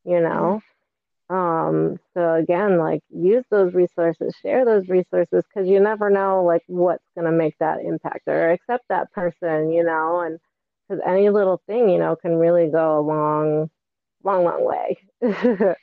[0.04, 0.62] you know.
[1.30, 6.64] Um, so again, like use those resources, share those resources because you never know like
[6.68, 10.40] what's gonna make that impact or accept that person, you know, and
[10.88, 13.70] because any little thing, you know, can really go a long,
[14.24, 14.98] long, long way.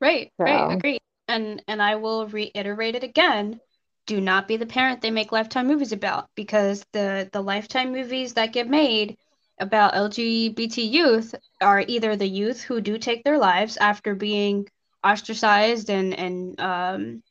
[0.00, 0.98] Right, right, agree.
[1.28, 3.60] And and I will reiterate it again.
[4.06, 8.34] Do not be the parent they make Lifetime movies about because the the Lifetime movies
[8.34, 9.16] that get made
[9.58, 14.68] about LGBT youth are either the youth who do take their lives after being
[15.04, 17.22] ostracized and and um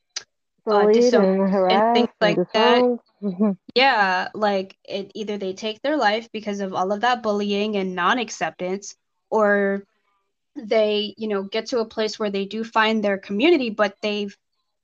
[0.70, 2.84] uh disowned and and things harassed and like that.
[3.74, 7.94] Yeah, like it either they take their life because of all of that bullying and
[7.94, 8.96] non-acceptance,
[9.30, 9.84] or
[10.56, 14.36] they, you know, get to a place where they do find their community, but they've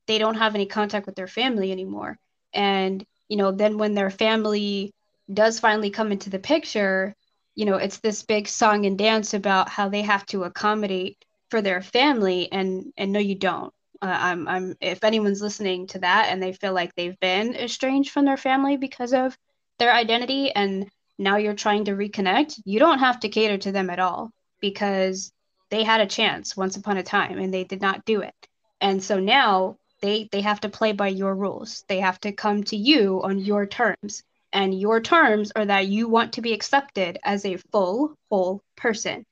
[0.07, 2.19] they don't have any contact with their family anymore.
[2.53, 4.93] And, you know, then when their family
[5.33, 7.15] does finally come into the picture,
[7.55, 11.63] you know, it's this big song and dance about how they have to accommodate for
[11.63, 13.73] their family and and no you don't.
[14.03, 18.11] Uh, I'm I'm if anyone's listening to that and they feel like they've been estranged
[18.11, 19.37] from their family because of
[19.79, 23.89] their identity and now you're trying to reconnect, you don't have to cater to them
[23.89, 24.31] at all
[24.61, 25.33] because
[25.75, 28.35] they had a chance once upon a time and they did not do it.
[28.81, 31.85] And so now they they have to play by your rules.
[31.89, 34.23] They have to come to you on your terms.
[34.53, 39.25] And your terms are that you want to be accepted as a full, whole person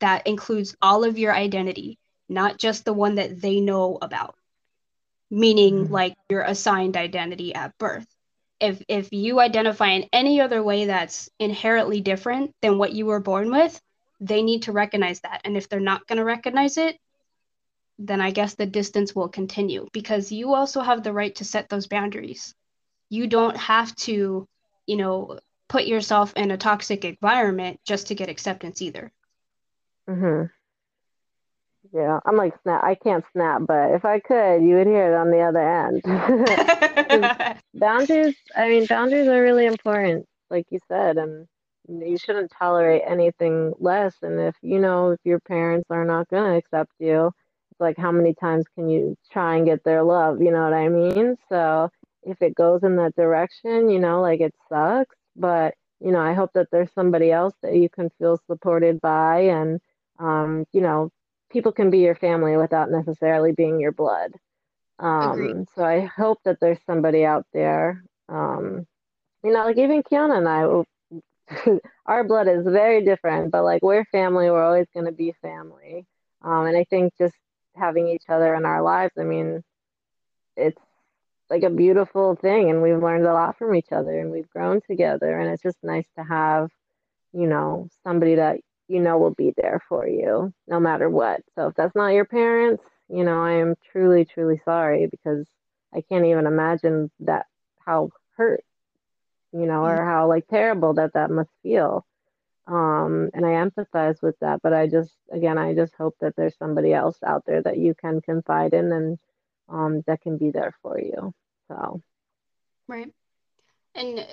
[0.00, 1.98] that includes all of your identity,
[2.28, 4.36] not just the one that they know about,
[5.30, 5.90] meaning Mhm.
[5.90, 8.06] like your assigned identity at birth.
[8.60, 13.20] If if you identify in any other way that's inherently different than what you were
[13.20, 13.80] born with,
[14.20, 15.40] they need to recognize that.
[15.44, 16.98] And if they're not going to recognize it,
[17.98, 21.68] then I guess the distance will continue because you also have the right to set
[21.68, 22.54] those boundaries.
[23.10, 24.46] You don't have to,
[24.86, 25.38] you know,
[25.68, 29.12] put yourself in a toxic environment just to get acceptance either.
[30.08, 30.50] Mhm.
[31.92, 32.84] Yeah, I'm like snap.
[32.84, 35.60] I can't snap, but if I could, you would hear it on the other
[37.10, 37.60] end.
[37.74, 41.46] Boundaries, I mean, boundaries are really important, like you said, and
[41.90, 44.14] you shouldn't tolerate anything less.
[44.22, 47.32] And if you know if your parents are not going to accept you,
[47.70, 50.40] it's like how many times can you try and get their love?
[50.40, 51.36] You know what I mean?
[51.48, 51.90] So
[52.22, 56.32] if it goes in that direction, you know, like it sucks, but you know, I
[56.32, 59.80] hope that there's somebody else that you can feel supported by, and
[60.18, 61.10] um, you know,
[61.50, 64.32] people can be your family without necessarily being your blood.
[64.98, 68.02] Um, so I hope that there's somebody out there.
[68.28, 68.86] Um,
[69.42, 70.64] you know, like even Kiana and I,
[72.06, 76.06] our blood is very different, but like we're family, we're always going to be family.
[76.42, 77.34] Um, and I think just
[77.76, 79.62] having each other in our lives, I mean,
[80.56, 80.80] it's
[81.48, 84.80] like a beautiful thing, and we've learned a lot from each other, and we've grown
[84.88, 86.70] together, and it's just nice to have,
[87.32, 91.42] you know, somebody that you know will be there for you no matter what.
[91.54, 95.46] So if that's not your parents, you know, I am truly, truly sorry because
[95.94, 97.46] I can't even imagine that
[97.84, 98.64] how hurt,
[99.52, 99.86] you know, Mhm.
[99.86, 102.04] or how like terrible that that must feel.
[102.66, 106.56] Um, and I empathize with that, but I just, again, I just hope that there's
[106.56, 109.18] somebody else out there that you can confide in and
[109.68, 111.32] um, that can be there for you.
[111.68, 112.02] So,
[112.88, 113.12] Right.
[113.94, 114.26] And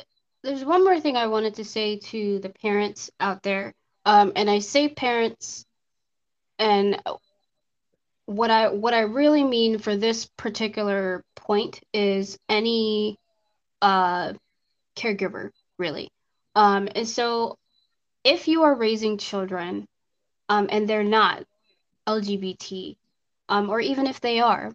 [0.44, 3.74] there's one more thing I wanted to say to the parents out there.
[4.06, 5.66] Um, and I say parents,
[6.60, 7.02] and
[8.26, 13.18] what I what I really mean for this particular point is any
[13.82, 14.34] uh
[14.98, 16.10] caregiver, really.
[16.56, 17.58] Um, and so
[18.24, 19.88] if you are raising children,
[20.50, 21.44] um, and they're not
[22.08, 22.98] LGBT,
[23.50, 24.74] um, or even if they are,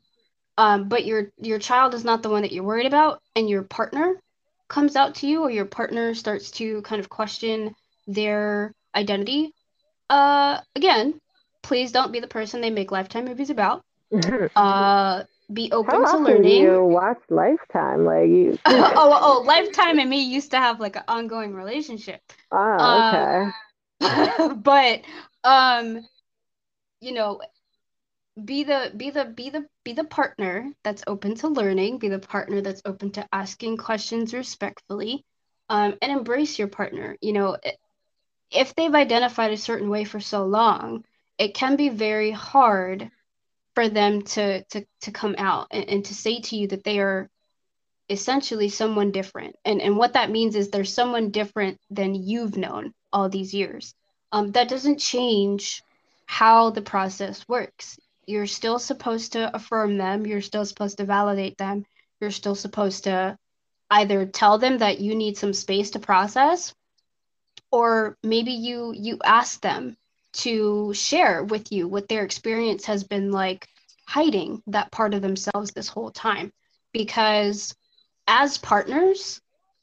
[0.58, 3.62] um, but your your child is not the one that you're worried about, and your
[3.62, 4.20] partner
[4.68, 7.74] comes out to you, or your partner starts to kind of question
[8.06, 9.52] their identity,
[10.10, 11.18] uh, again,
[11.62, 13.82] please don't be the person they make Lifetime movies about.
[14.56, 15.22] uh,
[15.52, 16.42] be open How to often learning.
[16.42, 18.04] do you watch Lifetime?
[18.04, 18.58] Like you?
[18.66, 22.20] oh, oh, Lifetime and me used to have like an ongoing relationship.
[22.50, 23.50] Oh, okay.
[24.00, 25.02] Uh, but
[25.44, 26.06] um,
[27.00, 27.40] you know,
[28.42, 31.98] be the be the be the be the partner that's open to learning.
[31.98, 35.24] Be the partner that's open to asking questions respectfully,
[35.68, 37.16] um, and embrace your partner.
[37.20, 37.56] You know,
[38.50, 41.04] if they've identified a certain way for so long,
[41.38, 43.10] it can be very hard
[43.74, 46.98] for them to to to come out and, and to say to you that they
[46.98, 47.30] are
[48.08, 49.56] essentially someone different.
[49.64, 53.94] And and what that means is there's someone different than you've known all these years.
[54.32, 55.82] Um, that doesn't change
[56.26, 57.98] how the process works.
[58.26, 60.26] You're still supposed to affirm them.
[60.26, 61.84] You're still supposed to validate them.
[62.20, 63.36] You're still supposed to
[63.90, 66.74] either tell them that you need some space to process
[67.70, 69.96] or maybe you you ask them
[70.32, 73.66] to share with you what their experience has been like
[74.06, 76.52] hiding that part of themselves this whole time.
[76.92, 77.74] Because
[78.26, 79.40] as partners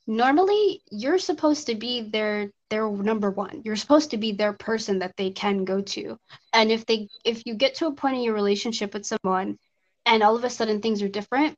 [0.10, 3.62] normally you're supposed to be their their number one.
[3.64, 6.18] You're supposed to be their person that they can go to.
[6.52, 9.58] And if they if you get to a point in your relationship with someone
[10.06, 11.56] and all of a sudden things are different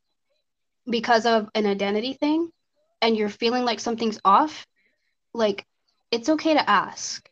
[0.90, 2.50] because of an identity thing
[3.02, 4.68] and you're feeling like something's off
[5.34, 5.66] like
[6.12, 7.30] it's okay to ask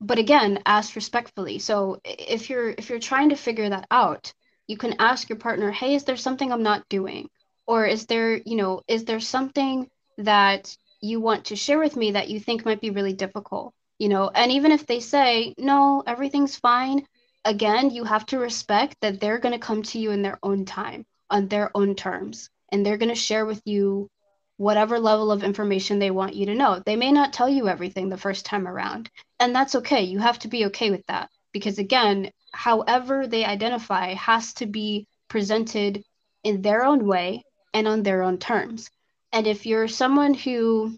[0.00, 1.58] but again ask respectfully.
[1.58, 4.32] So if you're if you're trying to figure that out
[4.66, 7.28] you can ask your partner hey is there something i'm not doing?
[7.66, 12.12] Or is there you know is there something that you want to share with me
[12.12, 14.28] that you think might be really difficult you know?
[14.28, 17.06] And even if they say no everything's fine
[17.44, 20.64] again you have to respect that they're going to come to you in their own
[20.64, 24.08] time on their own terms and they're going to share with you
[24.56, 26.82] whatever level of information they want you to know.
[26.84, 30.02] They may not tell you everything the first time around, and that's okay.
[30.02, 35.06] You have to be okay with that because, again, however they identify has to be
[35.28, 36.02] presented
[36.42, 38.88] in their own way and on their own terms.
[39.32, 40.96] And if you're someone who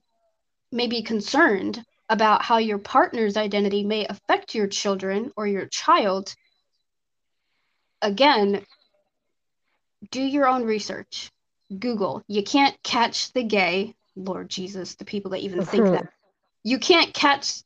[0.71, 6.35] may be concerned about how your partner's identity may affect your children or your child,
[8.01, 8.65] again,
[10.11, 11.31] do your own research
[11.77, 12.23] Google.
[12.29, 13.95] You can't catch the gay.
[14.19, 15.95] Lord Jesus, the people that even think mm-hmm.
[15.95, 16.13] that.
[16.65, 17.63] You can't catch.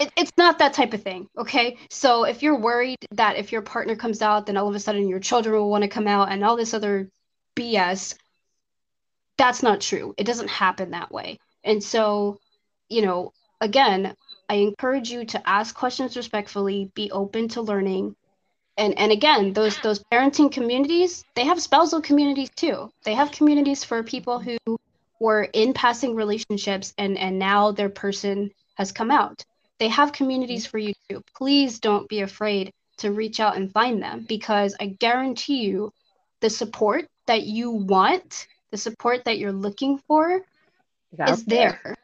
[0.00, 1.76] It, it's not that type of thing, okay?
[1.90, 5.08] So if you're worried that if your partner comes out, then all of a sudden
[5.08, 7.10] your children will want to come out and all this other
[7.56, 8.16] BS,
[9.36, 10.14] that's not true.
[10.16, 11.38] It doesn't happen that way.
[11.64, 12.38] And so,
[12.88, 14.14] you know, again,
[14.48, 18.14] I encourage you to ask questions respectfully, be open to learning,
[18.76, 22.90] and and again those those parenting communities they have spousal communities too.
[23.04, 24.78] They have communities for people who
[25.20, 29.44] were in passing relationships and and now their person has come out.
[29.78, 30.70] They have communities mm-hmm.
[30.70, 31.22] for you too.
[31.34, 35.92] Please don't be afraid to reach out and find them because i guarantee you
[36.40, 40.40] the support that you want the support that you're looking for
[41.28, 41.80] is there.
[41.84, 41.96] there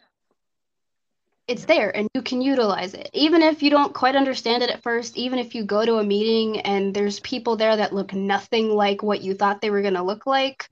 [1.52, 3.10] it's there and you can utilize it.
[3.12, 6.04] Even if you don't quite understand it at first, even if you go to a
[6.04, 9.94] meeting and there's people there that look nothing like what you thought they were going
[9.94, 10.70] to look like,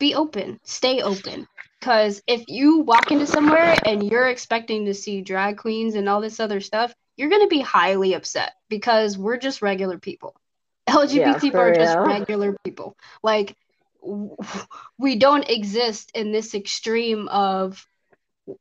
[0.00, 1.46] be open, stay open.
[1.78, 6.20] Because if you walk into somewhere and you're expecting to see drag queens and all
[6.20, 10.34] this other stuff, you're going to be highly upset because we're just regular people.
[10.88, 12.96] LGBT yeah, people are just regular people.
[13.22, 13.56] Like,
[14.98, 17.86] we don't exist in this extreme of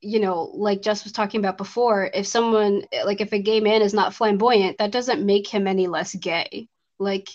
[0.01, 3.81] you know, like Jess was talking about before, if someone, like if a gay man
[3.81, 6.67] is not flamboyant, that doesn't make him any less gay.
[6.99, 7.29] Like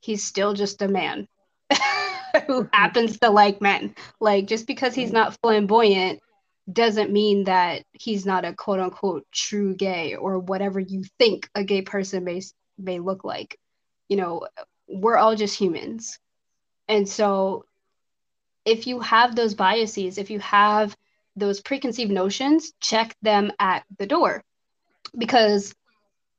[0.00, 1.28] he's still just a man
[2.46, 3.94] who happens to like men.
[4.20, 6.20] Like just because he's not flamboyant
[6.70, 11.64] doesn't mean that he's not a quote unquote true gay or whatever you think a
[11.64, 12.42] gay person may
[12.78, 13.58] may look like.
[14.08, 14.46] You know,
[14.88, 16.18] we're all just humans.
[16.88, 17.64] And so
[18.64, 20.96] if you have those biases, if you have
[21.36, 24.42] those preconceived notions, check them at the door.
[25.16, 25.74] Because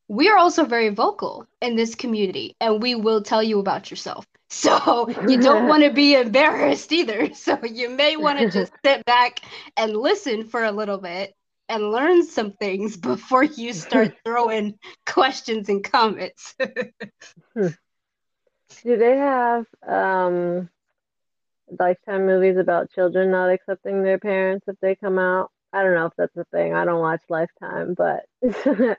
[0.07, 4.25] we are also very vocal in this community and we will tell you about yourself.
[4.53, 7.33] So you don't want to be embarrassed either.
[7.33, 9.39] So you may want to just sit back
[9.77, 11.33] and listen for a little bit
[11.69, 16.53] and learn some things before you start throwing questions and comments.
[17.55, 20.69] Do they have um
[21.79, 25.51] Lifetime movies about children not accepting their parents if they come out.
[25.73, 26.73] I don't know if that's a thing.
[26.73, 28.95] I don't watch Lifetime, but uh,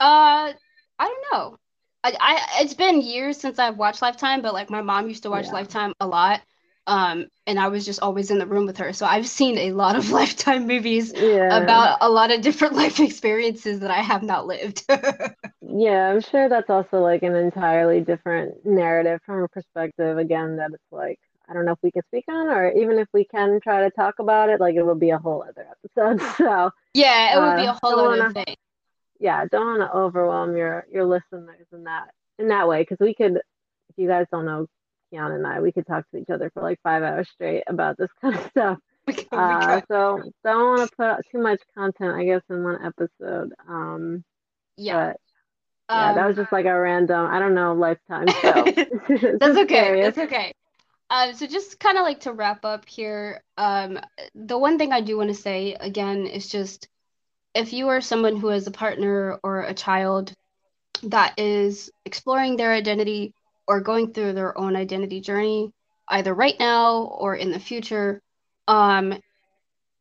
[0.00, 0.54] I
[0.98, 1.58] don't know.
[2.04, 5.30] I, I it's been years since I've watched Lifetime, but like my mom used to
[5.30, 5.52] watch yeah.
[5.52, 6.42] Lifetime a lot.
[6.86, 8.92] Um, and I was just always in the room with her.
[8.92, 11.62] So I've seen a lot of Lifetime movies yeah.
[11.62, 14.84] about a lot of different life experiences that I have not lived.
[14.88, 20.70] yeah, I'm sure that's also like an entirely different narrative from a perspective, again, that
[20.72, 23.60] it's like, I don't know if we can speak on, or even if we can
[23.60, 26.20] try to talk about it, like it would be a whole other episode.
[26.36, 28.56] So yeah, it would be a uh, whole other wanna, thing.
[29.18, 33.14] Yeah, don't want to overwhelm your your listeners in that in that way because we
[33.14, 34.66] could, if you guys don't know
[35.12, 37.96] Kiana and I, we could talk to each other for like five hours straight about
[37.98, 38.78] this kind of stuff.
[39.32, 43.52] Uh, so don't want to put out too much content, I guess, in one episode.
[43.68, 44.22] Um,
[44.76, 45.08] yeah.
[45.08, 45.20] But,
[45.90, 48.64] yeah, um, that was just like a random, I don't know, lifetime show.
[49.40, 50.02] That's okay.
[50.02, 50.52] That's okay.
[51.12, 54.00] Um, so just kind of like to wrap up here, um,
[54.34, 56.88] the one thing I do want to say again is just
[57.54, 60.32] if you are someone who has a partner or a child
[61.02, 63.34] that is exploring their identity
[63.68, 65.70] or going through their own identity journey,
[66.08, 68.22] either right now or in the future,
[68.66, 69.12] um,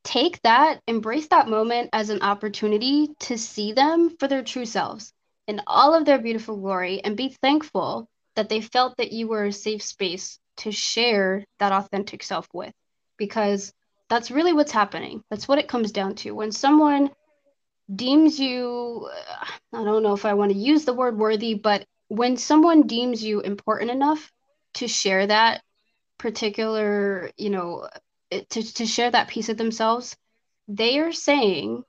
[0.06, 5.12] take that, embrace that moment as an opportunity to see them for their true selves
[5.46, 8.08] in all of their beautiful glory and be thankful
[8.38, 12.74] that they felt that you were a safe space to share that authentic self with
[13.18, 13.72] because
[14.10, 15.24] that's really what's happening.
[15.30, 16.32] That's what it comes down to.
[16.32, 17.12] When someone
[17.94, 21.86] deems you, uh, I don't know if I want to use the word worthy, but
[22.08, 24.32] when someone deems you important enough
[24.76, 25.62] to share that
[26.18, 27.88] particular, you know,
[28.32, 30.16] uh, to, to share that piece of themselves,
[30.68, 31.84] they are saying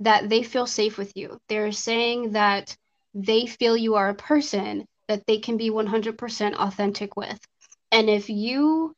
[0.00, 1.38] that they feel safe with you.
[1.48, 2.76] They're saying that
[3.14, 7.38] they feel you are a person that they can be 100% authentic with.
[7.90, 8.94] And if you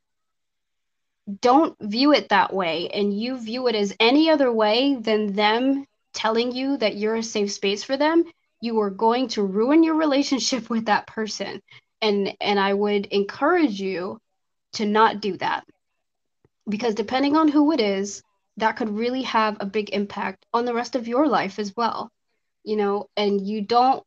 [1.41, 5.87] don't view it that way and you view it as any other way than them
[6.13, 8.25] telling you that you're a safe space for them,
[8.61, 11.61] you are going to ruin your relationship with that person.
[12.03, 14.19] And and i would encourage you
[14.73, 15.65] to not do that.
[16.69, 18.23] Because depending on who it is
[18.57, 22.11] that could really have a big impact on the rest of your life as well
[22.65, 23.09] you know?
[23.17, 24.05] And you don't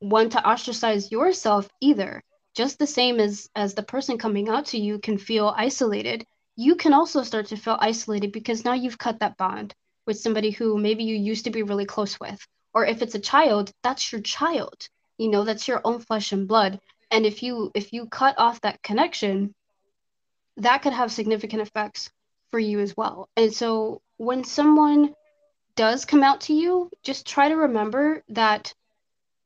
[0.00, 2.22] want to ostracize yourself either
[2.60, 6.26] just the same as as the person coming out to you can feel isolated
[6.56, 9.74] you can also start to feel isolated because now you've cut that bond
[10.06, 12.46] with somebody who maybe you used to be really close with.
[12.74, 14.76] Or if it's a child that's your child
[15.16, 16.78] you know that's your own flesh and blood.
[17.10, 19.54] And if you if you cut off that connection
[20.58, 22.10] that could have significant effects
[22.50, 23.30] for you as well.
[23.38, 25.14] And so when someone
[25.76, 28.74] does come out to you just try to remember that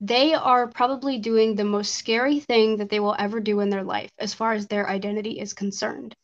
[0.00, 3.84] they are probably doing the most scary thing that they will ever do in their
[3.84, 6.14] life as far as their identity is concerned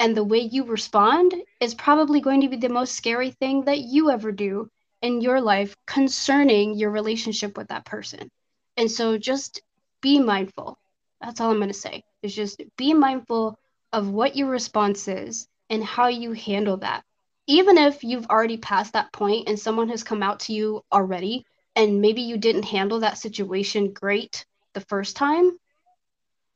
[0.00, 3.80] and the way you respond is probably going to be the most scary thing that
[3.80, 4.70] you ever do
[5.02, 8.30] in your life concerning your relationship with that person.
[8.76, 9.62] And so just
[10.00, 10.78] be mindful.
[11.20, 12.04] That's all I'm going to say.
[12.22, 13.58] Is just be mindful
[13.92, 17.02] of what your response is and how you handle that.
[17.46, 21.44] Even if you've already passed that point and someone has come out to you already
[21.78, 24.44] and maybe you didn't handle that situation great
[24.74, 25.52] the first time,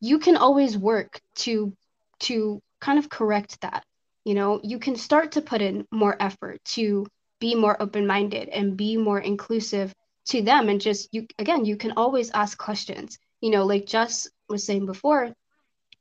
[0.01, 1.73] you can always work to
[2.19, 3.85] to kind of correct that.
[4.25, 7.07] You know, you can start to put in more effort to
[7.39, 9.95] be more open minded and be more inclusive
[10.27, 14.29] to them and just you again you can always ask questions you know like Jess
[14.49, 15.33] was saying before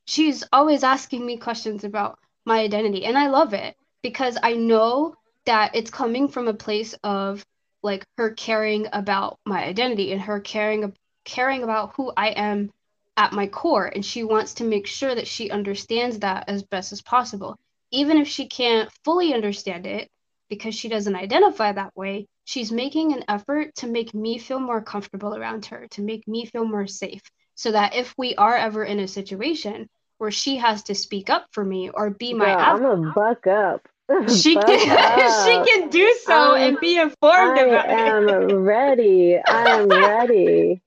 [0.06, 5.16] she's always asking me questions about my identity and I love it because I know
[5.46, 7.44] that it's coming from a place of
[7.84, 10.94] like her caring about my identity and her caring
[11.24, 12.72] caring about who I am
[13.18, 16.92] at my core and she wants to make sure that she understands that as best
[16.92, 17.58] as possible
[17.92, 20.10] even if she can't fully understand it
[20.50, 24.82] because she doesn't identify that way, she's making an effort to make me feel more
[24.82, 27.22] comfortable around her, to make me feel more safe.
[27.56, 29.88] So that if we are ever in a situation
[30.18, 33.48] where she has to speak up for me or be my yeah, I'm gonna buck
[33.48, 33.88] up.
[34.28, 34.80] She can
[35.46, 38.34] she can do so I'm, and be informed I about am it.
[38.34, 39.38] I am ready.
[39.38, 40.82] I am ready.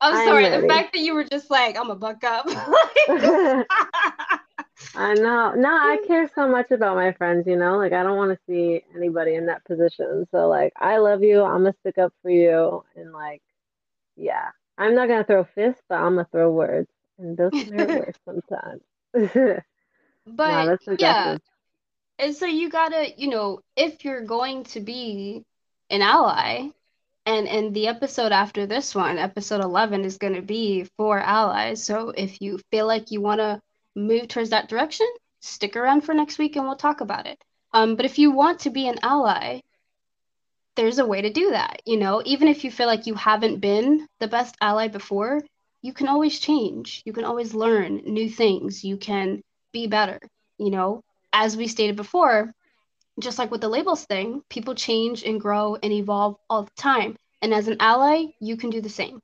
[0.00, 2.46] I'm sorry, I'm the fact that you were just like, I'm a buck up.
[4.94, 5.54] I know.
[5.56, 7.76] No, I care so much about my friends, you know?
[7.76, 10.26] Like I don't want to see anybody in that position.
[10.30, 11.42] So like I love you.
[11.42, 13.42] I'm gonna stick up for you and like
[14.16, 14.50] yeah.
[14.78, 16.88] I'm not gonna throw fists, but I'm gonna throw words.
[17.18, 18.82] And those hurt worse sometimes.
[20.26, 21.36] but no, yeah.
[22.18, 25.44] And so you gotta, you know, if you're going to be
[25.90, 26.68] an ally,
[27.26, 31.84] and and the episode after this one, episode 11 is to be for allies.
[31.84, 33.60] So if you feel like you want to
[33.94, 35.06] move towards that direction,
[35.40, 37.42] stick around for next week and we'll talk about it.
[37.72, 39.60] Um, but if you want to be an ally,
[40.76, 41.82] there's a way to do that.
[41.84, 45.42] You know, even if you feel like you haven't been the best ally before,
[45.82, 47.02] you can always change.
[47.04, 48.84] You can always learn new things.
[48.84, 49.42] You can
[49.72, 50.18] be better.
[50.58, 51.02] You know,
[51.38, 52.52] as we stated before,
[53.20, 57.16] just like with the labels thing, people change and grow and evolve all the time.
[57.40, 59.20] And as an ally, you can do the same.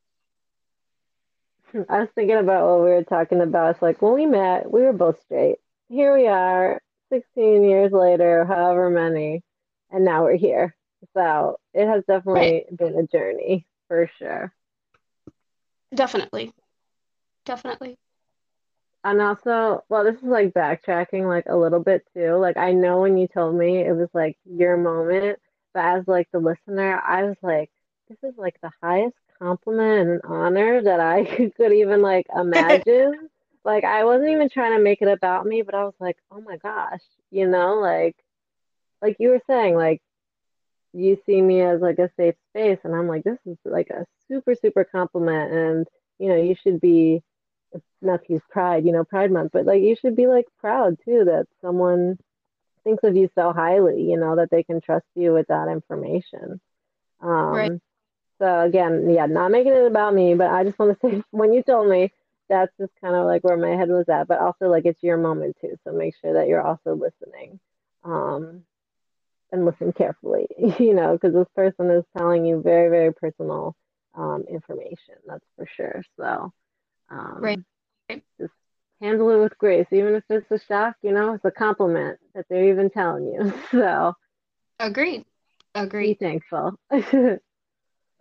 [1.72, 3.72] Hmm, I was thinking about what we were talking about.
[3.72, 5.56] It's like when we met, we were both straight.
[5.88, 6.80] Here we are,
[7.12, 9.42] 16 years later, however many,
[9.90, 10.76] and now we're here.
[11.14, 12.76] So it has definitely right.
[12.76, 14.52] been a journey for sure.
[15.92, 16.52] Definitely.
[17.44, 17.96] Definitely.
[19.04, 22.36] And also, well, this is like backtracking like a little bit too.
[22.36, 25.38] Like I know when you told me it was like your moment,
[25.74, 27.70] but as like the listener, I was like,
[28.08, 31.24] this is like the highest compliment and honor that I
[31.56, 33.28] could even like imagine.
[33.64, 36.40] like I wasn't even trying to make it about me, but I was like, oh
[36.40, 38.16] my gosh, you know, like
[39.02, 40.00] like you were saying, like
[40.94, 44.06] you see me as like a safe space and I'm like, this is like a
[44.28, 45.86] super, super compliment and
[46.18, 47.22] you know, you should be
[48.02, 50.98] not to use pride, you know, pride month, but like you should be like proud
[51.04, 52.18] too that someone
[52.84, 56.60] thinks of you so highly, you know, that they can trust you with that information.
[57.20, 57.80] Um, right.
[58.38, 61.52] So again, yeah, not making it about me, but I just want to say when
[61.52, 62.12] you told me,
[62.48, 64.28] that's just kind of like where my head was at.
[64.28, 67.58] But also like it's your moment too, so make sure that you're also listening,
[68.04, 68.62] um,
[69.50, 70.46] and listen carefully,
[70.78, 73.74] you know, because this person is telling you very very personal
[74.14, 75.14] um, information.
[75.26, 76.02] That's for sure.
[76.18, 76.52] So
[77.10, 77.60] um, right,
[78.40, 78.52] just
[79.00, 80.96] handle it with grace, even if it's a shock.
[81.02, 83.52] You know, it's a compliment that they're even telling you.
[83.70, 84.14] So
[84.78, 85.24] agreed.
[85.74, 86.18] Agreed.
[86.18, 86.78] Be thankful.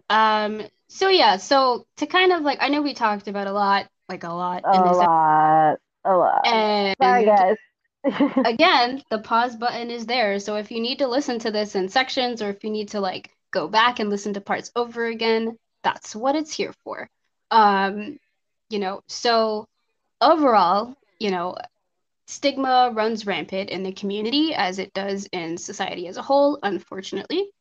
[0.10, 3.88] Um, so yeah, so to kind of like, I know we talked about a lot,
[4.10, 6.46] like a lot, a lot, a lot.
[6.46, 7.58] And Sorry, guys.
[8.46, 10.38] again, the pause button is there.
[10.40, 13.00] So if you need to listen to this in sections, or if you need to
[13.00, 17.10] like go back and listen to parts over again, that's what it's here for.
[17.50, 18.20] Um,
[18.74, 19.68] you know, so
[20.20, 21.56] overall, you know,
[22.26, 27.52] stigma runs rampant in the community as it does in society as a whole, unfortunately.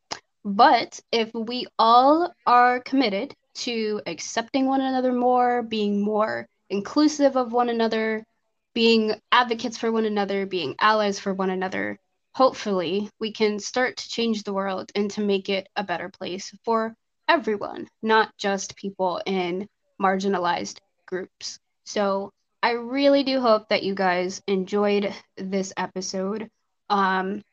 [0.43, 3.35] But if we all are committed
[3.65, 8.25] to accepting one another more, being more inclusive of one another,
[8.73, 11.99] being advocates for one another, being allies for one another,
[12.33, 16.51] hopefully we can start to change the world and to make it a better place
[16.65, 16.95] for
[17.29, 19.67] everyone, not just people in
[20.01, 21.59] marginalized groups.
[21.85, 22.31] So
[22.61, 26.49] I really do hope that you guys enjoyed this episode.
[26.89, 27.43] Um,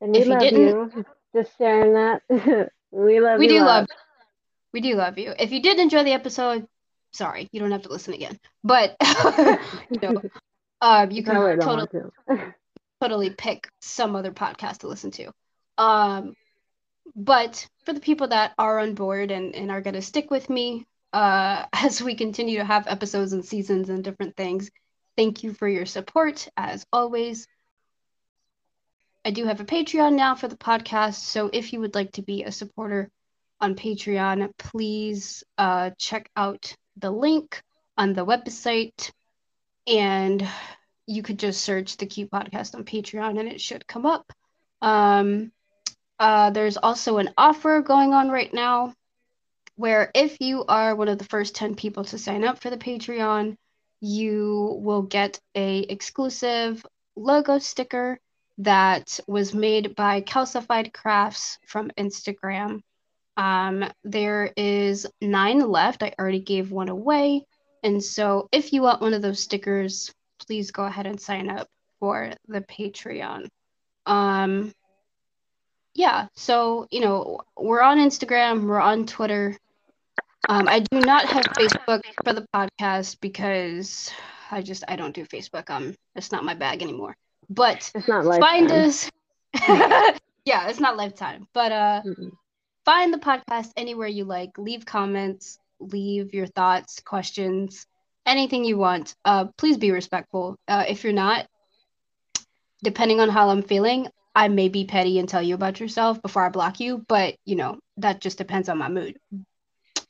[0.00, 1.04] and we love you
[1.34, 2.22] just sharing that.
[2.90, 3.66] we love we do love.
[3.66, 3.86] love
[4.72, 5.34] we do love you.
[5.38, 6.66] If you did enjoy the episode,
[7.12, 8.38] sorry, you don't have to listen again.
[8.62, 8.96] But
[9.90, 10.22] you know,
[10.80, 12.54] um, you can totally to.
[13.00, 15.32] totally pick some other podcast to listen to.
[15.78, 16.34] Um,
[17.16, 20.48] but for the people that are on board and, and are going to stick with
[20.50, 24.70] me uh, as we continue to have episodes and seasons and different things,
[25.16, 27.46] thank you for your support as always.
[29.24, 31.16] I do have a Patreon now for the podcast.
[31.16, 33.10] So if you would like to be a supporter
[33.60, 37.62] on Patreon, please uh, check out the link
[37.98, 39.10] on the website.
[39.86, 40.46] And
[41.06, 44.32] you could just search the Q podcast on Patreon and it should come up.
[44.80, 45.52] Um,
[46.18, 48.94] uh, there's also an offer going on right now
[49.80, 52.76] where if you are one of the first 10 people to sign up for the
[52.76, 53.56] Patreon,
[54.02, 56.84] you will get a exclusive
[57.16, 58.20] logo sticker
[58.58, 62.80] that was made by Calcified Crafts from Instagram.
[63.38, 66.02] Um, there is nine left.
[66.02, 67.46] I already gave one away.
[67.82, 70.12] And so if you want one of those stickers,
[70.46, 71.68] please go ahead and sign up
[72.00, 73.48] for the Patreon.
[74.04, 74.74] Um,
[75.94, 79.56] yeah, so, you know, we're on Instagram, we're on Twitter.
[80.48, 84.10] Um, I do not have Facebook for the podcast because
[84.50, 85.70] I just I don't do Facebook.
[85.70, 87.16] Um, it's not my bag anymore.
[87.48, 89.10] But find us.
[90.44, 91.46] yeah, it's not lifetime.
[91.52, 92.28] But uh, mm-hmm.
[92.84, 94.56] find the podcast anywhere you like.
[94.56, 95.58] Leave comments.
[95.80, 97.86] Leave your thoughts, questions,
[98.26, 99.14] anything you want.
[99.24, 100.58] Uh, please be respectful.
[100.68, 101.46] Uh, if you're not,
[102.84, 106.44] depending on how I'm feeling, I may be petty and tell you about yourself before
[106.44, 107.04] I block you.
[107.08, 109.18] But you know that just depends on my mood.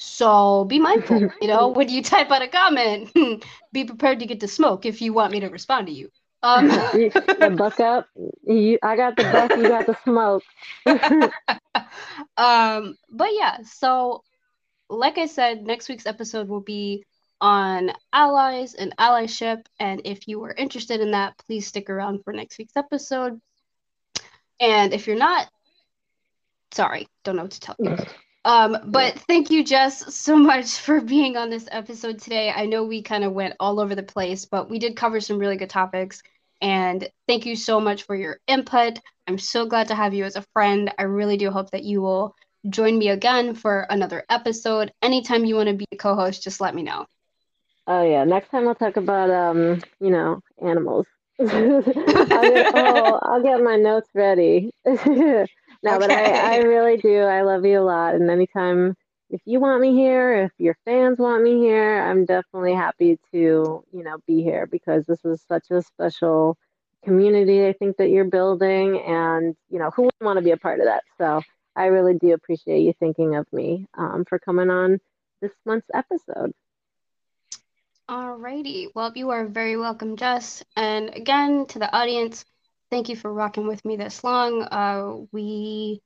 [0.03, 3.13] So be mindful, you know, when you type out a comment,
[3.73, 6.11] be prepared to get the smoke if you want me to respond to you.
[6.43, 8.09] Um, the buck up.
[8.47, 9.51] You, I got the buck.
[9.51, 10.43] You got the smoke.
[12.39, 13.59] um, but yeah.
[13.65, 14.25] So,
[14.89, 17.05] like I said, next week's episode will be
[17.39, 19.67] on allies and allyship.
[19.79, 23.39] And if you are interested in that, please stick around for next week's episode.
[24.59, 25.47] And if you're not,
[26.71, 27.99] sorry, don't know what to tell you.
[28.45, 32.51] Um, but thank you, Jess, so much for being on this episode today.
[32.51, 35.39] I know we kind of went all over the place, but we did cover some
[35.39, 36.23] really good topics.
[36.63, 38.99] And thank you so much for your input.
[39.27, 40.93] I'm so glad to have you as a friend.
[40.99, 42.35] I really do hope that you will
[42.69, 44.93] join me again for another episode.
[45.03, 47.07] Anytime you want to be a co host, just let me know.
[47.87, 48.25] Oh, yeah.
[48.25, 51.07] Next time I'll talk about, um, you know, animals.
[51.41, 54.71] I'll, get, oh, I'll get my notes ready.
[55.83, 56.07] No, okay.
[56.07, 57.21] but I, I really do.
[57.21, 58.15] I love you a lot.
[58.15, 58.97] And anytime
[59.31, 63.85] if you want me here, if your fans want me here, I'm definitely happy to,
[63.93, 66.59] you know, be here because this is such a special
[67.05, 70.57] community I think that you're building and, you know, who wouldn't want to be a
[70.57, 71.05] part of that?
[71.17, 71.41] So
[71.77, 75.01] I really do appreciate you thinking of me um, for coming on
[75.41, 76.53] this month's episode.
[78.09, 78.89] Alrighty.
[78.95, 80.65] Well, you are very welcome, Jess.
[80.77, 82.45] And again, to the audience,
[82.91, 84.63] Thank you for rocking with me this long.
[84.63, 86.01] Uh, we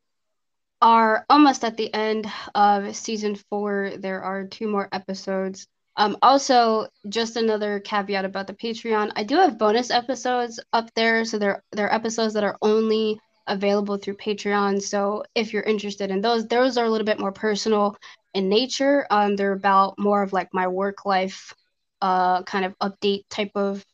[0.82, 3.93] are almost at the end of season four.
[3.98, 5.66] There are two more episodes.
[5.97, 9.12] Um, also, just another caveat about the Patreon.
[9.16, 13.19] I do have bonus episodes up there, so there there are episodes that are only
[13.47, 14.82] available through Patreon.
[14.82, 17.97] So if you're interested in those, those are a little bit more personal
[18.35, 19.06] in nature.
[19.11, 21.55] Um, they're about more of like my work life,
[22.02, 23.85] uh, kind of update type of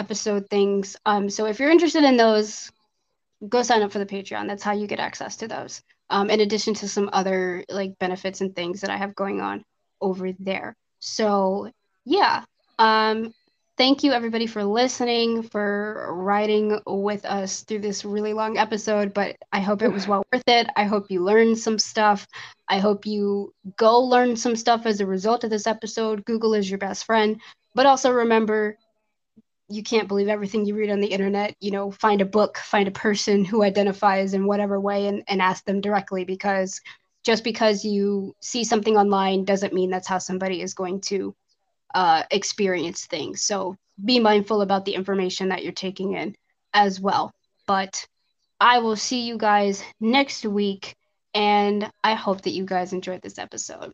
[0.00, 0.96] episode things.
[1.04, 2.72] Um, so if you're interested in those,
[3.48, 4.48] go sign up for the Patreon.
[4.48, 5.82] That's how you get access to those.
[6.08, 9.64] Um, in addition to some other like benefits and things that I have going on
[10.00, 10.74] over there.
[10.98, 11.70] So
[12.04, 12.44] yeah.
[12.78, 13.32] Um,
[13.80, 19.36] thank you everybody for listening, for riding with us through this really long episode, but
[19.52, 20.68] I hope it was well worth it.
[20.76, 22.26] I hope you learned some stuff.
[22.68, 26.24] I hope you go learn some stuff as a result of this episode.
[26.24, 27.40] Google is your best friend,
[27.74, 28.76] but also remember
[29.70, 31.54] you can't believe everything you read on the internet.
[31.60, 35.40] You know, find a book, find a person who identifies in whatever way and, and
[35.40, 36.80] ask them directly because
[37.24, 41.34] just because you see something online doesn't mean that's how somebody is going to
[41.94, 43.42] uh, experience things.
[43.42, 46.34] So be mindful about the information that you're taking in
[46.74, 47.30] as well.
[47.66, 48.06] But
[48.60, 50.94] I will see you guys next week,
[51.34, 53.92] and I hope that you guys enjoyed this episode.